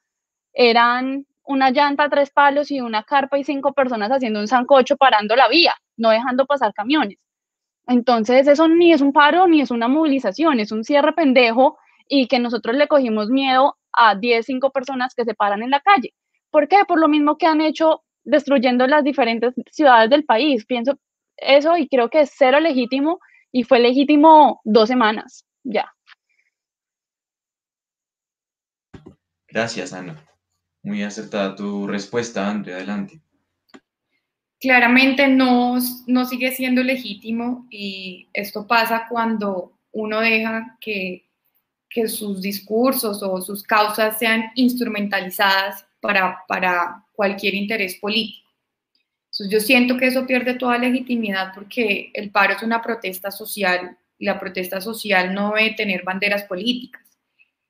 eran 0.52 1.26
una 1.46 1.70
llanta, 1.70 2.08
tres 2.08 2.30
palos 2.30 2.70
y 2.70 2.80
una 2.80 3.02
carpa 3.04 3.38
y 3.38 3.44
cinco 3.44 3.72
personas 3.72 4.10
haciendo 4.10 4.40
un 4.40 4.48
sancocho 4.48 4.96
parando 4.96 5.36
la 5.36 5.48
vía, 5.48 5.74
no 5.96 6.10
dejando 6.10 6.46
pasar 6.46 6.72
camiones. 6.74 7.18
Entonces, 7.86 8.48
eso 8.48 8.68
ni 8.68 8.92
es 8.92 9.00
un 9.00 9.12
paro 9.12 9.46
ni 9.46 9.60
es 9.60 9.70
una 9.70 9.88
movilización, 9.88 10.60
es 10.60 10.72
un 10.72 10.84
cierre 10.84 11.12
pendejo 11.12 11.78
y 12.08 12.26
que 12.26 12.38
nosotros 12.38 12.76
le 12.76 12.88
cogimos 12.88 13.28
miedo 13.30 13.76
a 13.92 14.16
10, 14.16 14.44
5 14.44 14.70
personas 14.70 15.14
que 15.14 15.24
se 15.24 15.34
paran 15.34 15.62
en 15.62 15.70
la 15.70 15.80
calle. 15.80 16.12
¿Por 16.50 16.68
qué? 16.68 16.78
Por 16.86 17.00
lo 17.00 17.08
mismo 17.08 17.38
que 17.38 17.46
han 17.46 17.60
hecho 17.60 18.02
destruyendo 18.24 18.86
las 18.86 19.04
diferentes 19.04 19.54
ciudades 19.70 20.10
del 20.10 20.24
país. 20.24 20.66
Pienso 20.66 20.98
eso 21.36 21.76
y 21.76 21.88
creo 21.88 22.10
que 22.10 22.20
es 22.20 22.32
cero 22.36 22.60
legítimo 22.60 23.20
y 23.52 23.62
fue 23.62 23.78
legítimo 23.78 24.60
dos 24.64 24.88
semanas, 24.88 25.46
ya. 25.62 25.92
Gracias, 29.48 29.92
Ana. 29.92 30.16
Muy 30.86 31.02
acertada 31.02 31.56
tu 31.56 31.84
respuesta, 31.88 32.48
André. 32.48 32.74
Adelante. 32.74 33.20
Claramente 34.60 35.26
no, 35.26 35.78
no 36.06 36.24
sigue 36.26 36.52
siendo 36.52 36.80
legítimo 36.84 37.66
y 37.72 38.28
esto 38.32 38.68
pasa 38.68 39.08
cuando 39.10 39.72
uno 39.90 40.20
deja 40.20 40.78
que, 40.80 41.28
que 41.90 42.06
sus 42.06 42.40
discursos 42.40 43.20
o 43.24 43.40
sus 43.40 43.64
causas 43.64 44.16
sean 44.20 44.52
instrumentalizadas 44.54 45.84
para, 46.00 46.44
para 46.46 47.04
cualquier 47.14 47.56
interés 47.56 47.96
político. 47.96 48.48
Entonces 49.32 49.50
yo 49.50 49.58
siento 49.58 49.96
que 49.96 50.06
eso 50.06 50.24
pierde 50.24 50.54
toda 50.54 50.78
legitimidad 50.78 51.50
porque 51.52 52.12
el 52.14 52.30
paro 52.30 52.54
es 52.54 52.62
una 52.62 52.80
protesta 52.80 53.32
social 53.32 53.98
y 54.18 54.24
la 54.24 54.38
protesta 54.38 54.80
social 54.80 55.34
no 55.34 55.52
debe 55.52 55.74
tener 55.74 56.04
banderas 56.04 56.44
políticas. 56.44 57.02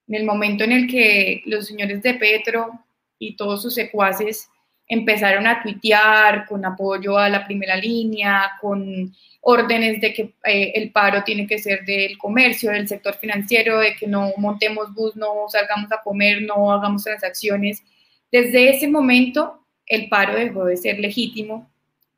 En 0.07 0.17
el 0.17 0.25
momento 0.27 0.64
en 0.64 0.73
el 0.73 0.87
que 0.87 1.43
los 1.47 1.67
señores 1.67 2.03
de 2.03 2.12
Petro 2.12 2.86
y 3.19 3.37
todos 3.37 3.62
sus 3.62 3.75
secuaces 3.75 4.49
empezaron 4.89 5.47
a 5.47 5.62
tuitear 5.62 6.47
con 6.47 6.64
apoyo 6.64 7.19
a 7.19 7.29
la 7.29 7.45
primera 7.45 7.77
línea, 7.77 8.53
con 8.61 9.12
órdenes 9.41 10.01
de 10.01 10.12
que 10.12 10.35
eh, 10.45 10.73
el 10.75 10.93
paro 10.93 11.23
tiene 11.25 11.47
que 11.47 11.59
ser 11.59 11.85
del 11.85 12.17
comercio, 12.19 12.71
del 12.71 12.89
sector 12.89 13.14
financiero, 13.14 13.79
de 13.79 13.97
que 13.97 14.07
no 14.07 14.33
montemos 14.37 14.95
bus, 14.95 15.17
no 15.17 15.49
salgamos 15.49 15.91
a 15.93 16.03
comer, 16.03 16.43
no 16.43 16.73
hagamos 16.73 17.05
transacciones. 17.05 17.83
Desde 18.31 18.71
ese 18.71 18.89
momento 18.89 19.61
el 19.87 20.09
paro 20.09 20.35
dejó 20.35 20.64
de 20.64 20.77
ser 20.77 20.99
legítimo, 20.99 21.71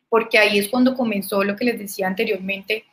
porque 0.09 0.39
ahí 0.39 0.59
es 0.59 0.69
cuando 0.69 0.95
comenzó 0.95 1.45
lo 1.45 1.57
que 1.57 1.67
les 1.67 1.79
decía 1.79 2.07
anteriormente, 2.07 2.85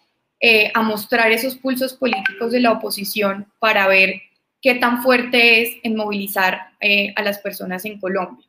eh, 0.41 0.69
a 0.73 0.81
mostrar 0.81 1.31
esos 1.31 1.55
pulsos 1.55 1.93
políticos 1.93 2.51
de 2.51 2.59
la 2.59 2.73
oposición 2.73 3.47
para 3.59 3.87
ver 3.87 4.21
qué 4.65 4.73
tan 4.73 5.03
fuerte 5.03 5.61
es 5.61 5.75
en 5.83 5.95
movilizar 5.95 6.71
eh, 6.79 7.13
a 7.15 7.21
las 7.21 7.37
personas 7.37 7.85
en 7.85 7.99
Colombia. 7.99 8.47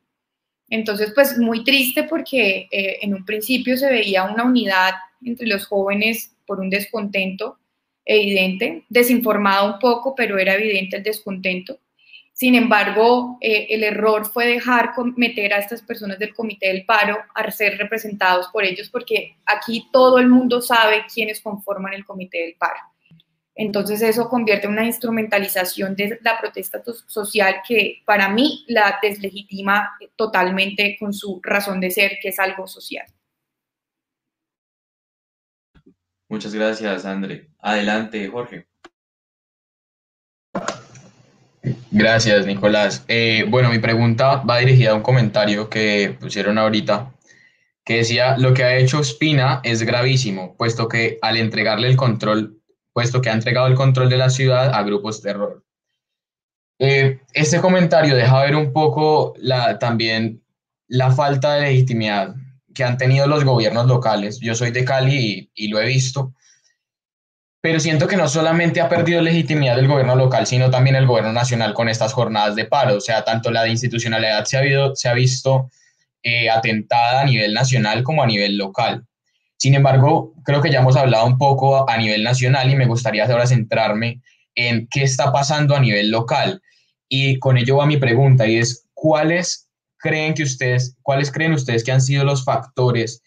Entonces, 0.71 1.13
pues 1.15 1.37
muy 1.37 1.63
triste 1.63 2.05
porque 2.05 2.69
eh, 2.71 3.01
en 3.03 3.13
un 3.13 3.27
principio 3.27 3.77
se 3.77 3.91
veía 3.91 4.25
una 4.25 4.45
unidad 4.45 4.95
entre 5.23 5.47
los 5.47 5.67
jóvenes 5.67 6.35
por 6.47 6.59
un 6.59 6.71
descontento 6.71 7.59
evidente, 8.03 8.85
desinformado 8.89 9.75
un 9.75 9.79
poco, 9.79 10.15
pero 10.15 10.39
era 10.39 10.55
evidente 10.55 10.97
el 10.97 11.03
descontento. 11.03 11.81
Sin 12.33 12.55
embargo, 12.55 13.37
eh, 13.43 13.67
el 13.69 13.85
error 13.85 14.25
fue 14.25 14.47
dejar 14.47 14.93
meter 15.17 15.53
a 15.53 15.59
estas 15.59 15.83
personas 15.83 16.19
del 16.19 16.33
comité 16.33 16.69
del 16.69 16.87
paro 16.87 17.19
a 17.35 17.51
ser 17.51 17.77
representados 17.77 18.47
por 18.55 18.65
ellos, 18.65 18.89
porque 18.89 19.37
aquí 19.45 19.91
todo 19.93 20.19
el 20.19 20.29
mundo 20.29 20.63
sabe 20.63 21.05
quiénes 21.13 21.43
conforman 21.43 21.93
el 21.93 22.07
comité 22.07 22.39
del 22.39 22.55
paro. 22.55 22.81
Entonces 23.59 24.03
eso 24.03 24.29
convierte 24.29 24.67
en 24.67 24.75
una 24.75 24.85
instrumentalización 24.85 25.97
de 25.97 26.19
la 26.23 26.39
protesta 26.39 26.83
social 27.07 27.57
que 27.67 28.03
para 28.05 28.29
mí 28.29 28.65
la 28.69 28.99
deslegitima 29.03 29.97
totalmente 30.15 30.97
con 31.01 31.15
su 31.15 31.41
razón 31.43 31.81
de 31.81 31.91
ser, 31.91 32.19
que 32.21 32.29
es 32.29 32.39
algo 32.39 32.67
social. 32.67 33.07
Muchas 36.29 36.55
gracias, 36.55 37.07
André. 37.07 37.49
Adelante, 37.61 38.29
Jorge. 38.29 38.67
Gracias, 41.91 42.45
Nicolás. 42.45 43.05
Eh, 43.09 43.47
bueno, 43.49 43.71
mi 43.71 43.79
pregunta 43.79 44.37
va 44.37 44.59
dirigida 44.59 44.91
a 44.91 44.95
un 44.95 45.03
comentario 45.03 45.71
que 45.71 46.15
pusieron 46.21 46.59
ahorita, 46.59 47.15
que 47.85 47.99
decía, 47.99 48.37
lo 48.37 48.53
que 48.53 48.65
ha 48.65 48.77
hecho 48.77 49.03
Spina 49.03 49.61
es 49.65 49.83
gravísimo, 49.83 50.57
puesto 50.57 50.89
que 50.89 51.19
al 51.23 51.39
entregarle 51.39 51.89
el 51.89 51.97
control 51.97 52.61
puesto 52.97 53.21
que 53.21 53.29
ha 53.29 53.35
entregado 53.35 53.67
el 53.67 53.75
control 53.75 54.09
de 54.09 54.17
la 54.17 54.31
ciudad 54.31 54.75
a 54.75 54.83
grupos 54.83 55.21
terror. 55.21 55.63
Eh, 56.79 57.21
este 57.35 57.61
comentario 57.61 58.17
deja 58.17 58.41
ver 58.41 58.57
un 58.57 58.73
poco 58.73 59.35
la, 59.37 59.79
también 59.79 60.43
la 60.89 61.11
falta 61.11 61.53
de 61.53 61.61
legitimidad 61.61 62.35
que 62.75 62.85
han 62.85 62.97
tenido 62.97 63.27
los 63.27 63.45
gobiernos 63.45 63.87
locales. 63.87 64.41
Yo 64.41 64.55
soy 64.55 64.71
de 64.71 64.87
Cali 64.87 65.51
y, 65.55 65.69
lo 65.69 65.79
he 65.79 65.85
visto, 65.85 66.33
pero 67.61 67.81
siento 67.81 68.09
que 68.09 68.17
no 68.17 68.29
solamente 68.29 68.81
ha 68.81 68.89
perdido 68.89 69.21
legitimidad 69.21 69.79
el 69.79 69.89
gobierno 69.89 70.17
local, 70.17 70.47
sino 70.47 70.71
también 70.71 70.97
el 70.97 71.07
gobierno 71.07 71.35
nacional 71.35 71.75
con 71.75 71.91
estas 71.91 72.15
jornadas 72.15 72.57
de 72.57 72.65
paro. 72.65 72.97
O 72.97 73.01
sea, 73.03 73.23
tanto 73.27 73.51
la 73.51 73.65
de 73.65 73.73
institucionalidad 73.73 74.47
se 74.47 74.57
ha, 74.57 74.61
habido, 74.61 74.97
se 74.97 75.11
ha 75.11 75.13
visto 75.13 75.71
eh, 76.23 76.49
atentada 76.49 77.21
a 77.21 77.25
nivel 77.27 77.53
nacional 77.53 78.03
como 78.03 78.23
a 78.23 78.27
nivel 78.27 78.57
local. 78.57 79.05
Sin 79.59 79.75
embargo, 79.75 80.35
creo 80.45 80.61
que 80.61 80.71
ya 80.71 80.81
hemos 80.81 80.97
hablado 80.97 81.27
un 81.27 81.39
poco 81.39 81.89
a 81.89 81.97
nivel 81.97 82.23
nacional 82.23 82.71
y 82.71 82.77
me 82.77 82.87
gustaría 82.87 83.25
ahora 83.25 83.47
centrarme 83.47 84.21
en 84.55 84.87
qué 84.91 85.03
está 85.03 85.33
pasando 85.33 85.75
a 85.75 85.81
nivel 85.81 86.11
local. 86.11 86.63
Y 87.09 87.39
con 87.39 87.57
ello 87.57 87.77
va 87.77 87.87
mi 87.87 87.97
pregunta 87.97 88.47
y 88.47 88.57
es, 88.57 88.87
¿cuáles 88.93 89.69
creen 89.99 90.35
que 90.35 90.43
ustedes, 90.43 90.97
cuáles 91.03 91.31
creen 91.31 91.53
ustedes 91.53 91.85
que 91.85 91.93
han 91.93 92.01
sido 92.01 92.25
los 92.25 92.45
factores 92.45 93.23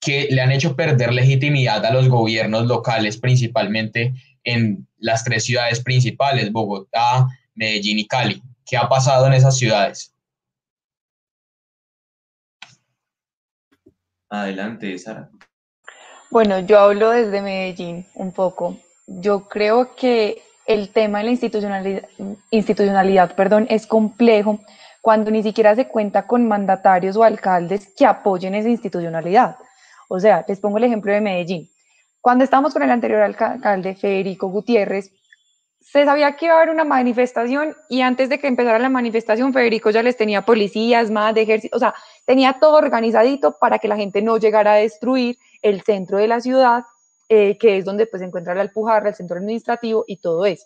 que 0.00 0.28
le 0.30 0.42
han 0.42 0.52
hecho 0.52 0.76
perder 0.76 1.12
legitimidad 1.12 1.84
a 1.84 1.92
los 1.92 2.08
gobiernos 2.08 2.66
locales, 2.66 3.16
principalmente 3.16 4.12
en 4.44 4.86
las 4.98 5.24
tres 5.24 5.44
ciudades 5.44 5.80
principales, 5.80 6.52
Bogotá, 6.52 7.26
Medellín 7.54 7.98
y 7.98 8.06
Cali? 8.06 8.42
¿Qué 8.66 8.76
ha 8.76 8.88
pasado 8.88 9.26
en 9.26 9.32
esas 9.32 9.56
ciudades? 9.56 10.14
Adelante, 14.28 14.98
Sara. 14.98 15.30
Bueno, 16.34 16.58
yo 16.58 16.80
hablo 16.80 17.10
desde 17.10 17.40
Medellín 17.40 18.06
un 18.16 18.32
poco. 18.32 18.76
Yo 19.06 19.48
creo 19.48 19.94
que 19.94 20.42
el 20.66 20.88
tema 20.88 21.18
de 21.18 21.26
la 21.26 21.30
institucionalidad, 21.30 22.08
institucionalidad 22.50 23.36
perdón, 23.36 23.68
es 23.70 23.86
complejo 23.86 24.58
cuando 25.00 25.30
ni 25.30 25.44
siquiera 25.44 25.76
se 25.76 25.86
cuenta 25.86 26.26
con 26.26 26.48
mandatarios 26.48 27.14
o 27.14 27.22
alcaldes 27.22 27.88
que 27.96 28.04
apoyen 28.04 28.56
esa 28.56 28.68
institucionalidad. 28.68 29.58
O 30.08 30.18
sea, 30.18 30.44
les 30.48 30.58
pongo 30.58 30.78
el 30.78 30.82
ejemplo 30.82 31.12
de 31.12 31.20
Medellín. 31.20 31.70
Cuando 32.20 32.42
estábamos 32.42 32.72
con 32.72 32.82
el 32.82 32.90
anterior 32.90 33.20
alcalde, 33.20 33.94
Federico 33.94 34.48
Gutiérrez, 34.48 35.12
se 35.78 36.04
sabía 36.04 36.34
que 36.34 36.46
iba 36.46 36.54
a 36.54 36.56
haber 36.56 36.70
una 36.70 36.82
manifestación 36.82 37.76
y 37.88 38.00
antes 38.00 38.28
de 38.28 38.40
que 38.40 38.48
empezara 38.48 38.80
la 38.80 38.88
manifestación, 38.88 39.52
Federico 39.52 39.90
ya 39.90 40.02
les 40.02 40.16
tenía 40.16 40.42
policías, 40.42 41.12
más 41.12 41.32
de 41.32 41.42
ejército, 41.42 41.76
o 41.76 41.78
sea, 41.78 41.94
tenía 42.24 42.54
todo 42.54 42.76
organizadito 42.76 43.58
para 43.58 43.78
que 43.78 43.88
la 43.88 43.96
gente 43.96 44.22
no 44.22 44.38
llegara 44.38 44.72
a 44.72 44.76
destruir 44.76 45.38
el 45.62 45.82
centro 45.82 46.18
de 46.18 46.28
la 46.28 46.40
ciudad, 46.40 46.84
eh, 47.28 47.56
que 47.58 47.78
es 47.78 47.84
donde 47.84 48.06
pues, 48.06 48.20
se 48.20 48.26
encuentra 48.26 48.54
la 48.54 48.62
Alpujarra, 48.62 49.08
el 49.08 49.14
centro 49.14 49.36
administrativo 49.36 50.04
y 50.06 50.16
todo 50.16 50.44
eso. 50.46 50.64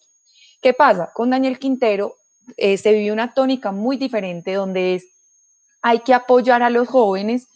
¿Qué 0.60 0.72
pasa? 0.72 1.10
Con 1.14 1.30
Daniel 1.30 1.58
Quintero 1.58 2.16
eh, 2.56 2.76
se 2.78 2.92
vive 2.92 3.12
una 3.12 3.32
tónica 3.34 3.72
muy 3.72 3.96
diferente 3.96 4.54
donde 4.54 4.96
es, 4.96 5.06
hay 5.82 6.00
que 6.00 6.14
apoyar 6.14 6.62
a 6.62 6.70
los 6.70 6.88
jóvenes 6.88 7.46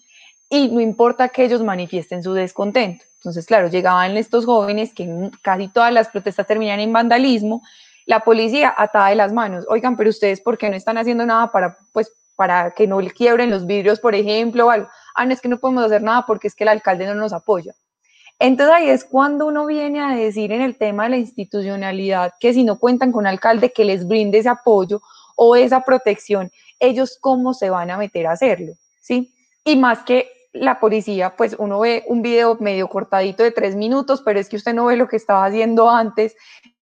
y 0.48 0.68
no 0.68 0.80
importa 0.80 1.30
que 1.30 1.44
ellos 1.44 1.62
manifiesten 1.62 2.22
su 2.22 2.32
descontento. 2.34 3.04
Entonces, 3.16 3.46
claro, 3.46 3.68
llegaban 3.68 4.16
estos 4.16 4.44
jóvenes 4.44 4.92
que 4.92 5.30
casi 5.42 5.68
todas 5.68 5.92
las 5.92 6.08
protestas 6.08 6.46
terminan 6.46 6.80
en 6.80 6.92
vandalismo, 6.92 7.62
la 8.04 8.20
policía 8.20 8.74
atada 8.76 9.08
de 9.08 9.14
las 9.14 9.32
manos, 9.32 9.64
oigan, 9.68 9.96
pero 9.96 10.10
ustedes, 10.10 10.40
¿por 10.40 10.58
qué 10.58 10.68
no 10.68 10.76
están 10.76 10.98
haciendo 10.98 11.24
nada 11.24 11.52
para, 11.52 11.78
pues, 11.92 12.12
para 12.36 12.70
que 12.72 12.86
no 12.86 12.98
quiebren 13.14 13.50
los 13.50 13.66
vidrios, 13.66 14.00
por 14.00 14.14
ejemplo, 14.14 14.66
o 14.66 14.70
algo? 14.70 14.88
ah, 15.14 15.24
no 15.24 15.32
es 15.32 15.40
que 15.40 15.48
no 15.48 15.58
podemos 15.58 15.84
hacer 15.84 16.02
nada 16.02 16.24
porque 16.26 16.48
es 16.48 16.54
que 16.54 16.64
el 16.64 16.68
alcalde 16.68 17.06
no 17.06 17.14
nos 17.14 17.32
apoya. 17.32 17.74
Entonces 18.38 18.74
ahí 18.74 18.88
es 18.88 19.04
cuando 19.04 19.46
uno 19.46 19.66
viene 19.66 20.00
a 20.00 20.14
decir 20.14 20.50
en 20.52 20.62
el 20.62 20.76
tema 20.76 21.04
de 21.04 21.10
la 21.10 21.16
institucionalidad 21.16 22.32
que 22.40 22.52
si 22.52 22.64
no 22.64 22.78
cuentan 22.78 23.12
con 23.12 23.26
alcalde 23.26 23.72
que 23.72 23.84
les 23.84 24.06
brinde 24.06 24.38
ese 24.38 24.48
apoyo 24.48 25.00
o 25.36 25.54
esa 25.54 25.82
protección, 25.82 26.50
ellos 26.80 27.18
cómo 27.20 27.54
se 27.54 27.70
van 27.70 27.90
a 27.90 27.96
meter 27.96 28.26
a 28.26 28.32
hacerlo, 28.32 28.72
¿sí? 29.00 29.32
Y 29.64 29.76
más 29.76 30.00
que 30.00 30.28
la 30.52 30.80
policía, 30.80 31.34
pues 31.36 31.54
uno 31.58 31.80
ve 31.80 32.04
un 32.08 32.20
video 32.20 32.56
medio 32.58 32.88
cortadito 32.88 33.42
de 33.42 33.52
tres 33.52 33.76
minutos, 33.76 34.22
pero 34.22 34.40
es 34.40 34.48
que 34.48 34.56
usted 34.56 34.74
no 34.74 34.86
ve 34.86 34.96
lo 34.96 35.08
que 35.08 35.16
estaba 35.16 35.44
haciendo 35.44 35.88
antes 35.88 36.36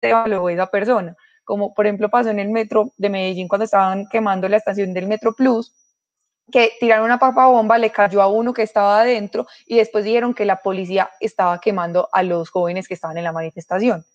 de 0.01 0.09
evaluar 0.09 0.53
esa 0.53 0.67
persona. 0.67 1.17
Como 1.49 1.73
por 1.73 1.87
ejemplo 1.87 2.09
pasó 2.09 2.29
en 2.29 2.37
el 2.37 2.49
metro 2.49 2.93
de 2.95 3.09
Medellín 3.09 3.47
cuando 3.47 3.65
estaban 3.65 4.05
quemando 4.05 4.47
la 4.47 4.57
estación 4.57 4.93
del 4.93 5.07
Metro 5.07 5.33
Plus, 5.33 5.73
que 6.51 6.73
tiraron 6.79 7.05
una 7.05 7.17
papa 7.17 7.47
bomba, 7.47 7.79
le 7.79 7.89
cayó 7.89 8.21
a 8.21 8.27
uno 8.27 8.53
que 8.53 8.61
estaba 8.61 9.01
adentro 9.01 9.47
y 9.65 9.77
después 9.77 10.05
dijeron 10.05 10.35
que 10.35 10.45
la 10.45 10.61
policía 10.61 11.09
estaba 11.19 11.59
quemando 11.59 12.07
a 12.11 12.21
los 12.21 12.51
jóvenes 12.51 12.87
que 12.87 12.93
estaban 12.93 13.17
en 13.17 13.23
la 13.23 13.31
manifestación. 13.31 14.05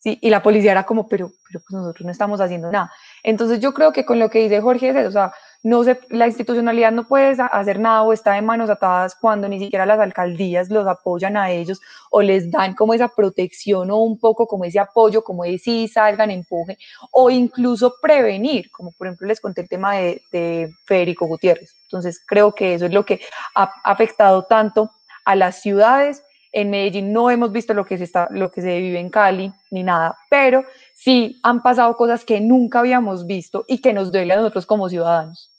¿sí? 0.00 0.18
Y 0.20 0.30
la 0.30 0.42
policía 0.42 0.72
era 0.72 0.82
como, 0.82 1.06
pero, 1.06 1.30
pero 1.46 1.60
pues 1.60 1.70
nosotros 1.70 2.04
no 2.04 2.10
estamos 2.10 2.40
haciendo 2.40 2.72
nada. 2.72 2.90
Entonces 3.22 3.60
yo 3.60 3.72
creo 3.72 3.92
que 3.92 4.04
con 4.04 4.18
lo 4.18 4.28
que 4.28 4.40
dice 4.40 4.60
Jorge 4.60 5.06
o 5.06 5.12
sea, 5.12 5.32
no 5.62 5.84
se, 5.84 6.00
la 6.08 6.26
institucionalidad 6.26 6.92
no 6.92 7.06
puede 7.06 7.36
hacer 7.52 7.78
nada 7.78 8.02
o 8.02 8.12
está 8.12 8.32
de 8.32 8.42
manos 8.42 8.70
atadas 8.70 9.14
cuando 9.14 9.48
ni 9.48 9.58
siquiera 9.58 9.84
las 9.84 10.00
alcaldías 10.00 10.70
los 10.70 10.86
apoyan 10.86 11.36
a 11.36 11.50
ellos 11.50 11.80
o 12.10 12.22
les 12.22 12.50
dan 12.50 12.74
como 12.74 12.94
esa 12.94 13.08
protección 13.08 13.90
o 13.90 13.98
un 13.98 14.18
poco 14.18 14.46
como 14.46 14.64
ese 14.64 14.78
apoyo, 14.78 15.22
como 15.22 15.44
de 15.44 15.58
sí, 15.58 15.86
salgan, 15.88 16.30
empuje, 16.30 16.78
o 17.12 17.30
incluso 17.30 17.94
prevenir, 18.00 18.70
como 18.70 18.92
por 18.92 19.06
ejemplo 19.06 19.26
les 19.26 19.40
conté 19.40 19.60
el 19.62 19.68
tema 19.68 19.96
de, 19.96 20.22
de 20.32 20.72
Federico 20.86 21.26
Gutiérrez. 21.26 21.74
Entonces 21.84 22.22
creo 22.26 22.54
que 22.54 22.74
eso 22.74 22.86
es 22.86 22.92
lo 22.92 23.04
que 23.04 23.20
ha 23.54 23.70
afectado 23.84 24.44
tanto 24.44 24.90
a 25.24 25.36
las 25.36 25.60
ciudades 25.60 26.22
en 26.52 26.70
Medellín 26.70 27.12
no 27.12 27.30
hemos 27.30 27.52
visto 27.52 27.74
lo 27.74 27.84
que, 27.84 27.98
se 27.98 28.04
está, 28.04 28.28
lo 28.30 28.50
que 28.50 28.60
se 28.60 28.78
vive 28.78 28.98
en 28.98 29.10
Cali 29.10 29.52
ni 29.70 29.82
nada, 29.82 30.16
pero 30.28 30.64
sí 31.00 31.40
han 31.42 31.62
pasado 31.62 31.96
cosas 31.96 32.26
que 32.26 32.40
nunca 32.40 32.80
habíamos 32.80 33.26
visto 33.26 33.64
y 33.66 33.80
que 33.80 33.94
nos 33.94 34.12
duele 34.12 34.34
a 34.34 34.36
nosotros 34.36 34.66
como 34.66 34.88
ciudadanos. 34.90 35.50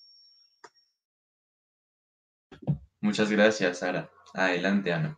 Muchas 2.99 3.31
gracias, 3.31 3.79
Sara. 3.79 4.07
Adelante, 4.35 4.93
Ana. 4.93 5.17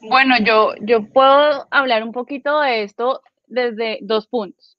Bueno, 0.00 0.34
yo, 0.44 0.74
yo 0.80 1.06
puedo 1.12 1.68
hablar 1.70 2.02
un 2.02 2.10
poquito 2.10 2.58
de 2.60 2.82
esto 2.82 3.22
desde 3.46 4.00
dos 4.02 4.26
puntos. 4.26 4.76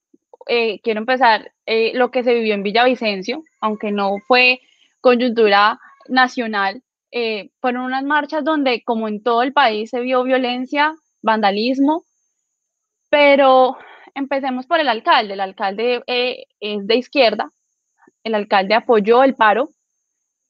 Eh, 0.47 0.81
quiero 0.81 0.99
empezar 0.99 1.53
eh, 1.65 1.93
lo 1.93 2.11
que 2.11 2.25
se 2.25 2.33
vivió 2.33 2.55
en 2.55 2.63
Villavicencio, 2.63 3.41
aunque 3.61 3.91
no 3.91 4.17
fue 4.27 4.59
coyuntura 4.99 5.79
nacional, 6.09 6.83
eh, 7.11 7.51
fueron 7.61 7.83
unas 7.83 8.03
marchas 8.03 8.43
donde, 8.43 8.83
como 8.83 9.07
en 9.07 9.23
todo 9.23 9.43
el 9.43 9.53
país, 9.53 9.91
se 9.91 10.01
vio 10.01 10.23
violencia, 10.23 10.93
vandalismo, 11.21 12.03
pero 13.09 13.77
empecemos 14.15 14.65
por 14.65 14.79
el 14.79 14.89
alcalde. 14.89 15.33
El 15.33 15.39
alcalde 15.39 16.03
eh, 16.07 16.45
es 16.59 16.85
de 16.87 16.95
izquierda, 16.95 17.51
el 18.23 18.35
alcalde 18.35 18.73
apoyó 18.73 19.23
el 19.23 19.35
paro 19.35 19.69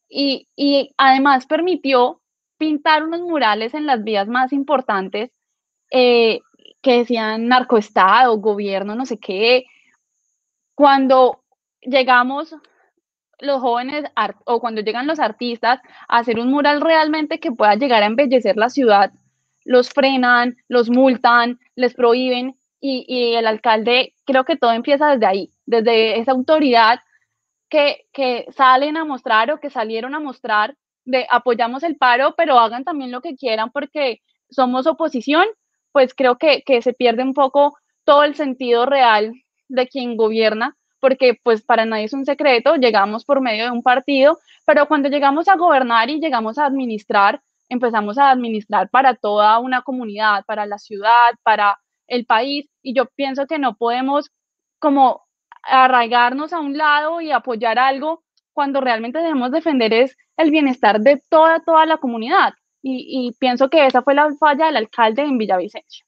y, 0.10 0.48
además 0.98 1.48
permitió 1.48 2.22
pintar 2.58 3.04
unos 3.04 3.22
murales 3.22 3.74
en 3.74 3.88
las 3.88 4.04
vías 4.04 4.28
más 4.28 4.54
importantes 4.54 5.32
eh, 5.90 6.40
que 6.82 7.00
decían 7.00 7.48
narcoestado, 7.48 8.38
gobierno, 8.38 8.96
no 8.96 9.06
sé 9.06 9.18
qué. 9.18 9.66
Cuando 10.76 11.44
llegamos 11.82 12.56
los 13.40 13.60
jóvenes 13.60 14.06
o 14.46 14.60
cuando 14.60 14.82
llegan 14.82 15.08
los 15.08 15.20
artistas 15.20 15.82
a 16.08 16.20
hacer 16.20 16.40
un 16.40 16.50
mural 16.50 16.82
realmente 16.82 17.40
que 17.40 17.52
pueda 17.52 17.76
llegar 17.76 18.04
a 18.04 18.08
embellecer 18.08 18.56
la 18.56 18.70
ciudad, 18.70 19.12
los 19.66 19.90
frenan, 19.90 20.58
los 20.68 20.90
multan, 20.90 21.60
les 21.76 21.94
prohíben 21.94 22.56
y, 22.86 23.36
el 23.36 23.48
alcalde, 23.48 24.14
creo 24.26 24.44
que 24.44 24.58
todo 24.58 24.74
empieza 24.74 25.08
desde 25.08 25.26
ahí, 25.26 25.52
desde 25.66 26.20
esa 26.20 26.34
autoridad 26.34 27.00
que, 27.70 28.06
que 28.12 28.46
salen 28.52 28.98
a 28.98 29.06
mostrar 29.06 29.52
o 29.52 29.60
que 29.60 29.70
salieron 29.70 30.16
a 30.16 30.20
mostrar 30.20 30.76
de 31.06 31.26
apoyamos 31.32 31.84
el 31.84 31.96
paro, 31.96 32.36
pero 32.36 32.60
hagan 32.60 32.84
también 32.84 33.12
lo 33.12 33.22
que 33.22 33.36
quieran 33.36 33.72
porque 33.72 34.22
somos 34.50 34.86
oposición, 34.86 35.46
pues 35.94 36.14
creo 36.14 36.38
que, 36.38 36.64
que 36.64 36.82
se 36.82 36.94
pierde 36.94 37.24
un 37.24 37.34
poco 37.34 37.78
todo 38.04 38.24
el 38.24 38.36
sentido 38.36 38.86
real 38.86 39.32
de 39.70 39.88
quien 39.88 40.18
gobierna 40.18 40.76
porque 41.00 41.38
pues 41.44 41.62
para 41.62 41.86
nadie 41.86 42.06
es 42.06 42.14
un 42.14 42.26
secreto, 42.26 42.76
llegamos 42.76 43.26
por 43.26 43.42
medio 43.42 43.66
de 43.66 43.72
un 43.72 43.84
partido, 43.84 44.40
pero 44.66 44.88
cuando 44.88 45.10
llegamos 45.10 45.50
a 45.50 45.58
gobernar 45.58 46.10
y 46.10 46.22
llegamos 46.22 46.58
a 46.58 46.66
administrar, 46.66 47.42
empezamos 47.68 48.18
a 48.18 48.32
administrar 48.32 48.90
para 48.90 49.14
toda 49.14 49.60
una 49.60 49.82
comunidad, 49.82 50.46
para 50.46 50.66
la 50.66 50.78
ciudad, 50.78 51.12
para 51.44 51.78
el 52.08 52.26
país, 52.26 52.70
y 52.82 52.94
yo 52.94 53.06
pienso 53.16 53.48
que 53.48 53.60
no 53.60 53.76
podemos 53.76 54.32
como 54.80 55.24
arraigarnos 55.64 56.54
a 56.54 56.60
un 56.60 56.78
lado 56.78 57.22
y 57.22 57.32
apoyar 57.32 57.80
algo 57.80 58.24
cuando 58.54 58.82
realmente 58.82 59.20
debemos 59.20 59.52
defender 59.52 59.94
es 59.94 60.18
el 60.38 60.52
bienestar 60.52 61.00
de 61.00 61.24
toda, 61.30 61.60
toda 61.62 61.86
la 61.86 61.98
comunidad. 61.98 62.54
Y, 62.82 63.28
y 63.28 63.32
pienso 63.40 63.70
que 63.70 63.86
esa 63.86 64.02
fue 64.02 64.14
la 64.14 64.34
falla 64.36 64.66
del 64.66 64.78
alcalde 64.78 65.22
en 65.22 65.38
Villavicencio. 65.38 66.06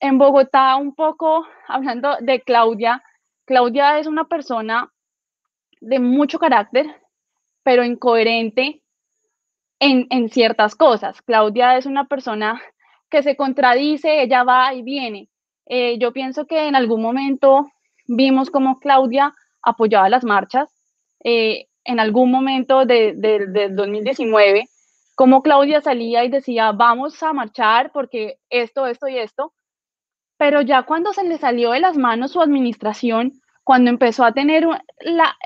En 0.00 0.18
Bogotá, 0.18 0.76
un 0.76 0.94
poco 0.94 1.46
hablando 1.68 2.16
de 2.20 2.40
Claudia, 2.40 3.02
Claudia 3.46 3.98
es 3.98 4.06
una 4.06 4.24
persona 4.24 4.92
de 5.80 6.00
mucho 6.00 6.38
carácter, 6.38 6.86
pero 7.62 7.84
incoherente 7.84 8.82
en, 9.78 10.28
ciertas 10.30 10.74
cosas. 10.74 11.22
Claudia 11.22 11.76
es 11.76 11.86
una 11.86 12.06
persona 12.06 12.60
que 13.10 13.22
se 13.22 13.36
contradice, 13.36 14.22
ella 14.22 14.44
va 14.44 14.74
y 14.74 14.82
viene. 14.82 15.28
Eh, 15.66 15.98
yo 15.98 16.12
pienso 16.12 16.46
que 16.46 16.68
en 16.68 16.74
algún 16.76 17.02
momento 17.02 17.66
vimos 18.06 18.50
como 18.50 18.78
Claudia 18.78 19.34
apoyaba 19.62 20.08
las 20.08 20.24
marchas. 20.24 20.72
Eh, 21.24 21.66
en 21.84 22.00
algún 22.00 22.30
momento 22.30 22.84
del 22.84 23.20
de, 23.20 23.68
2019, 23.70 24.68
como 25.14 25.42
Claudia 25.42 25.80
salía 25.80 26.24
y 26.24 26.28
decía, 26.28 26.72
vamos 26.72 27.22
a 27.22 27.32
marchar 27.32 27.92
porque 27.92 28.38
esto, 28.50 28.86
esto 28.86 29.08
y 29.08 29.18
esto 29.18 29.52
pero 30.36 30.60
ya 30.60 30.82
cuando 30.82 31.12
se 31.12 31.24
le 31.24 31.38
salió 31.38 31.72
de 31.72 31.80
las 31.80 31.96
manos 31.96 32.32
su 32.32 32.40
administración, 32.40 33.40
cuando 33.64 33.90
empezó 33.90 34.24
a 34.24 34.32
tener 34.32 34.66
la, 35.00 35.36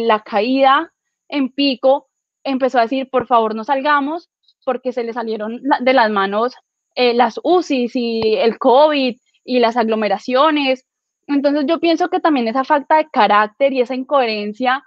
la 0.00 0.20
caída 0.20 0.92
en 1.28 1.50
pico, 1.50 2.08
empezó 2.44 2.78
a 2.78 2.82
decir, 2.82 3.08
por 3.10 3.26
favor 3.26 3.54
no 3.54 3.64
salgamos, 3.64 4.30
porque 4.64 4.92
se 4.92 5.04
le 5.04 5.12
salieron 5.12 5.60
de 5.80 5.92
las 5.92 6.10
manos 6.10 6.54
eh, 6.98 7.14
las 7.14 7.38
UCIs 7.44 7.94
y 7.94 8.34
el 8.34 8.58
COVID 8.58 9.16
y 9.44 9.58
las 9.60 9.76
aglomeraciones. 9.76 10.84
Entonces 11.28 11.64
yo 11.68 11.78
pienso 11.78 12.08
que 12.10 12.18
también 12.18 12.48
esa 12.48 12.64
falta 12.64 12.96
de 12.96 13.08
carácter 13.08 13.72
y 13.72 13.80
esa 13.80 13.94
incoherencia 13.94 14.82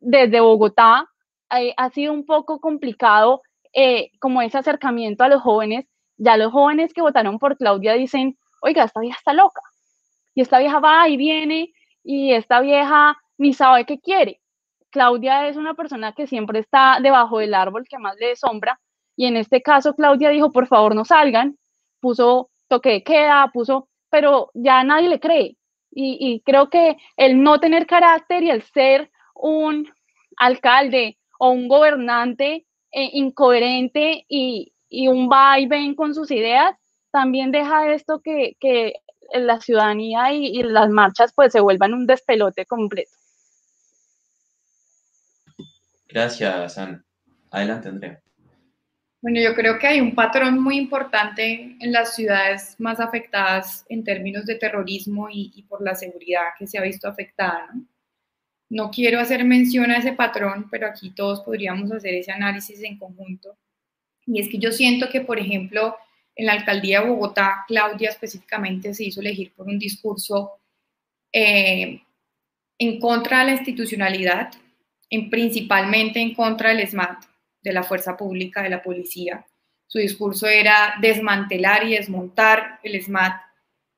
desde 0.00 0.40
Bogotá 0.40 1.10
eh, 1.54 1.74
ha 1.76 1.90
sido 1.90 2.14
un 2.14 2.24
poco 2.24 2.58
complicado 2.58 3.42
eh, 3.74 4.12
como 4.18 4.40
ese 4.40 4.56
acercamiento 4.56 5.24
a 5.24 5.28
los 5.28 5.42
jóvenes. 5.42 5.84
Ya 6.16 6.38
los 6.38 6.52
jóvenes 6.52 6.94
que 6.94 7.02
votaron 7.02 7.38
por 7.38 7.58
Claudia 7.58 7.92
dicen, 7.92 8.38
oiga, 8.62 8.84
esta 8.84 9.00
vieja 9.00 9.18
está 9.18 9.34
loca. 9.34 9.60
Y 10.34 10.40
esta 10.40 10.58
vieja 10.58 10.80
va 10.80 11.06
y 11.10 11.18
viene 11.18 11.74
y 12.02 12.32
esta 12.32 12.62
vieja 12.62 13.18
ni 13.36 13.52
sabe 13.52 13.84
qué 13.84 14.00
quiere. 14.00 14.40
Claudia 14.88 15.48
es 15.48 15.58
una 15.58 15.74
persona 15.74 16.14
que 16.14 16.26
siempre 16.26 16.60
está 16.60 16.98
debajo 17.02 17.40
del 17.40 17.52
árbol 17.52 17.84
que 17.86 17.98
más 17.98 18.16
le 18.16 18.36
sombra 18.36 18.80
y 19.16 19.26
en 19.26 19.36
este 19.36 19.62
caso 19.62 19.94
Claudia 19.94 20.30
dijo, 20.30 20.52
por 20.52 20.66
favor 20.66 20.94
no 20.94 21.04
salgan, 21.04 21.58
puso 22.00 22.50
toque 22.68 22.90
de 22.90 23.02
queda, 23.02 23.50
puso, 23.52 23.88
pero 24.10 24.50
ya 24.54 24.82
nadie 24.84 25.08
le 25.08 25.20
cree. 25.20 25.56
Y, 25.94 26.40
creo 26.46 26.70
que 26.70 26.96
el 27.18 27.42
no 27.42 27.60
tener 27.60 27.86
carácter 27.86 28.42
y 28.42 28.50
el 28.50 28.62
ser 28.62 29.10
un 29.34 29.92
alcalde 30.38 31.18
o 31.38 31.50
un 31.50 31.68
gobernante 31.68 32.66
eh, 32.92 33.10
incoherente 33.12 34.24
y, 34.26 34.72
y, 34.88 35.08
un 35.08 35.28
va 35.28 35.60
y 35.60 35.66
ven 35.66 35.94
con 35.94 36.14
sus 36.14 36.30
ideas, 36.30 36.74
también 37.10 37.50
deja 37.50 37.92
esto 37.92 38.22
que, 38.22 38.56
que 38.58 38.94
la 39.34 39.60
ciudadanía 39.60 40.32
y, 40.32 40.62
las 40.62 40.88
marchas 40.90 41.32
pues 41.34 41.52
se 41.52 41.60
vuelvan 41.60 41.94
un 41.94 42.06
despelote 42.06 42.66
completo. 42.66 43.12
Gracias, 46.08 46.78
Ana. 46.78 47.04
Adelante, 47.50 47.88
Andrea. 47.88 48.22
Bueno, 49.22 49.40
yo 49.40 49.54
creo 49.54 49.78
que 49.78 49.86
hay 49.86 50.00
un 50.00 50.16
patrón 50.16 50.60
muy 50.60 50.76
importante 50.76 51.76
en 51.78 51.92
las 51.92 52.16
ciudades 52.16 52.74
más 52.78 52.98
afectadas 52.98 53.86
en 53.88 54.02
términos 54.02 54.44
de 54.46 54.56
terrorismo 54.56 55.28
y, 55.30 55.62
por 55.68 55.80
la 55.80 55.94
seguridad 55.94 56.48
que 56.58 56.66
se 56.66 56.76
ha 56.76 56.82
visto 56.82 57.08
afectada. 57.08 57.68
¿no? 57.72 57.86
no 58.72 58.90
quiero 58.90 59.20
hacer 59.20 59.44
mención 59.44 59.90
a 59.90 59.98
ese 59.98 60.14
patrón, 60.14 60.66
pero 60.70 60.86
aquí 60.86 61.10
todos 61.10 61.42
podríamos 61.42 61.92
hacer 61.92 62.14
ese 62.14 62.32
análisis 62.32 62.82
en 62.82 62.98
conjunto. 62.98 63.56
Y 64.26 64.40
es 64.40 64.48
que 64.48 64.58
yo 64.58 64.72
siento 64.72 65.08
que, 65.10 65.20
por 65.20 65.38
ejemplo, 65.38 65.94
en 66.34 66.46
la 66.46 66.54
alcaldía 66.54 67.02
de 67.02 67.08
Bogotá, 67.10 67.64
Claudia 67.68 68.08
específicamente 68.08 68.94
se 68.94 69.04
hizo 69.04 69.20
elegir 69.20 69.52
por 69.54 69.66
un 69.66 69.78
discurso 69.78 70.52
eh, 71.32 72.02
en 72.78 72.98
contra 72.98 73.40
de 73.40 73.44
la 73.44 73.52
institucionalidad, 73.52 74.50
en, 75.10 75.28
principalmente 75.28 76.20
en 76.20 76.34
contra 76.34 76.70
del 76.70 76.88
SMAT, 76.88 77.24
de 77.62 77.72
la 77.72 77.82
fuerza 77.82 78.16
pública, 78.16 78.62
de 78.62 78.70
la 78.70 78.82
policía. 78.82 79.46
Su 79.86 79.98
discurso 79.98 80.46
era 80.46 80.94
desmantelar 81.00 81.84
y 81.84 81.94
desmontar 81.94 82.80
el 82.82 83.00
SMAT 83.02 83.40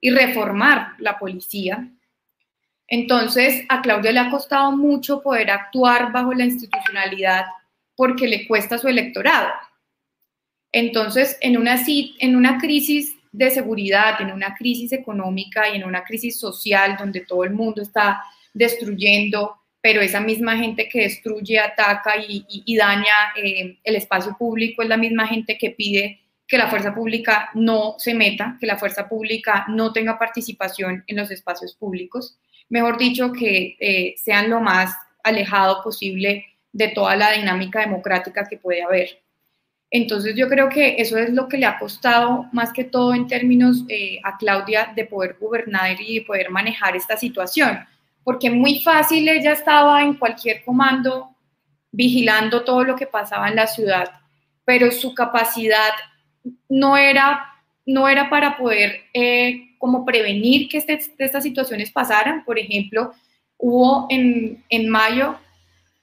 y 0.00 0.10
reformar 0.10 0.94
la 0.98 1.18
policía. 1.18 1.88
Entonces, 2.86 3.64
a 3.68 3.80
Claudia 3.80 4.12
le 4.12 4.20
ha 4.20 4.30
costado 4.30 4.72
mucho 4.72 5.22
poder 5.22 5.50
actuar 5.50 6.12
bajo 6.12 6.34
la 6.34 6.44
institucionalidad 6.44 7.46
porque 7.96 8.26
le 8.26 8.46
cuesta 8.46 8.76
su 8.76 8.88
electorado. 8.88 9.50
Entonces, 10.72 11.38
en 11.40 11.56
una, 11.56 11.80
en 11.86 12.36
una 12.36 12.58
crisis 12.58 13.16
de 13.30 13.50
seguridad, 13.50 14.20
en 14.20 14.32
una 14.32 14.54
crisis 14.54 14.92
económica 14.92 15.68
y 15.68 15.76
en 15.76 15.84
una 15.84 16.04
crisis 16.04 16.38
social 16.38 16.96
donde 16.98 17.20
todo 17.20 17.44
el 17.44 17.52
mundo 17.52 17.82
está 17.82 18.22
destruyendo 18.52 19.56
pero 19.84 20.00
esa 20.00 20.18
misma 20.18 20.56
gente 20.56 20.88
que 20.88 21.02
destruye, 21.02 21.58
ataca 21.58 22.14
y, 22.16 22.74
daña 22.74 23.34
eh, 23.36 23.76
el 23.84 23.96
espacio 23.96 24.34
público 24.38 24.80
es 24.80 24.88
la 24.88 24.96
misma 24.96 25.26
gente 25.26 25.58
que 25.58 25.72
pide 25.72 26.22
que 26.48 26.56
la 26.56 26.70
fuerza 26.70 26.94
pública 26.94 27.50
no 27.52 27.96
se 27.98 28.14
meta, 28.14 28.56
que 28.58 28.66
la 28.66 28.78
fuerza 28.78 29.06
pública 29.06 29.66
no 29.68 29.92
tenga 29.92 30.18
participación 30.18 31.04
en 31.06 31.16
los 31.16 31.30
espacios 31.30 31.74
públicos, 31.74 32.38
mejor 32.70 32.96
dicho, 32.96 33.30
que 33.30 33.76
eh, 33.78 34.14
sean 34.16 34.48
lo 34.48 34.58
más 34.58 34.96
alejado 35.22 35.82
posible 35.82 36.46
de 36.72 36.88
toda 36.88 37.14
la 37.14 37.32
dinámica 37.32 37.80
democrática 37.80 38.46
que 38.48 38.56
puede 38.56 38.82
haber. 38.82 39.22
Entonces 39.90 40.34
yo 40.34 40.48
creo 40.48 40.70
que 40.70 40.96
eso 40.96 41.18
es 41.18 41.28
lo 41.28 41.46
que 41.46 41.58
le 41.58 41.66
ha 41.66 41.78
costado 41.78 42.46
más 42.52 42.72
que 42.72 42.84
todo 42.84 43.12
en 43.12 43.26
términos 43.26 43.84
eh, 43.90 44.18
a 44.24 44.38
Claudia 44.38 44.94
de 44.96 45.04
poder 45.04 45.36
gobernar 45.38 46.00
y 46.00 46.20
de 46.20 46.24
poder 46.24 46.48
manejar 46.48 46.96
esta 46.96 47.18
situación, 47.18 47.80
porque 48.24 48.50
muy 48.50 48.80
fácil 48.80 49.28
ella 49.28 49.52
estaba 49.52 50.02
en 50.02 50.14
cualquier 50.14 50.64
comando 50.64 51.30
vigilando 51.92 52.64
todo 52.64 52.82
lo 52.82 52.96
que 52.96 53.06
pasaba 53.06 53.48
en 53.48 53.56
la 53.56 53.66
ciudad, 53.66 54.10
pero 54.64 54.90
su 54.90 55.14
capacidad 55.14 55.92
no 56.68 56.96
era, 56.96 57.54
no 57.86 58.08
era 58.08 58.28
para 58.28 58.56
poder 58.56 59.02
eh, 59.12 59.76
como 59.78 60.04
prevenir 60.04 60.68
que 60.68 60.78
este, 60.78 60.98
estas 61.18 61.44
situaciones 61.44 61.92
pasaran. 61.92 62.44
Por 62.44 62.58
ejemplo, 62.58 63.12
hubo 63.58 64.06
en, 64.10 64.64
en 64.68 64.88
mayo 64.88 65.38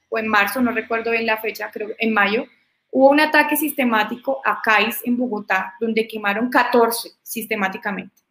o 0.08 0.18
en 0.18 0.28
marzo, 0.28 0.62
no 0.62 0.70
recuerdo 0.70 1.10
bien 1.10 1.26
la 1.26 1.36
fecha, 1.38 1.70
creo 1.70 1.88
en 1.98 2.12
mayo, 2.12 2.46
Hubo 2.94 3.08
un 3.08 3.20
ataque 3.20 3.56
sistemático 3.56 4.42
a 4.44 4.60
CAIS 4.60 5.00
en 5.04 5.16
Bogotá, 5.16 5.74
donde 5.80 6.06
quemaron 6.06 6.50
14 6.50 7.12
sistemáticamente. 7.22 8.21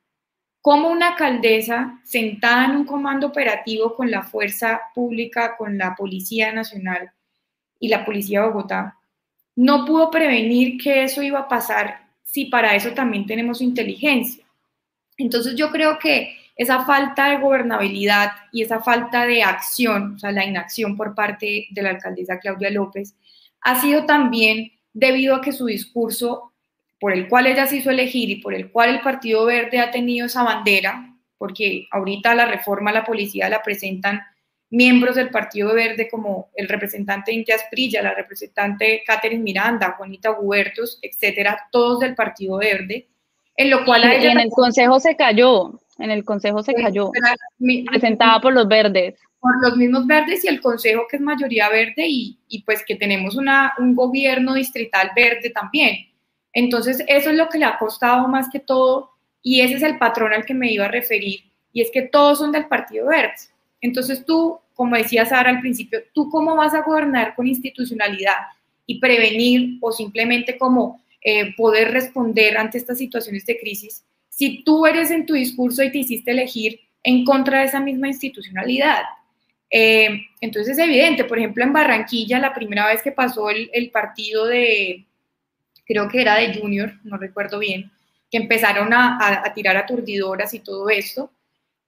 Como 0.61 0.89
una 0.89 1.09
alcaldesa 1.09 1.99
sentada 2.03 2.65
en 2.65 2.71
un 2.71 2.85
comando 2.85 3.27
operativo 3.27 3.95
con 3.95 4.11
la 4.11 4.21
fuerza 4.21 4.81
pública, 4.93 5.57
con 5.57 5.77
la 5.77 5.95
Policía 5.95 6.51
Nacional 6.51 7.11
y 7.79 7.87
la 7.87 8.05
Policía 8.05 8.41
de 8.41 8.47
Bogotá, 8.47 8.97
no 9.55 9.85
pudo 9.85 10.11
prevenir 10.11 10.81
que 10.81 11.03
eso 11.03 11.21
iba 11.21 11.39
a 11.39 11.47
pasar 11.47 12.07
si 12.23 12.45
para 12.45 12.75
eso 12.75 12.91
también 12.91 13.25
tenemos 13.25 13.61
inteligencia. 13.61 14.45
Entonces 15.17 15.55
yo 15.55 15.69
creo 15.71 15.99
que 15.99 16.37
esa 16.55 16.85
falta 16.85 17.29
de 17.29 17.39
gobernabilidad 17.39 18.31
y 18.51 18.61
esa 18.61 18.81
falta 18.81 19.25
de 19.25 19.43
acción, 19.43 20.15
o 20.15 20.19
sea, 20.19 20.31
la 20.31 20.45
inacción 20.45 20.95
por 20.95 21.15
parte 21.15 21.67
de 21.69 21.81
la 21.81 21.89
alcaldesa 21.89 22.39
Claudia 22.39 22.69
López, 22.69 23.15
ha 23.61 23.81
sido 23.81 24.05
también 24.05 24.71
debido 24.93 25.35
a 25.35 25.41
que 25.41 25.51
su 25.51 25.65
discurso, 25.65 26.50
por 27.01 27.13
el 27.13 27.27
cual 27.27 27.47
ella 27.47 27.65
se 27.65 27.77
hizo 27.77 27.89
elegir 27.89 28.29
y 28.29 28.35
por 28.35 28.53
el 28.53 28.71
cual 28.71 28.91
el 28.91 29.01
Partido 29.01 29.43
Verde 29.45 29.79
ha 29.79 29.89
tenido 29.89 30.27
esa 30.27 30.43
bandera, 30.43 31.17
porque 31.35 31.87
ahorita 31.89 32.35
la 32.35 32.45
reforma 32.45 32.91
a 32.91 32.93
la 32.93 33.03
policía 33.03 33.49
la 33.49 33.63
presentan 33.63 34.21
miembros 34.69 35.15
del 35.15 35.31
Partido 35.31 35.73
Verde 35.73 36.07
como 36.07 36.51
el 36.55 36.69
representante 36.69 37.33
Intia 37.33 37.55
Prilla, 37.71 38.03
la 38.03 38.13
representante 38.13 39.01
Catherine 39.03 39.41
Miranda, 39.41 39.95
Juanita 39.97 40.29
Huertos, 40.31 40.99
etcétera, 41.01 41.67
todos 41.71 42.01
del 42.01 42.13
Partido 42.13 42.57
Verde, 42.57 43.09
en 43.55 43.71
lo 43.71 43.83
cual 43.83 44.03
y 44.03 44.27
en 44.27 44.39
el 44.39 44.49
Consejo 44.51 44.99
se 44.99 45.15
cayó, 45.15 45.81
en 45.97 46.11
el 46.11 46.23
Consejo 46.23 46.61
se 46.61 46.75
cayó, 46.75 47.09
presentada 47.89 48.39
por 48.39 48.53
los 48.53 48.67
verdes 48.67 49.15
por 49.39 49.59
los 49.59 49.75
mismos 49.75 50.05
verdes 50.05 50.45
y 50.45 50.49
el 50.49 50.61
Consejo 50.61 51.07
que 51.09 51.15
es 51.15 51.21
mayoría 51.23 51.67
verde 51.67 52.05
y, 52.07 52.37
y 52.47 52.61
pues 52.61 52.85
que 52.85 52.95
tenemos 52.95 53.35
una, 53.35 53.73
un 53.79 53.95
gobierno 53.95 54.53
distrital 54.53 55.09
verde 55.15 55.49
también. 55.49 56.10
Entonces, 56.53 57.03
eso 57.07 57.29
es 57.29 57.35
lo 57.35 57.49
que 57.49 57.57
le 57.57 57.65
ha 57.65 57.77
costado 57.77 58.27
más 58.27 58.49
que 58.51 58.59
todo 58.59 59.11
y 59.41 59.61
ese 59.61 59.75
es 59.75 59.83
el 59.83 59.97
patrón 59.97 60.33
al 60.33 60.45
que 60.45 60.53
me 60.53 60.71
iba 60.71 60.85
a 60.85 60.89
referir 60.89 61.41
y 61.73 61.81
es 61.81 61.89
que 61.91 62.03
todos 62.03 62.39
son 62.39 62.51
del 62.51 62.67
Partido 62.67 63.07
Verde. 63.07 63.33
Entonces 63.79 64.25
tú, 64.25 64.59
como 64.75 64.95
decía 64.95 65.25
Sara 65.25 65.49
al 65.49 65.61
principio, 65.61 66.01
¿tú 66.13 66.29
cómo 66.29 66.55
vas 66.55 66.73
a 66.73 66.81
gobernar 66.81 67.35
con 67.35 67.47
institucionalidad 67.47 68.37
y 68.85 68.99
prevenir 68.99 69.77
o 69.81 69.91
simplemente 69.91 70.57
como 70.57 71.01
eh, 71.21 71.53
poder 71.55 71.91
responder 71.91 72.57
ante 72.57 72.77
estas 72.77 72.97
situaciones 72.97 73.45
de 73.45 73.59
crisis 73.59 74.03
si 74.29 74.63
tú 74.63 74.85
eres 74.85 75.11
en 75.11 75.25
tu 75.25 75.33
discurso 75.33 75.83
y 75.83 75.91
te 75.91 75.99
hiciste 75.99 76.31
elegir 76.31 76.79
en 77.03 77.25
contra 77.25 77.59
de 77.59 77.65
esa 77.65 77.79
misma 77.79 78.07
institucionalidad? 78.07 79.03
Eh, 79.69 80.09
entonces 80.41 80.77
es 80.77 80.83
evidente, 80.83 81.23
por 81.23 81.39
ejemplo, 81.39 81.63
en 81.63 81.71
Barranquilla, 81.71 82.39
la 82.39 82.53
primera 82.53 82.87
vez 82.87 83.01
que 83.01 83.11
pasó 83.11 83.49
el, 83.49 83.89
partido 83.91 84.45
de, 84.45 85.05
creo 85.91 86.07
que 86.07 86.21
era 86.21 86.35
de 86.35 86.53
Junior, 86.53 86.93
no 87.03 87.17
recuerdo 87.17 87.59
bien, 87.59 87.91
que 88.29 88.37
empezaron 88.37 88.93
a, 88.93 89.17
a, 89.45 89.53
tirar 89.53 89.75
aturdidoras 89.75 90.53
y 90.53 90.59
todo 90.59 90.89
esto, 90.89 91.31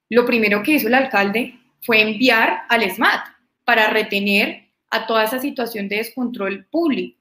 lo 0.09 0.25
primero 0.25 0.61
que 0.61 0.73
hizo 0.73 0.87
el 0.87 0.93
alcalde 0.93 1.57
fue 1.81 2.01
enviar 2.01 2.63
al 2.69 2.89
SMAT 2.89 3.25
para 3.63 3.87
retener 3.87 4.67
a 4.89 5.07
toda 5.07 5.23
esa 5.23 5.39
situación 5.39 5.87
de 5.87 5.97
descontrol 5.97 6.65
público. 6.65 7.17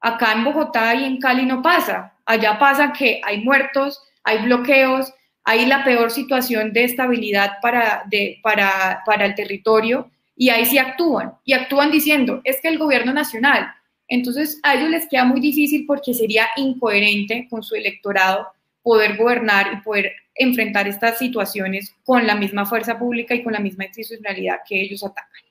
Acá 0.00 0.32
en 0.32 0.44
Bogotá 0.44 0.94
y 0.94 1.04
en 1.04 1.18
Cali 1.18 1.46
no 1.46 1.62
pasa. 1.62 2.14
Allá 2.26 2.58
pasa 2.58 2.92
que 2.92 3.20
hay 3.24 3.42
muertos, 3.42 4.02
hay 4.24 4.44
bloqueos, 4.44 5.12
hay 5.44 5.66
la 5.66 5.84
peor 5.84 6.10
situación 6.10 6.72
de 6.72 6.84
estabilidad 6.84 7.52
para, 7.62 8.02
de, 8.10 8.40
para, 8.42 9.02
para 9.06 9.26
el 9.26 9.34
territorio 9.34 10.10
y 10.36 10.48
ahí 10.48 10.66
sí 10.66 10.78
actúan. 10.78 11.34
Y 11.44 11.52
actúan 11.52 11.90
diciendo, 11.90 12.40
es 12.44 12.60
que 12.60 12.68
el 12.68 12.78
gobierno 12.78 13.12
nacional. 13.12 13.72
Entonces 14.08 14.60
a 14.62 14.74
ellos 14.74 14.90
les 14.90 15.08
queda 15.08 15.24
muy 15.24 15.40
difícil 15.40 15.84
porque 15.86 16.14
sería 16.14 16.46
incoherente 16.56 17.46
con 17.50 17.62
su 17.62 17.74
electorado 17.74 18.48
poder 18.82 19.16
gobernar 19.16 19.72
y 19.72 19.82
poder 19.82 20.12
enfrentar 20.34 20.86
estas 20.86 21.18
situaciones 21.18 21.94
con 22.04 22.26
la 22.26 22.34
misma 22.34 22.66
fuerza 22.66 22.98
pública 22.98 23.34
y 23.34 23.42
con 23.42 23.52
la 23.52 23.60
misma 23.60 23.84
institucionalidad 23.84 24.58
que 24.68 24.80
ellos 24.80 25.04
atacan. 25.04 25.44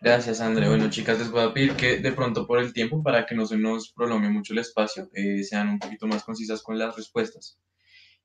Gracias, 0.00 0.40
André. 0.40 0.68
Bueno, 0.68 0.88
chicas, 0.88 1.18
les 1.18 1.30
voy 1.30 1.42
a 1.42 1.52
pedir 1.52 1.72
que 1.72 1.98
de 1.98 2.12
pronto 2.12 2.46
por 2.46 2.60
el 2.60 2.72
tiempo, 2.72 3.02
para 3.02 3.26
que 3.26 3.34
no 3.34 3.44
se 3.44 3.56
nos 3.56 3.92
prolongue 3.92 4.28
mucho 4.28 4.52
el 4.52 4.60
espacio, 4.60 5.08
eh, 5.14 5.42
sean 5.42 5.68
un 5.68 5.78
poquito 5.78 6.06
más 6.06 6.22
concisas 6.22 6.62
con 6.62 6.78
las 6.78 6.94
respuestas. 6.96 7.58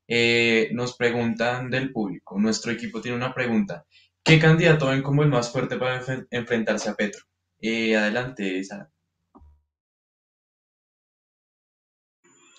Eh, 0.07 0.69
nos 0.73 0.95
preguntan 0.95 1.69
del 1.69 1.91
público. 1.91 2.39
Nuestro 2.39 2.71
equipo 2.71 3.01
tiene 3.01 3.17
una 3.17 3.33
pregunta. 3.33 3.85
¿Qué 4.23 4.39
candidato 4.39 4.87
ven 4.87 5.01
como 5.01 5.23
el 5.23 5.29
más 5.29 5.51
fuerte 5.51 5.77
para 5.77 6.01
enfrentarse 6.29 6.89
a 6.89 6.95
Petro? 6.95 7.23
Eh, 7.59 7.95
adelante, 7.95 8.63
Sara. 8.63 8.89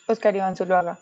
Oscar 0.06 0.34
Iván 0.34 0.56
Zuluaga. 0.56 0.98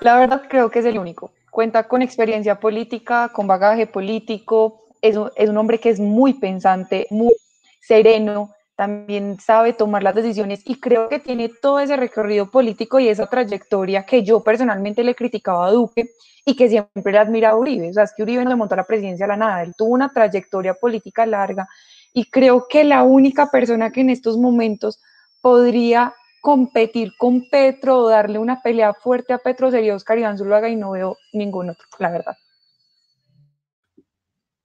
La 0.00 0.18
verdad 0.18 0.42
creo 0.48 0.70
que 0.70 0.80
es 0.80 0.84
el 0.84 0.98
único. 0.98 1.32
Cuenta 1.50 1.86
con 1.86 2.02
experiencia 2.02 2.58
política, 2.58 3.30
con 3.32 3.46
bagaje 3.46 3.86
político, 3.86 4.84
es, 5.00 5.16
un 5.16 5.56
hombre 5.56 5.78
que 5.78 5.90
es 5.90 6.00
muy 6.00 6.34
pensante, 6.34 7.06
muy 7.10 7.34
sereno, 7.80 8.54
también 8.76 9.38
sabe 9.38 9.72
tomar 9.72 10.02
las 10.02 10.14
decisiones 10.14 10.62
y 10.64 10.80
creo 10.80 11.08
que 11.08 11.20
tiene 11.20 11.48
todo 11.48 11.80
ese 11.80 11.96
recorrido 11.96 12.50
político 12.50 12.98
y 12.98 13.08
esa 13.08 13.26
trayectoria 13.26 14.04
que 14.04 14.24
yo 14.24 14.42
personalmente 14.42 15.04
le 15.04 15.12
he 15.12 15.14
criticado 15.14 15.62
a 15.62 15.70
Duque 15.70 16.10
y 16.44 16.56
que 16.56 16.68
siempre 16.68 17.12
le 17.12 17.18
admirado 17.18 17.56
a 17.56 17.60
Uribe. 17.60 17.90
O 17.90 17.92
sea, 17.92 18.04
es 18.04 18.12
que 18.16 18.22
Uribe 18.22 18.44
no 18.44 18.50
le 18.50 18.56
montó 18.56 18.76
la 18.76 18.84
presidencia 18.84 19.26
a 19.26 19.28
la 19.28 19.36
nada, 19.36 19.62
él 19.62 19.74
tuvo 19.76 19.90
una 19.90 20.08
trayectoria 20.08 20.74
política 20.74 21.24
larga 21.24 21.68
y 22.12 22.30
creo 22.30 22.66
que 22.68 22.84
la 22.84 23.02
única 23.02 23.50
persona 23.50 23.90
que 23.90 24.00
en 24.00 24.10
estos 24.10 24.38
momentos 24.38 25.00
podría 25.40 26.14
competir 26.40 27.12
con 27.16 27.48
Petro 27.48 27.98
o 27.98 28.08
darle 28.08 28.38
una 28.38 28.60
pelea 28.60 28.92
fuerte 28.92 29.32
a 29.32 29.38
Petro 29.38 29.70
sería 29.70 29.94
Oscar 29.94 30.18
Iván 30.18 30.36
Zuluaga 30.36 30.68
y 30.68 30.76
no 30.76 30.90
veo 30.90 31.16
ningún 31.32 31.70
otro, 31.70 31.86
la 31.98 32.10
verdad. 32.10 32.36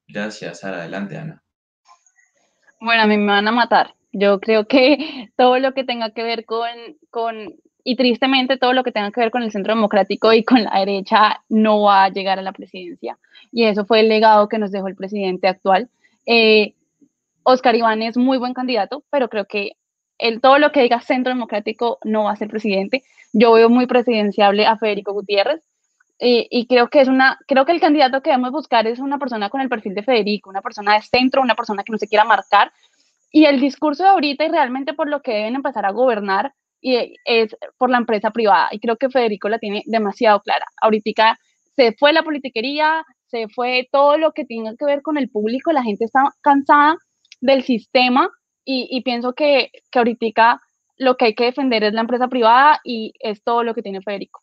Gracias, 0.08 0.60
Sara. 0.60 0.80
Adelante, 0.80 1.18
Ana. 1.18 1.44
Bueno, 2.82 3.04
a 3.04 3.08
mí 3.08 3.18
me 3.18 3.32
van 3.32 3.48
a 3.48 3.52
matar. 3.52 3.94
Yo 4.12 4.40
creo 4.40 4.68
que 4.68 5.30
todo 5.38 5.60
lo 5.60 5.74
que 5.74 5.84
tenga 5.84 6.12
que 6.12 6.24
ver 6.24 6.46
con, 6.46 6.68
con, 7.10 7.56
y 7.84 7.96
tristemente 7.96 8.58
todo 8.58 8.74
lo 8.74 8.84
que 8.84 8.92
tenga 8.92 9.12
que 9.12 9.22
ver 9.22 9.32
con 9.32 9.44
el 9.44 9.52
centro 9.52 9.74
democrático 9.74 10.34
y 10.34 10.44
con 10.44 10.64
la 10.64 10.80
derecha 10.80 11.44
no 11.50 11.82
va 11.82 12.06
a 12.06 12.10
llegar 12.10 12.40
a 12.40 12.44
la 12.44 12.52
presidencia. 12.52 13.18
Y 13.52 13.66
eso 13.66 13.86
fue 13.86 14.02
el 14.02 14.10
legado 14.10 14.48
que 14.48 14.60
nos 14.60 14.72
dejó 14.72 14.88
el 14.88 14.96
presidente 14.96 15.48
actual. 15.48 15.90
Eh, 16.26 16.76
Oscar 17.44 17.76
Iván 17.76 18.02
es 18.02 18.18
muy 18.18 18.38
buen 18.38 18.54
candidato, 18.54 19.04
pero 19.10 19.30
creo 19.30 19.46
que 19.46 19.74
el, 20.20 20.42
todo 20.42 20.60
lo 20.60 20.72
que 20.72 20.84
diga 20.84 21.02
centro 21.02 21.34
democrático 21.34 21.98
no 22.04 22.26
va 22.26 22.34
a 22.34 22.36
ser 22.36 22.50
presidente. 22.50 23.04
Yo 23.34 23.54
veo 23.54 23.70
muy 23.70 23.88
presidenciable 23.88 24.66
a 24.66 24.78
Federico 24.78 25.14
Gutiérrez. 25.14 25.62
Eh, 26.22 26.48
y 26.52 26.68
creo 26.68 26.90
que 26.90 27.00
es 27.00 27.08
una, 27.08 27.40
creo 27.48 27.66
que 27.66 27.72
el 27.72 27.80
candidato 27.80 28.22
que 28.22 28.30
debemos 28.30 28.52
buscar 28.52 28.86
es 28.88 29.00
una 29.00 29.18
persona 29.18 29.50
con 29.50 29.62
el 29.62 29.70
perfil 29.70 29.96
de 29.96 30.04
Federico, 30.04 30.50
una 30.50 30.62
persona 30.62 30.96
de 30.96 31.02
centro, 31.02 31.42
una 31.42 31.56
persona 31.56 31.84
que 31.84 31.94
no 31.94 31.98
se 31.98 32.10
quiera 32.10 32.26
marcar. 32.26 32.74
Y 33.32 33.46
el 33.46 33.60
discurso 33.60 34.04
de 34.04 34.10
ahorita 34.10 34.46
y 34.46 34.50
realmente 34.50 34.94
por 34.94 35.10
lo 35.10 35.22
que 35.22 35.34
deben 35.34 35.56
empezar 35.56 35.86
a 35.86 35.92
gobernar 35.92 36.54
y 36.82 37.16
es 37.26 37.56
por 37.78 37.90
la 37.90 37.98
empresa 37.98 38.32
privada. 38.32 38.70
Y 38.72 38.80
creo 38.80 38.98
que 38.98 39.10
Federico 39.10 39.50
la 39.50 39.60
tiene 39.60 39.84
demasiado 39.86 40.42
clara. 40.42 40.66
Ahorita 40.82 41.38
se 41.76 41.94
fue 41.94 42.14
la 42.14 42.24
politiquería, 42.24 43.06
se 43.28 43.48
fue 43.50 43.88
todo 43.92 44.18
lo 44.18 44.32
que 44.32 44.46
tenga 44.46 44.76
que 44.78 44.86
ver 44.86 45.02
con 45.02 45.18
el 45.18 45.30
público, 45.30 45.72
la 45.72 45.84
gente 45.84 46.06
está 46.06 46.24
cansada 46.42 46.96
del 47.42 47.64
sistema 47.64 48.30
y, 48.66 48.88
y 48.90 49.02
pienso 49.02 49.34
que, 49.34 49.72
que 49.92 50.00
ahorita 50.00 50.62
lo 50.98 51.16
que 51.16 51.26
hay 51.26 51.36
que 51.36 51.46
defender 51.46 51.84
es 51.84 51.94
la 51.94 52.02
empresa 52.02 52.28
privada 52.28 52.80
y 52.84 53.14
es 53.20 53.44
todo 53.44 53.64
lo 53.64 53.74
que 53.74 53.82
tiene 53.82 54.02
Federico. 54.02 54.42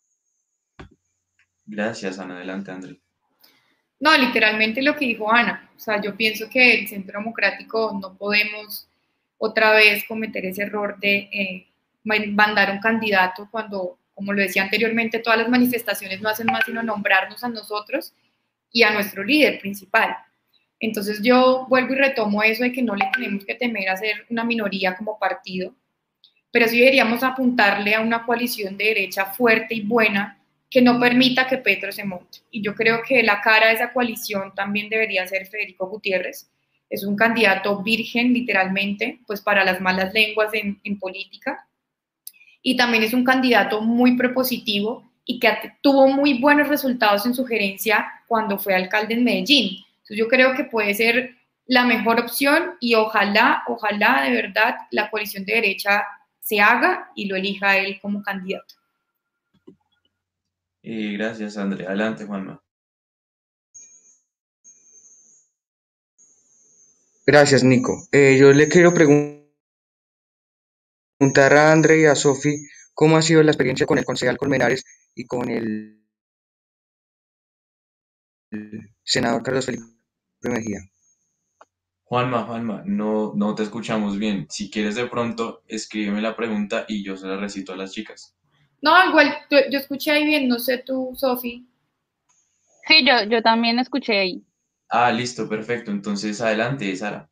Gracias, 1.65 2.17
Ana. 2.19 2.37
Adelante, 2.37 2.71
André. 2.71 3.01
No, 3.99 4.15
literalmente 4.17 4.81
lo 4.81 4.95
que 4.95 5.05
dijo 5.05 5.31
Ana. 5.31 5.69
O 5.75 5.79
sea, 5.79 6.01
yo 6.01 6.15
pienso 6.15 6.49
que 6.49 6.79
el 6.81 6.87
Centro 6.87 7.19
Democrático 7.19 7.97
no 7.99 8.15
podemos 8.15 8.87
otra 9.37 9.71
vez 9.73 10.03
cometer 10.07 10.45
ese 10.45 10.63
error 10.63 10.97
de 10.99 11.29
eh, 11.31 11.67
mandar 12.03 12.71
un 12.71 12.79
candidato 12.79 13.47
cuando, 13.51 13.97
como 14.13 14.33
lo 14.33 14.41
decía 14.41 14.63
anteriormente, 14.63 15.19
todas 15.19 15.39
las 15.39 15.49
manifestaciones 15.49 16.21
no 16.21 16.29
hacen 16.29 16.47
más 16.47 16.65
sino 16.65 16.81
nombrarnos 16.81 17.43
a 17.43 17.49
nosotros 17.49 18.13
y 18.71 18.83
a 18.83 18.91
nuestro 18.91 19.23
líder 19.23 19.59
principal. 19.59 20.15
Entonces 20.79 21.21
yo 21.21 21.65
vuelvo 21.69 21.93
y 21.93 21.97
retomo 21.97 22.43
eso 22.43 22.63
de 22.63 22.71
que 22.71 22.83
no 22.83 22.95
le 22.95 23.09
tenemos 23.13 23.45
que 23.45 23.55
temer 23.55 23.89
a 23.89 23.97
ser 23.97 24.25
una 24.29 24.43
minoría 24.43 24.95
como 24.95 25.17
partido, 25.17 25.73
pero 26.51 26.67
sí 26.67 26.79
deberíamos 26.79 27.23
apuntarle 27.23 27.95
a 27.95 28.01
una 28.01 28.25
coalición 28.25 28.77
de 28.77 28.85
derecha 28.85 29.25
fuerte 29.25 29.75
y 29.75 29.81
buena 29.81 30.36
que 30.69 30.81
no 30.81 30.99
permita 30.99 31.47
que 31.47 31.57
Petro 31.57 31.91
se 31.91 32.03
monte. 32.03 32.39
Y 32.51 32.61
yo 32.61 32.75
creo 32.75 33.01
que 33.07 33.23
la 33.23 33.41
cara 33.41 33.67
de 33.67 33.73
esa 33.73 33.93
coalición 33.93 34.53
también 34.53 34.89
debería 34.89 35.27
ser 35.27 35.47
Federico 35.47 35.87
Gutiérrez. 35.87 36.49
Es 36.89 37.03
un 37.03 37.15
candidato 37.15 37.81
virgen, 37.83 38.33
literalmente, 38.33 39.19
pues 39.27 39.41
para 39.41 39.63
las 39.63 39.81
malas 39.81 40.13
lenguas 40.13 40.51
en, 40.53 40.99
política. 40.99 41.67
Y 42.61 42.75
también 42.75 43.03
es 43.03 43.13
un 43.13 43.23
candidato 43.23 43.81
muy 43.81 44.17
propositivo 44.17 45.09
y 45.25 45.39
que 45.39 45.49
tuvo 45.81 46.07
muy 46.07 46.39
buenos 46.39 46.67
resultados 46.67 47.25
en 47.25 47.33
su 47.33 47.45
gerencia 47.45 48.05
cuando 48.27 48.57
fue 48.57 48.73
alcalde 48.73 49.13
en 49.13 49.23
Medellín. 49.23 49.83
Entonces 49.97 50.17
yo 50.17 50.27
creo 50.27 50.53
que 50.55 50.63
puede 50.63 50.93
ser 50.93 51.35
la 51.65 51.83
mejor 51.83 52.19
opción 52.19 52.75
y 52.79 52.95
ojalá, 52.95 53.63
ojalá 53.67 54.23
de 54.23 54.31
verdad 54.31 54.75
la 54.91 55.09
coalición 55.09 55.45
de 55.45 55.55
derecha 55.55 56.05
se 56.39 56.61
haga 56.61 57.11
y 57.13 57.25
lo 57.25 57.35
elija 57.35 57.77
él 57.77 57.99
como 58.01 58.23
candidato. 58.23 58.76
Eh, 60.89 61.11
gracias, 61.17 61.57
Andrea. 61.57 61.89
Adelante, 61.89 62.23
Juanma. 62.23 62.63
Gracias, 67.25 67.65
Nico. 67.65 68.07
Eh, 68.13 68.37
yo 68.39 68.53
le 68.53 68.69
quiero 68.69 68.93
preguntar 68.93 69.43
a 71.53 71.73
Andrea 71.73 71.97
y 71.97 72.05
a 72.05 72.15
Sofi 72.15 72.69
cómo 72.93 73.17
ha 73.17 73.21
sido 73.21 73.43
la 73.43 73.51
experiencia 73.51 73.85
con 73.85 73.97
el 73.97 74.05
concejal 74.05 74.37
Colmenares 74.37 74.85
y 75.13 75.25
con 75.25 75.49
el, 75.49 76.05
senador 79.03 79.43
Carlos 79.43 79.65
Felipe 79.65 79.83
Mejía. 80.43 80.89
Juanma, 82.05 82.45
Juanma, 82.45 82.83
no, 82.85 83.33
no 83.35 83.55
te 83.55 83.63
escuchamos 83.63 84.17
bien. 84.17 84.47
Si 84.49 84.71
quieres 84.71 84.95
de 84.95 85.07
pronto, 85.07 85.63
escríbeme 85.67 86.21
la 86.21 86.37
pregunta 86.37 86.85
y 86.87 87.03
yo 87.03 87.17
se 87.17 87.27
la 87.27 87.35
recito 87.35 87.73
a 87.73 87.75
las 87.75 87.91
chicas. 87.91 88.36
No, 88.81 89.09
igual 89.09 89.35
yo 89.49 89.79
escuché 89.79 90.11
ahí 90.11 90.25
bien, 90.25 90.47
no 90.47 90.59
sé 90.59 90.77
tú, 90.79 91.13
Sofi. 91.15 91.67
Sí, 92.87 93.05
yo, 93.05 93.23
yo 93.23 93.41
también 93.41 93.79
escuché 93.79 94.19
ahí. 94.19 94.43
Ah, 94.89 95.11
listo, 95.11 95.49
perfecto. 95.49 95.91
Entonces, 95.91 96.39
adelante, 96.39 96.95
Sara. 96.95 97.29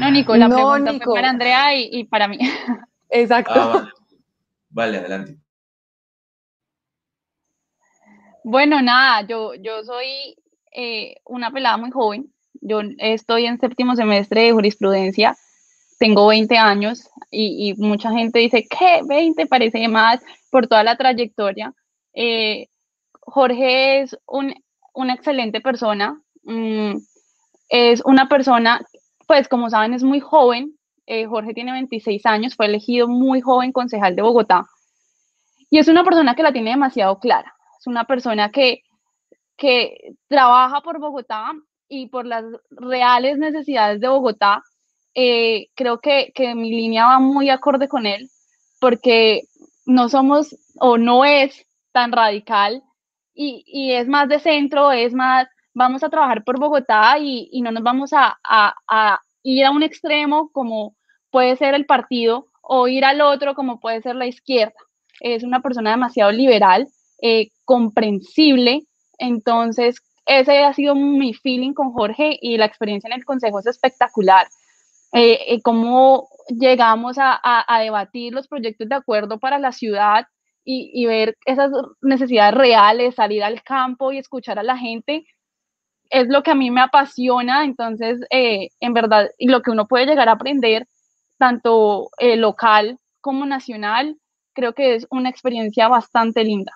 No, 0.00 0.10
Nico, 0.10 0.34
la 0.36 0.48
pregunta 0.48 0.92
fue 1.04 1.14
para 1.14 1.30
Andrea 1.30 1.76
y, 1.76 2.04
para 2.04 2.26
mí. 2.26 2.38
Exacto. 3.10 3.52
Ah, 3.54 3.88
vale. 4.70 4.98
adelante. 4.98 5.36
Bueno, 8.42 8.82
nada, 8.82 9.24
yo, 9.26 9.54
yo 9.54 9.84
soy 9.84 10.36
eh, 10.72 11.16
una 11.24 11.52
pelada 11.52 11.76
muy 11.76 11.90
joven. 11.92 12.32
Yo 12.54 12.80
estoy 12.98 13.46
en 13.46 13.60
séptimo 13.60 13.94
semestre 13.94 14.42
de 14.42 14.52
jurisprudencia 14.52 15.36
tengo 16.02 16.26
20 16.26 16.58
años 16.58 17.08
y, 17.30 17.74
mucha 17.78 18.10
gente 18.10 18.40
dice, 18.40 18.66
¿qué? 18.68 19.02
20 19.06 19.46
parece 19.46 19.86
más 19.86 20.20
por 20.50 20.66
toda 20.66 20.82
la 20.82 20.96
trayectoria. 20.96 21.72
Eh, 22.12 22.66
Jorge 23.20 24.00
es 24.00 24.18
una 24.26 25.14
excelente 25.14 25.60
persona, 25.60 26.20
mm, 26.42 26.96
es 27.68 28.02
una 28.04 28.28
persona, 28.28 28.84
pues 29.28 29.46
como 29.46 29.70
saben, 29.70 29.94
es 29.94 30.02
muy 30.02 30.18
joven. 30.18 30.76
Eh, 31.06 31.26
Jorge 31.26 31.54
tiene 31.54 31.70
26 31.70 32.26
años, 32.26 32.56
fue 32.56 32.66
elegido 32.66 33.06
muy 33.06 33.40
joven 33.40 33.70
concejal 33.70 34.16
de 34.16 34.22
Bogotá 34.22 34.64
y 35.70 35.78
es 35.78 35.86
una 35.86 36.02
persona 36.02 36.34
que 36.34 36.42
la 36.42 36.52
tiene 36.52 36.70
demasiado 36.70 37.20
clara. 37.20 37.54
Es 37.78 37.86
una 37.86 38.06
persona 38.06 38.50
que, 38.50 38.82
que 39.56 40.14
trabaja 40.26 40.80
por 40.80 40.98
Bogotá 40.98 41.52
y 41.88 42.08
por 42.08 42.26
las 42.26 42.44
reales 42.70 43.38
necesidades 43.38 44.00
de 44.00 44.08
Bogotá 44.08 44.64
eh, 45.14 45.68
creo 45.74 46.00
que, 46.00 46.32
que, 46.34 46.54
mi 46.54 46.70
línea 46.70 47.06
va 47.06 47.18
muy 47.18 47.50
acorde 47.50 47.88
con 47.88 48.06
él, 48.06 48.30
porque 48.80 49.42
no 49.84 50.08
somos 50.08 50.56
o 50.78 50.98
no 50.98 51.24
es 51.24 51.66
tan 51.92 52.12
radical 52.12 52.82
y, 53.34 53.64
y 53.66 53.92
es 53.92 54.08
más 54.08 54.28
de 54.28 54.40
centro, 54.40 54.92
es 54.92 55.12
más, 55.12 55.48
vamos 55.74 56.02
a 56.02 56.10
trabajar 56.10 56.44
por 56.44 56.58
Bogotá 56.58 57.18
y, 57.18 57.48
y 57.52 57.62
no 57.62 57.72
nos 57.72 57.82
vamos 57.82 58.12
a, 58.12 58.38
a, 58.44 58.74
a, 58.88 59.20
ir 59.42 59.64
a 59.64 59.70
un 59.70 59.82
extremo 59.82 60.50
como 60.52 60.94
puede 61.30 61.56
ser 61.56 61.74
el 61.74 61.86
partido 61.86 62.46
o 62.62 62.88
ir 62.88 63.04
al 63.04 63.20
otro 63.20 63.54
como 63.54 63.80
puede 63.80 64.02
ser 64.02 64.16
la 64.16 64.26
izquierda. 64.26 64.74
Es 65.20 65.42
una 65.42 65.60
persona 65.60 65.90
demasiado 65.90 66.32
liberal, 66.32 66.88
eh, 67.20 67.50
comprensible, 67.64 68.82
entonces 69.18 69.96
ese 70.26 70.62
ha 70.64 70.72
sido 70.72 70.94
mi 70.94 71.34
feeling 71.34 71.72
con 71.72 71.92
Jorge 71.92 72.38
y 72.40 72.56
la 72.56 72.66
experiencia 72.66 73.08
en 73.08 73.14
el 73.14 73.24
consejo 73.24 73.58
es 73.58 73.66
espectacular. 73.66 74.46
Eh, 75.12 75.54
eh, 75.54 75.62
cómo 75.62 76.28
llegamos 76.48 77.16
a, 77.18 77.40
debatir 77.80 78.32
los 78.32 78.48
proyectos 78.48 78.88
de 78.88 78.94
acuerdo 78.94 79.38
para 79.38 79.58
la 79.58 79.72
ciudad 79.72 80.26
y, 80.64 81.04
ver 81.06 81.36
esas 81.44 81.70
necesidades 82.00 82.54
reales, 82.54 83.16
salir 83.16 83.44
al 83.44 83.62
campo 83.62 84.12
y 84.12 84.18
escuchar 84.18 84.58
a 84.58 84.62
la 84.62 84.78
gente, 84.78 85.26
es 86.08 86.28
lo 86.28 86.42
que 86.42 86.52
a 86.52 86.54
mí 86.54 86.70
me 86.70 86.80
apasiona. 86.80 87.64
Entonces, 87.64 88.20
eh, 88.30 88.68
en 88.80 88.94
verdad, 88.94 89.28
y 89.38 89.48
lo 89.48 89.60
que 89.60 89.70
uno 89.70 89.86
puede 89.86 90.06
llegar 90.06 90.28
a 90.28 90.32
aprender, 90.32 90.86
tanto 91.38 92.10
local 92.36 92.98
como 93.20 93.44
nacional, 93.44 94.16
creo 94.54 94.72
que 94.72 94.94
es 94.94 95.06
una 95.10 95.28
experiencia 95.28 95.88
bastante 95.88 96.44
linda. 96.44 96.72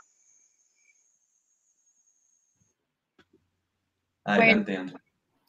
Adelante, 4.25 4.79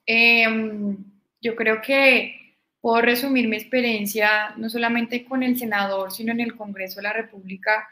em, 0.06 0.98
yo 1.42 1.56
creo 1.56 1.82
que 1.82 2.47
puedo 2.88 3.02
resumir 3.02 3.50
mi 3.50 3.58
experiencia 3.58 4.54
no 4.56 4.70
solamente 4.70 5.26
con 5.26 5.44
el 5.44 5.60
senador, 5.60 6.10
sino 6.10 6.32
en 6.32 6.40
el 6.40 6.56
Congreso 6.56 7.02
de 7.02 7.04
la 7.04 7.12
República 7.12 7.86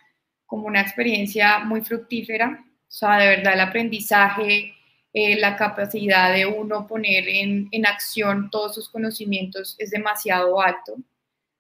como 0.46 0.68
una 0.68 0.80
experiencia 0.80 1.60
muy 1.60 1.82
fructífera. 1.82 2.64
O 2.66 2.86
sea, 2.88 3.18
de 3.18 3.28
verdad 3.28 3.56
el 3.56 3.60
aprendizaje, 3.60 4.74
eh, 5.12 5.36
la 5.38 5.58
capacidad 5.58 6.34
de 6.34 6.46
uno 6.46 6.88
poner 6.88 7.28
en, 7.28 7.68
en, 7.72 7.86
acción 7.86 8.50
todos 8.50 8.74
sus 8.74 8.88
conocimientos 8.88 9.76
es 9.80 9.92
demasiado 9.92 10.62
alto. 10.62 10.96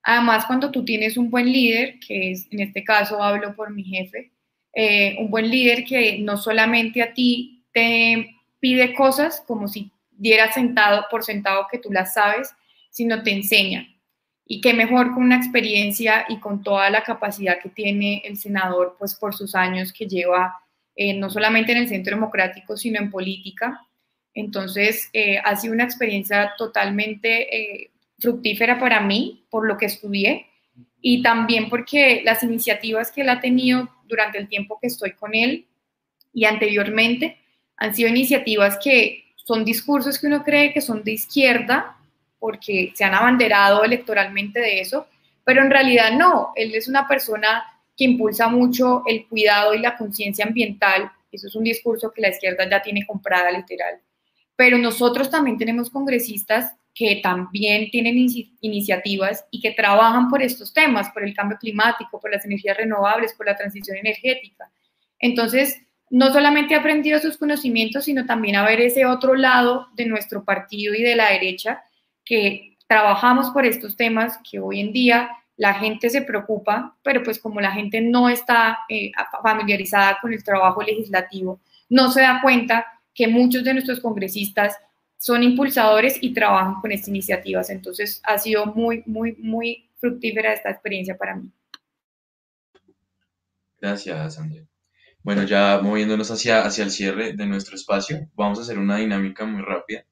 Además, 0.03 0.45
cuando 0.45 0.71
tú 0.71 0.86
tienes 0.86 1.17
un 1.17 1.29
buen 1.29 1.51
líder, 1.51 1.99
que 1.99 2.31
es, 2.31 2.47
en 2.51 2.61
este 2.61 2.86
caso 2.86 3.21
hablo 3.21 3.53
por 3.53 3.69
mi 3.69 3.83
jefe, 3.83 4.31
eh, 4.73 5.17
un 5.19 5.29
buen 5.29 5.51
líder 5.51 5.83
que 5.83 6.19
no 6.19 6.38
solamente 6.38 7.01
a 7.01 7.13
ti 7.13 7.65
te 7.73 8.33
pide 8.61 8.93
cosas 8.93 9.43
como 9.45 9.67
si 9.67 9.91
diera 10.11 10.53
sentado 10.53 11.03
por 11.11 11.25
sentado 11.25 11.67
que 11.69 11.79
tú 11.79 11.91
las 11.91 12.13
sabes, 12.13 12.55
sino 12.95 13.23
te 13.23 13.31
enseña. 13.31 13.89
Y 14.47 14.61
qué 14.61 14.73
mejor 14.73 15.13
con 15.13 15.23
una 15.23 15.35
experiencia 15.35 16.25
y 16.29 16.39
con 16.39 16.63
toda 16.63 16.89
la 16.89 17.03
capacidad 17.03 17.59
que 17.61 17.67
tiene 17.67 18.21
el 18.23 18.37
senador, 18.37 18.95
pues 18.97 19.15
por 19.15 19.35
sus 19.35 19.53
años 19.53 19.91
que 19.91 20.07
lleva 20.07 20.55
eh, 20.95 21.13
no 21.13 21.29
solamente 21.29 21.73
en 21.73 21.79
el 21.79 21.89
Centro 21.89 22.15
Democrático, 22.15 22.77
sino 22.77 23.01
en 23.01 23.11
política. 23.11 23.85
Entonces, 24.33 25.09
eh, 25.11 25.39
ha 25.43 25.57
sido 25.57 25.73
una 25.73 25.83
experiencia 25.83 26.53
totalmente 26.57 27.53
eh, 27.53 27.91
fructífera 28.17 28.79
para 28.79 29.01
mí, 29.01 29.45
por 29.49 29.67
lo 29.67 29.75
que 29.75 29.87
estudié, 29.87 30.45
y 31.01 31.21
también 31.21 31.69
porque 31.69 32.21
las 32.23 32.43
iniciativas 32.43 33.11
que 33.11 33.21
él 33.21 33.29
ha 33.29 33.41
tenido 33.41 33.89
durante 34.05 34.37
el 34.37 34.47
tiempo 34.47 34.79
que 34.79 34.87
estoy 34.87 35.11
con 35.11 35.35
él 35.35 35.67
y 36.33 36.45
anteriormente 36.45 37.39
han 37.75 37.93
sido 37.93 38.07
iniciativas 38.07 38.79
que 38.81 39.25
son 39.35 39.65
discursos 39.65 40.17
que 40.17 40.27
uno 40.27 40.45
cree 40.45 40.71
que 40.71 40.79
son 40.79 41.03
de 41.03 41.11
izquierda, 41.11 41.94
porque 42.45 42.91
se 42.93 43.03
han 43.03 43.15
abanderado 43.15 43.83
electoralmente 43.83 44.59
de 44.59 44.79
eso, 44.79 45.07
pero 45.43 45.63
en 45.63 45.71
realidad 45.71 46.11
no, 46.11 46.51
él 46.55 46.75
es 46.75 46.87
una 46.87 47.07
persona 47.07 47.63
que 47.97 48.03
impulsa 48.03 48.49
mucho 48.49 49.01
el 49.07 49.25
cuidado 49.25 49.73
y 49.73 49.79
la 49.79 49.97
conciencia 49.97 50.45
ambiental, 50.45 51.11
eso 51.31 51.47
es 51.47 51.55
un 51.55 51.63
discurso 51.63 52.11
que 52.13 52.21
la 52.21 52.29
izquierda 52.29 52.69
ya 52.69 52.83
tiene 52.83 53.03
comprada 53.03 53.49
literal, 53.49 53.95
pero 54.55 54.77
nosotros 54.77 55.31
también 55.31 55.57
tenemos 55.57 55.89
congresistas 55.89 56.71
que 56.93 57.19
también 57.23 57.89
tienen 57.89 58.15
iniciativas 58.61 59.43
y 59.49 59.59
que 59.59 59.71
trabajan 59.71 60.29
por 60.29 60.43
estos 60.43 60.71
temas, 60.71 61.09
por 61.09 61.23
el 61.23 61.33
cambio 61.33 61.57
climático, 61.57 62.19
por 62.21 62.29
las 62.29 62.45
energías 62.45 62.77
renovables, 62.77 63.33
por 63.33 63.47
la 63.47 63.55
transición 63.55 63.97
energética. 63.97 64.69
Entonces, 65.17 65.81
no 66.11 66.31
solamente 66.31 66.75
ha 66.75 66.81
aprendido 66.81 67.19
sus 67.19 67.37
conocimientos, 67.37 68.05
sino 68.05 68.27
también 68.27 68.55
a 68.55 68.63
ver 68.63 68.81
ese 68.81 69.07
otro 69.07 69.33
lado 69.33 69.87
de 69.95 70.05
nuestro 70.05 70.45
partido 70.45 70.93
y 70.93 71.01
de 71.01 71.15
la 71.15 71.31
derecha 71.31 71.81
que 72.26 72.78
trabajamos 72.88 73.51
por 73.51 73.65
estos 73.65 73.95
temas, 73.95 74.39
que 74.49 74.59
hoy 74.59 74.82
en 74.82 74.91
día 74.91 75.30
la 75.57 75.73
gente 75.73 76.09
se 76.09 76.21
preocupa, 76.21 76.97
pero 77.03 77.23
pues 77.23 77.39
como 77.39 77.61
la 77.61 77.71
gente 77.71 78.01
no 78.01 78.28
está 78.28 78.80
eh, 78.89 79.11
familiarizada 79.41 80.17
con 80.21 80.34
el 80.34 80.43
trabajo 80.43 80.82
legislativo, 80.82 81.61
no 81.89 82.11
se 82.11 82.21
da 82.21 82.41
cuenta 82.41 82.86
que 83.13 83.28
muchos 83.28 83.63
de 83.63 83.73
nuestros 83.73 83.99
congresistas 84.01 84.76
son 85.17 85.43
impulsadores 85.43 86.17
y 86.21 86.34
trabajan 86.34 86.82
con 86.82 86.91
estas 86.91 87.07
iniciativas. 87.07 87.69
Entonces 87.69 88.21
ha 88.23 88.38
sido 88.38 88.65
muy, 88.65 89.03
muy, 89.05 89.36
muy 89.39 89.89
fructífera 89.97 90.53
esta 90.53 90.71
experiencia 90.71 91.17
para 91.17 91.36
mí. 91.36 91.49
Gracias, 93.80 94.38
André. 94.39 94.67
Bueno, 95.23 95.43
ya 95.43 95.80
moviéndonos 95.82 96.30
hacia, 96.30 96.63
hacia 96.65 96.84
el 96.84 96.91
cierre 96.91 97.34
de 97.34 97.45
nuestro 97.45 97.76
espacio, 97.76 98.30
vamos 98.36 98.59
a 98.59 98.61
hacer 98.61 98.78
una 98.78 98.97
dinámica 98.97 99.45
muy 99.45 99.61
rápida. 99.61 100.05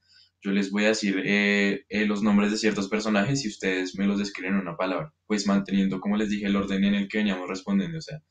Yo 0.43 0.51
les 0.51 0.71
voy 0.71 0.83
a 0.83 0.89
decir 0.89 1.21
eh, 1.23 1.85
eh, 1.87 2.05
los 2.05 2.21
nombres 2.21 2.51
de 2.51 2.57
ciertos 2.57 2.89
personajes 2.89 3.45
y 3.45 3.47
ustedes 3.47 3.97
me 3.97 4.05
los 4.05 4.19
describen 4.19 4.55
en 4.55 4.59
una 4.59 4.75
palabra, 4.75 5.13
pues 5.25 5.47
manteniendo, 5.47 6.01
como 6.01 6.17
les 6.17 6.29
dije, 6.29 6.47
el 6.47 6.55
orden 6.57 6.83
en 6.83 6.95
el 6.95 7.07
que 7.07 7.19
veníamos 7.19 7.47
respondiendo, 7.47 7.97
o 7.97 8.01
sea, 8.01 8.21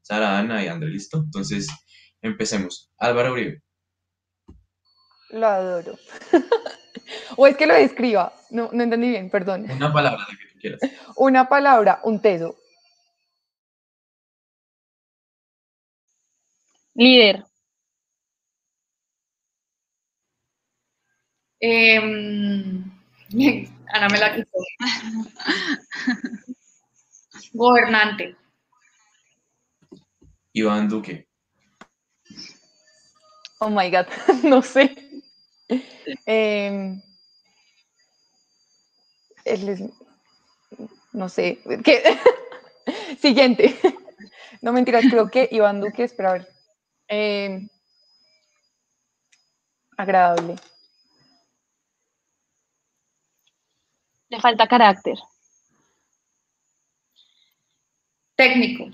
Sara, 0.00 0.38
Ana 0.38 0.64
y 0.64 0.68
André, 0.68 0.88
¿listo? 0.88 1.18
Entonces, 1.18 1.68
empecemos. 2.22 2.90
Álvaro 2.96 3.32
Uribe. 3.34 3.62
Lo 5.30 5.46
adoro. 5.46 5.98
o 7.36 7.46
es 7.46 7.56
que 7.58 7.66
lo 7.66 7.74
describa. 7.74 8.32
No, 8.50 8.70
no 8.72 8.82
entendí 8.82 9.10
bien, 9.10 9.28
perdón. 9.28 9.70
Una 9.70 9.92
palabra, 9.92 10.20
la 10.20 10.38
que 10.38 10.52
tú 10.52 10.58
quieras. 10.58 10.80
Una 11.16 11.48
palabra, 11.50 12.00
un 12.04 12.22
teso. 12.22 12.56
Líder. 16.94 17.44
Em, 21.60 22.84
Ana 23.92 24.08
me 24.08 24.18
la 24.18 24.34
quitó. 24.34 24.58
Gobernante. 27.54 28.36
Iván 30.54 30.88
Duque. 30.88 31.26
Oh 33.60 33.70
my 33.70 33.90
God, 33.90 34.06
no 34.44 34.62
sé. 34.62 34.94
Em, 36.26 37.02
él 39.44 39.68
es- 39.68 39.82
no 41.12 41.28
sé. 41.28 41.58
¿qué? 41.84 42.02
Siguiente. 43.20 43.74
No 44.62 44.72
mentiras, 44.72 45.04
creo 45.10 45.30
que 45.30 45.48
Iván 45.50 45.80
Duque, 45.80 46.04
espera 46.04 46.30
a 46.30 46.32
ver. 46.34 46.48
Em, 47.08 47.68
agradable. 49.96 50.56
Le 54.30 54.40
falta 54.40 54.66
carácter. 54.66 55.16
Técnico. 58.36 58.84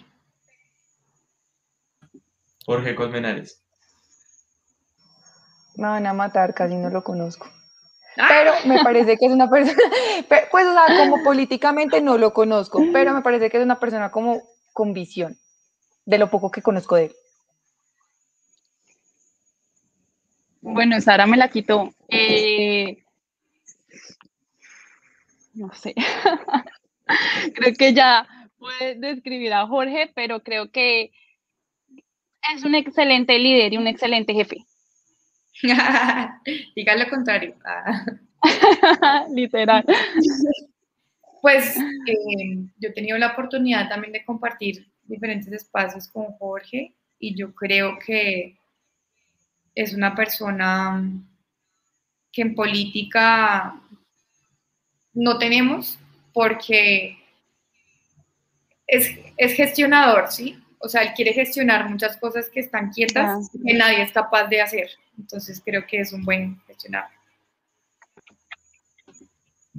Jorge 2.66 2.94
Colmenares. 2.94 3.62
Me 5.76 5.88
van 5.88 6.06
a 6.06 6.12
matar, 6.14 6.54
casi 6.54 6.76
no 6.76 6.88
lo 6.88 7.02
conozco. 7.02 7.46
¡Ah! 8.16 8.28
Pero 8.28 8.52
me 8.66 8.82
parece 8.82 9.16
que 9.18 9.26
es 9.26 9.32
una 9.32 9.50
persona, 9.50 9.76
pe- 10.28 10.46
pues 10.50 10.66
o 10.66 10.72
sea, 10.72 10.96
como 10.98 11.22
políticamente 11.22 12.00
no 12.00 12.16
lo 12.16 12.32
conozco, 12.32 12.80
pero 12.92 13.12
me 13.12 13.22
parece 13.22 13.50
que 13.50 13.58
es 13.58 13.64
una 13.64 13.80
persona 13.80 14.10
como 14.12 14.40
con 14.72 14.92
visión, 14.92 15.36
de 16.06 16.18
lo 16.18 16.30
poco 16.30 16.50
que 16.50 16.62
conozco 16.62 16.94
de 16.96 17.06
él. 17.06 17.16
Bueno, 20.60 20.98
Sara 21.00 21.26
me 21.26 21.36
la 21.36 21.48
quitó. 21.48 21.92
Eh, 22.08 22.73
no 25.54 25.72
sé. 25.74 25.94
creo 27.54 27.74
que 27.78 27.94
ya 27.94 28.26
puede 28.58 28.94
describir 28.96 29.52
a 29.52 29.66
Jorge, 29.66 30.10
pero 30.14 30.42
creo 30.42 30.70
que 30.70 31.12
es 32.54 32.64
un 32.64 32.74
excelente 32.74 33.38
líder 33.38 33.72
y 33.72 33.76
un 33.76 33.86
excelente 33.86 34.34
jefe. 34.34 34.64
Diga 36.76 36.96
lo 36.96 37.08
contrario. 37.08 37.54
Literal. 39.30 39.84
Pues 41.40 41.76
eh, 41.76 42.56
yo 42.78 42.88
he 42.88 42.92
tenido 42.92 43.18
la 43.18 43.32
oportunidad 43.32 43.88
también 43.88 44.12
de 44.12 44.24
compartir 44.24 44.86
diferentes 45.04 45.52
espacios 45.52 46.08
con 46.08 46.32
Jorge 46.38 46.94
y 47.18 47.34
yo 47.34 47.54
creo 47.54 47.98
que 48.04 48.56
es 49.74 49.94
una 49.94 50.14
persona 50.14 51.02
que 52.32 52.42
en 52.42 52.54
política 52.54 53.80
no 55.14 55.38
tenemos 55.38 55.98
porque 56.32 57.16
es, 58.86 59.10
es 59.36 59.52
gestionador, 59.54 60.30
¿sí? 60.30 60.58
O 60.78 60.88
sea, 60.88 61.02
él 61.02 61.12
quiere 61.14 61.32
gestionar 61.32 61.88
muchas 61.88 62.16
cosas 62.18 62.50
que 62.50 62.60
están 62.60 62.90
quietas 62.90 63.48
Ah. 63.48 63.58
que 63.66 63.74
nadie 63.74 64.02
es 64.02 64.12
capaz 64.12 64.48
de 64.48 64.60
hacer. 64.60 64.90
Entonces 65.18 65.62
creo 65.64 65.86
que 65.86 66.00
es 66.00 66.12
un 66.12 66.24
buen 66.24 66.60
gestionador. 66.66 67.10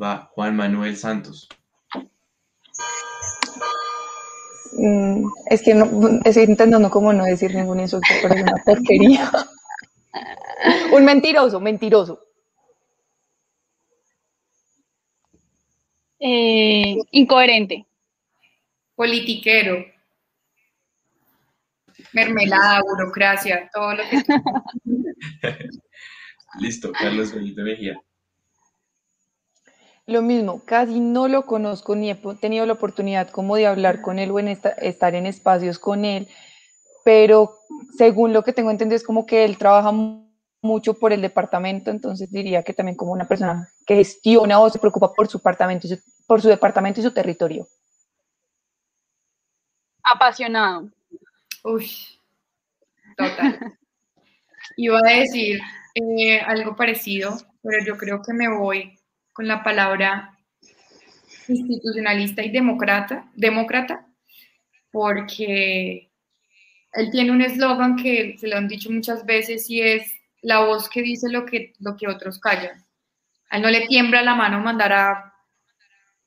Va 0.02 0.30
Juan 0.34 0.56
Manuel 0.56 0.98
Santos. 0.98 1.48
Mm, 4.78 5.28
es 5.50 5.62
que 5.62 5.74
no, 5.74 6.20
estoy 6.26 6.44
intentando 6.44 6.90
como 6.90 7.14
no 7.14 7.24
decir 7.24 7.54
ningún 7.54 7.80
insulto, 7.80 8.08
pero 8.22 8.36
es 8.36 8.42
una 8.42 8.56
porquería. 8.66 9.32
Un 10.94 11.06
mentiroso, 11.06 11.60
mentiroso. 11.60 12.25
Eh, 16.28 16.98
incoherente. 17.12 17.86
politiquero, 18.96 19.86
mermelada, 22.14 22.82
burocracia, 22.82 23.70
todo 23.72 23.94
lo 23.94 24.04
que 24.10 24.24
Listo, 26.60 26.92
Carlos 26.94 27.32
Benito 27.32 27.62
Mejía. 27.62 28.02
Lo 30.08 30.24
mismo, 30.24 30.64
casi 30.66 31.00
no 31.00 31.28
lo 31.28 31.46
conozco 31.46 31.96
ni 31.96 32.10
he 32.10 32.16
tenido 32.42 32.66
la 32.66 32.74
oportunidad 32.74 33.30
como 33.30 33.56
de 33.56 33.68
hablar 33.68 34.02
con 34.02 34.18
él 34.18 34.32
o 34.32 34.40
en 34.40 34.48
esta- 34.48 34.70
estar 34.70 35.14
en 35.14 35.28
espacios 35.28 35.78
con 35.78 36.06
él, 36.06 36.28
pero 37.04 37.60
según 37.98 38.34
lo 38.34 38.44
que 38.44 38.54
tengo 38.54 38.72
entendido 38.72 38.96
es 38.98 39.04
como 39.04 39.28
que 39.28 39.46
él 39.46 39.60
trabaja 39.60 39.92
mucho 40.66 40.94
por 40.96 41.14
el 41.14 41.22
departamento, 41.22 41.92
entonces 41.92 42.30
diría 42.32 42.64
que 42.64 42.74
también 42.74 42.98
como 42.98 43.14
una 43.14 43.28
persona 43.28 43.70
que 43.86 43.96
gestiona 43.96 44.60
o 44.60 44.70
se 44.70 44.80
preocupa 44.80 45.14
por 45.14 45.28
su 45.28 45.38
departamento, 45.38 45.88
y 45.88 45.92
su- 45.92 46.04
por 46.28 46.42
su 46.42 46.50
departamento 46.50 47.00
y 47.00 47.04
su 47.04 47.12
territorio. 47.14 47.66
Apasionado. 50.04 50.90
Uy, 51.64 51.90
total. 53.18 53.78
Iba 54.78 55.00
a 55.00 55.14
decir 55.20 55.60
eh, 55.96 56.40
algo 56.42 56.76
parecido, 56.76 57.38
pero 57.62 57.84
yo 57.86 57.98
creo 57.98 58.22
que 58.22 58.34
me 58.34 58.50
voy 58.50 59.00
con 59.34 59.48
la 59.48 59.64
palabra 59.64 60.38
institucionalista 61.48 62.44
y 62.44 62.52
demócrata, 62.52 63.30
demócrata, 63.36 64.06
porque 64.92 66.12
él 66.94 67.12
tiene 67.12 67.32
un 67.32 67.42
eslogan 67.42 67.96
que 67.96 68.38
se 68.40 68.48
lo 68.48 68.58
han 68.58 68.68
dicho 68.68 68.90
muchas 68.92 69.26
veces 69.26 69.70
y 69.70 69.82
es 69.82 70.12
la 70.46 70.60
voz 70.60 70.90
que 70.90 71.02
dice 71.02 71.28
lo 71.30 71.46
que, 71.46 71.74
lo 71.80 71.98
que 71.98 72.08
otros 72.08 72.40
callan. 72.40 72.86
A 73.50 73.58
él 73.58 73.64
no 73.64 73.70
le 73.70 73.88
tiembla 73.88 74.22
la 74.22 74.36
mano 74.36 74.60
mandar 74.60 74.94
a 74.94 75.34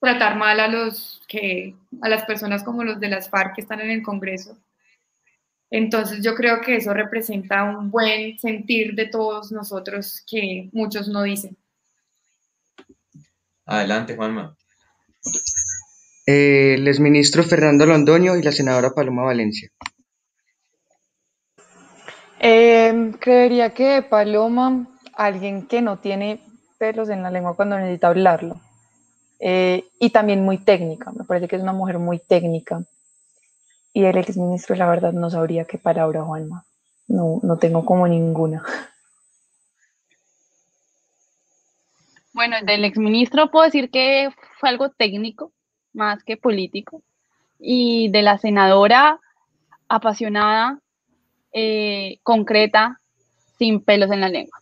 tratar 0.01 0.37
mal 0.37 0.59
a 0.59 0.67
los 0.67 1.23
que 1.29 1.75
a 2.03 2.09
las 2.09 2.25
personas 2.25 2.65
como 2.65 2.83
los 2.83 2.99
de 2.99 3.09
las 3.09 3.31
FARC 3.31 3.55
que 3.55 3.61
están 3.61 3.81
en 3.81 3.91
el 3.91 4.03
Congreso. 4.03 4.59
Entonces 5.71 6.25
yo 6.25 6.35
creo 6.35 6.61
que 6.61 6.77
eso 6.77 6.93
representa 6.95 7.63
un 7.63 7.91
buen 7.91 8.39
sentir 8.39 8.95
de 8.95 9.07
todos 9.07 9.53
nosotros 9.53 10.25
que 10.29 10.69
muchos 10.73 11.07
no 11.09 11.23
dicen. 11.23 11.57
Adelante, 13.67 14.17
Juanma. 14.17 14.57
Eh, 16.27 16.75
el 16.75 16.89
exministro 16.89 17.45
Fernando 17.45 17.87
Londoño 17.87 18.37
y 18.37 18.43
la 18.43 18.53
senadora 18.53 18.91
Paloma 18.91 19.25
Valencia. 19.25 19.71
Eh, 22.41 23.13
creería 23.21 23.71
que 23.71 24.03
Paloma, 24.03 24.87
alguien 25.15 25.67
que 25.67 25.83
no 25.83 25.99
tiene 25.99 26.41
pelos 26.79 27.09
en 27.09 27.23
la 27.23 27.31
lengua 27.31 27.57
cuando 27.57 27.79
necesita 27.79 28.09
hablarlo. 28.09 28.61
Eh, 29.41 29.85
y 29.99 30.11
también 30.11 30.45
muy 30.45 30.59
técnica, 30.59 31.13
me 31.13 31.25
parece 31.25 31.49
que 31.49 31.57
es 31.57 31.63
una 31.63 31.73
mujer 31.73 31.99
muy 31.99 32.19
técnica. 32.19 32.83
Y 33.93 34.05
el 34.05 34.17
exministro, 34.17 34.77
la 34.77 34.89
verdad, 34.89 35.13
no 35.13 35.31
sabría 35.31 35.65
qué 35.65 35.79
palabra, 35.79 36.23
Juanma. 36.23 36.65
No, 37.09 37.41
no 37.43 37.57
tengo 37.57 37.85
como 37.85 38.07
ninguna. 38.07 38.63
Bueno, 42.33 42.57
del 42.65 42.85
exministro 42.85 43.51
puedo 43.51 43.65
decir 43.65 43.91
que 43.91 44.31
fue 44.61 44.69
algo 44.69 44.91
técnico, 44.91 45.51
más 45.93 46.23
que 46.23 46.37
político. 46.37 47.03
Y 47.59 48.11
de 48.11 48.23
la 48.23 48.39
senadora, 48.39 49.19
apasionada, 49.89 50.79
eh, 51.53 52.19
concreta, 52.23 53.01
sin 53.59 53.81
pelos 53.81 54.11
en 54.11 54.21
la 54.21 54.29
lengua. 54.29 54.59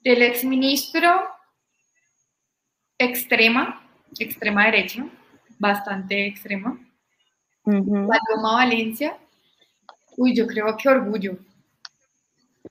Del 0.00 0.22
exministro 0.22 1.10
extrema, 2.98 3.86
extrema 4.18 4.66
derecha, 4.66 5.06
bastante 5.58 6.26
extrema. 6.26 6.78
Paloma 7.62 8.54
Valencia, 8.54 9.16
uy, 10.16 10.34
yo 10.34 10.46
creo 10.46 10.76
que 10.76 10.88
orgullo, 10.88 11.38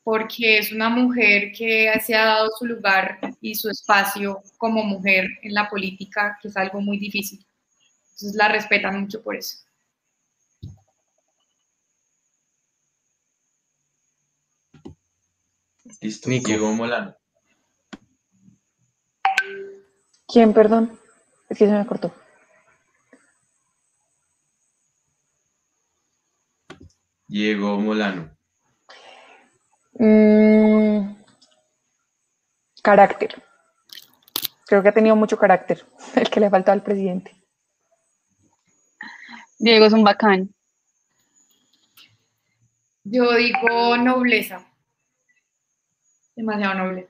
porque 0.03 0.57
es 0.57 0.71
una 0.71 0.89
mujer 0.89 1.51
que 1.51 1.91
se 2.03 2.15
ha 2.15 2.25
dado 2.25 2.49
su 2.57 2.65
lugar 2.65 3.19
y 3.41 3.55
su 3.55 3.69
espacio 3.69 4.41
como 4.57 4.83
mujer 4.83 5.27
en 5.43 5.53
la 5.53 5.69
política, 5.69 6.37
que 6.41 6.47
es 6.47 6.57
algo 6.57 6.81
muy 6.81 6.97
difícil. 6.97 7.45
Entonces 8.11 8.35
la 8.35 8.47
respetan 8.49 9.01
mucho 9.01 9.23
por 9.23 9.35
eso. 9.35 9.57
Listo. 16.01 16.29
Nico. 16.29 16.47
Diego 16.47 16.71
Molano. 16.73 17.15
¿Quién, 20.27 20.53
perdón? 20.53 20.97
Es 21.49 21.57
que 21.57 21.65
se 21.65 21.71
me 21.71 21.85
cortó. 21.85 22.13
Diego 27.27 27.79
Molano. 27.79 28.35
Mm, 29.93 31.15
carácter. 32.81 33.43
Creo 34.65 34.81
que 34.81 34.89
ha 34.89 34.93
tenido 34.93 35.15
mucho 35.15 35.37
carácter, 35.37 35.85
el 36.15 36.29
que 36.29 36.39
le 36.39 36.49
faltó 36.49 36.71
al 36.71 36.83
presidente. 36.83 37.35
Diego 39.57 39.85
es 39.85 39.93
un 39.93 40.03
bacán. 40.03 40.53
Yo 43.03 43.33
digo 43.33 43.97
nobleza. 43.97 44.68
Demasiado 46.39 46.73
noble. 46.75 47.09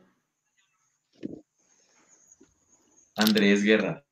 Andrés 3.15 3.63
Guerra. 3.63 4.03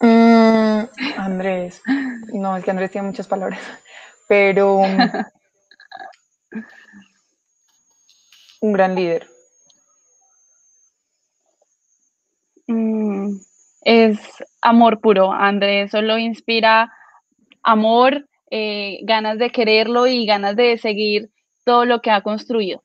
Mm, 0.00 0.82
Andrés. 1.16 1.80
No, 2.32 2.56
es 2.56 2.64
que 2.64 2.72
Andrés 2.72 2.90
tiene 2.90 3.06
muchas 3.06 3.28
palabras. 3.28 3.60
Pero 4.26 4.80
un 8.60 8.72
gran 8.72 8.96
líder. 8.96 9.28
Mm, 12.66 13.36
es 13.82 14.18
amor 14.60 15.00
puro. 15.00 15.30
Andrés 15.30 15.92
solo 15.92 16.18
inspira 16.18 16.92
amor, 17.62 18.28
eh, 18.50 18.98
ganas 19.04 19.38
de 19.38 19.50
quererlo 19.50 20.08
y 20.08 20.26
ganas 20.26 20.56
de 20.56 20.78
seguir 20.78 21.30
todo 21.64 21.84
lo 21.84 22.02
que 22.02 22.10
ha 22.10 22.20
construido. 22.20 22.82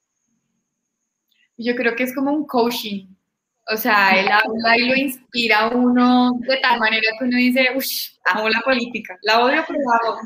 Yo 1.62 1.76
creo 1.76 1.95
que 1.95 2.03
es 2.03 2.16
como 2.16 2.32
un 2.32 2.47
coaching. 2.47 3.07
O 3.72 3.78
sea, 3.78 4.18
él 4.20 4.28
habla 4.32 4.78
y 4.78 4.88
lo 4.88 4.95
inspira 4.95 5.60
a 5.60 5.68
uno 5.76 6.32
de 6.39 6.57
tal 6.57 6.80
manera 6.80 7.03
que 7.20 7.26
uno 7.26 7.38
dice, 7.38 7.68
uff, 7.76 7.86
amo 8.26 8.49
la 8.49 8.62
política. 8.62 9.18
La 9.22 9.43
odio, 9.43 9.64
pero 9.68 9.80
la 9.80 9.99
amo. 10.10 10.20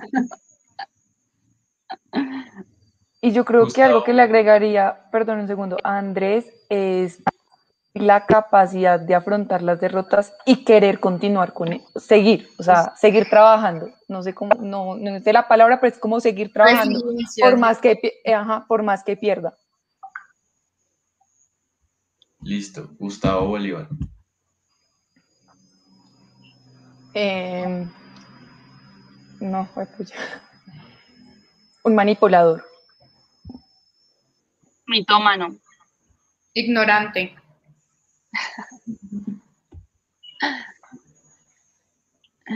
Y 3.20 3.32
yo 3.32 3.44
creo 3.46 3.68
que 3.68 3.82
algo 3.84 4.04
que 4.04 4.14
le 4.14 4.22
agregaría, 4.22 5.10
perdón 5.12 5.40
un 5.40 5.48
segundo, 5.48 5.78
a 5.84 5.98
Andrés 5.98 6.46
es 6.70 7.24
la 7.94 8.26
capacidad 8.26 9.00
de 9.00 9.16
afrontar 9.16 9.62
las 9.62 9.80
derrotas 9.80 10.34
y 10.46 10.64
querer 10.64 11.00
continuar 11.00 11.54
con 11.54 11.74
e- 11.74 11.86
seguir, 11.96 12.50
o 12.60 12.64
sea, 12.64 12.94
seguir 12.96 13.30
trabajando. 13.30 13.90
No 14.08 14.24
sé 14.24 14.34
cómo, 14.34 14.56
no, 14.56 14.96
no 14.96 15.20
sé 15.20 15.34
la 15.34 15.48
palabra, 15.48 15.80
pero 15.80 15.94
es 15.94 16.00
como 16.00 16.20
seguir 16.20 16.52
trabajando 16.52 17.00
por 17.40 17.58
más 17.58 17.80
que, 17.80 18.22
ajá, 18.34 18.66
por 18.68 18.84
más 18.84 19.04
que 19.04 19.16
pierda. 19.16 19.58
Listo. 22.44 22.90
Gustavo 23.00 23.48
Bolívar. 23.48 23.88
Em, 27.14 27.90
no, 29.40 29.66
fue 29.68 29.86
puya. 29.86 30.16
Un 31.84 31.96
manipulador. 31.96 32.66
Mitómano. 34.88 35.58
Ignorante. 36.54 37.36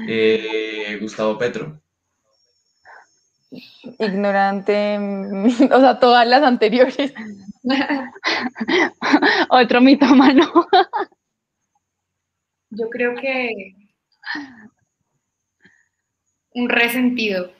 Eh, 0.07 0.97
Gustavo 0.99 1.37
Petro. 1.37 1.81
Ignorante, 3.99 4.97
o 5.71 5.79
sea, 5.79 5.99
todas 5.99 6.27
las 6.27 6.43
anteriores. 6.43 7.13
Otro 9.49 9.81
mitómano. 9.81 10.67
Yo 12.69 12.89
creo 12.89 13.15
que 13.15 13.75
un 16.57 16.69
resentido. 16.69 17.51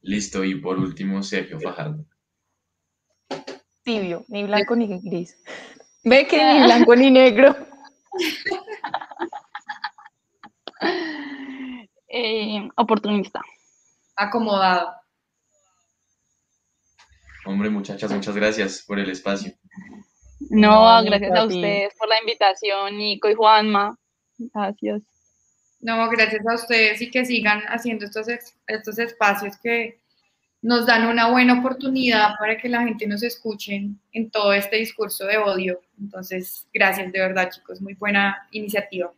Listo. 0.00 0.44
Y 0.44 0.54
por 0.56 0.78
último, 0.78 1.22
Sergio 1.22 1.58
Fajardo. 1.60 2.04
Tibio, 3.82 4.24
ni 4.28 4.44
blanco 4.44 4.76
ni 4.76 5.00
gris. 5.00 5.36
Ve 6.04 6.26
que 6.26 6.42
ni 6.42 6.64
blanco 6.64 6.94
ni 6.94 7.10
negro. 7.10 7.56
Eh, 12.16 12.70
oportunista. 12.76 13.42
Acomodado. 14.14 14.94
Hombre, 17.44 17.68
muchachas, 17.70 18.12
muchas 18.12 18.36
gracias 18.36 18.84
por 18.86 19.00
el 19.00 19.10
espacio. 19.10 19.52
No, 20.48 21.02
gracias 21.02 21.36
a 21.36 21.44
ustedes 21.44 21.92
por 21.98 22.08
la 22.08 22.20
invitación, 22.20 22.96
Nico 22.96 23.28
y 23.28 23.34
Juanma. 23.34 23.98
Gracias. 24.38 25.02
No, 25.80 26.08
gracias 26.08 26.46
a 26.46 26.54
ustedes 26.54 27.02
y 27.02 27.10
que 27.10 27.24
sigan 27.24 27.62
haciendo 27.66 28.04
estos, 28.04 28.28
estos 28.68 28.98
espacios 29.00 29.56
que 29.60 30.00
nos 30.62 30.86
dan 30.86 31.08
una 31.08 31.32
buena 31.32 31.58
oportunidad 31.58 32.36
para 32.38 32.56
que 32.56 32.68
la 32.68 32.84
gente 32.84 33.08
nos 33.08 33.24
escuche 33.24 33.90
en 34.12 34.30
todo 34.30 34.52
este 34.52 34.76
discurso 34.76 35.26
de 35.26 35.38
odio. 35.38 35.80
Entonces, 35.98 36.68
gracias 36.72 37.10
de 37.10 37.18
verdad, 37.18 37.50
chicos. 37.50 37.80
Muy 37.80 37.94
buena 37.94 38.46
iniciativa. 38.52 39.12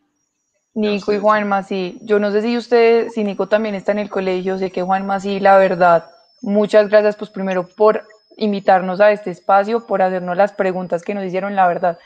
Nico 0.77 1.11
y. 1.11 1.17
Juanma, 1.17 1.63
sí. 1.63 1.97
Yo 2.01 2.19
no 2.19 2.31
sé 2.31 2.41
si 2.43 2.55
ustedes, 2.55 3.13
si 3.13 3.23
Nico 3.23 3.47
también 3.47 3.73
está 3.73 3.91
en 3.91 3.99
el 3.99 4.09
colegio, 4.09 4.57
sé 4.59 4.71
que 4.71 4.83
Juanma 4.83 5.19
sí, 5.19 5.39
la 5.39 5.57
verdad. 5.57 6.05
Muchas 6.41 6.87
gracias, 6.87 7.15
pues 7.15 7.31
primero 7.31 7.67
por 7.67 8.07
invitarnos 8.37 9.01
a 9.01 9.11
este 9.11 9.31
espacio, 9.31 9.87
por 9.87 10.03
hacernos 10.03 10.37
las 10.37 10.53
preguntas 10.53 11.01
que 11.01 11.15
nos 11.15 11.25
hicieron, 11.25 11.55
la 11.55 11.67
verdad. 11.67 11.97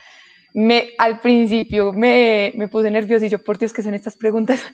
Me, 0.53 0.91
al 0.97 1.19
principio 1.19 1.91
me, 1.93 2.53
me 2.55 2.69
puse 2.69 2.89
nerviosa 2.89 3.26
y 3.26 3.30
yo, 3.30 3.43
por 3.43 3.57
Dios, 3.57 3.74
¿qué 3.74 3.84
son 3.84 3.93
estas 3.93 4.15
preguntas? 4.15 4.61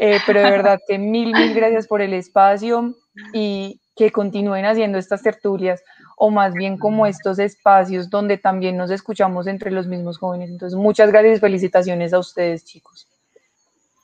Eh, 0.00 0.20
pero 0.28 0.40
de 0.40 0.48
verdad 0.48 0.78
que 0.86 0.96
mil, 0.96 1.32
mil 1.32 1.52
gracias 1.54 1.88
por 1.88 2.00
el 2.00 2.12
espacio 2.12 2.94
y 3.32 3.80
que 3.96 4.12
continúen 4.12 4.64
haciendo 4.64 4.96
estas 4.96 5.22
tertulias 5.24 5.82
o 6.16 6.30
más 6.30 6.54
bien 6.54 6.78
como 6.78 7.04
estos 7.04 7.40
espacios 7.40 8.08
donde 8.08 8.38
también 8.38 8.76
nos 8.76 8.92
escuchamos 8.92 9.48
entre 9.48 9.72
los 9.72 9.88
mismos 9.88 10.18
jóvenes. 10.18 10.50
Entonces, 10.50 10.78
muchas 10.78 11.10
gracias 11.10 11.38
y 11.38 11.40
felicitaciones 11.40 12.12
a 12.12 12.20
ustedes, 12.20 12.64
chicos. 12.64 13.07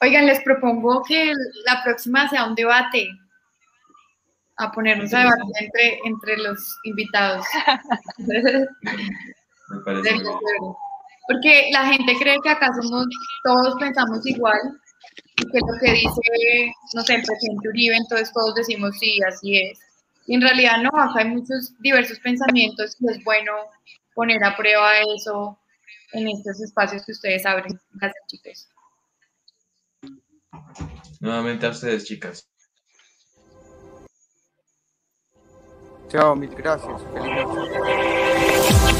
Oigan, 0.01 0.26
les 0.26 0.40
propongo 0.42 1.03
que 1.03 1.32
la 1.66 1.82
próxima 1.82 2.28
sea 2.28 2.47
un 2.47 2.55
debate. 2.55 3.09
A 4.57 4.70
ponernos 4.70 5.12
a 5.12 5.20
debatir 5.20 5.53
entre, 5.61 5.99
entre 6.05 6.36
los 6.36 6.78
invitados. 6.84 7.45
Me 8.18 9.80
parece. 9.84 10.11
Porque 11.26 11.70
la 11.72 11.86
gente 11.86 12.14
cree 12.20 12.36
que 12.42 12.51
acá 12.51 12.70
somos, 12.80 13.07
todos 13.42 13.74
pensamos 13.80 14.24
igual, 14.26 14.61
y 15.36 15.51
que 15.51 15.59
lo 15.59 15.78
que 15.80 15.92
dice, 15.92 16.72
no 16.95 17.03
sé, 17.03 17.14
el 17.16 17.22
presidente 17.22 17.68
Uribe, 17.68 17.97
entonces 17.97 18.32
todos 18.32 18.55
decimos 18.55 18.97
sí, 18.99 19.18
así 19.26 19.59
es. 19.59 19.78
Y 20.26 20.34
en 20.34 20.42
realidad 20.42 20.78
no, 20.82 20.90
acá 20.90 21.20
hay 21.20 21.28
muchos 21.28 21.72
diversos 21.80 22.18
pensamientos 22.20 22.97
y 23.01 23.11
es 23.11 23.24
bueno 23.24 23.53
poner 24.14 24.42
a 24.45 24.57
prueba 24.57 24.92
eso 25.16 25.59
en 26.12 26.28
estos 26.28 26.61
espacios 26.61 27.05
que 27.05 27.12
ustedes 27.12 27.45
abren. 27.45 27.78
Gracias, 27.92 28.26
chicos. 28.28 28.68
Nuevamente 31.20 31.66
a 31.66 31.70
ustedes, 31.70 32.05
chicas. 32.05 32.50
Chao, 36.09 36.36
mil 36.36 36.55
gracias. 36.55 37.02
Feliz 37.12 37.32
noche. 37.32 38.93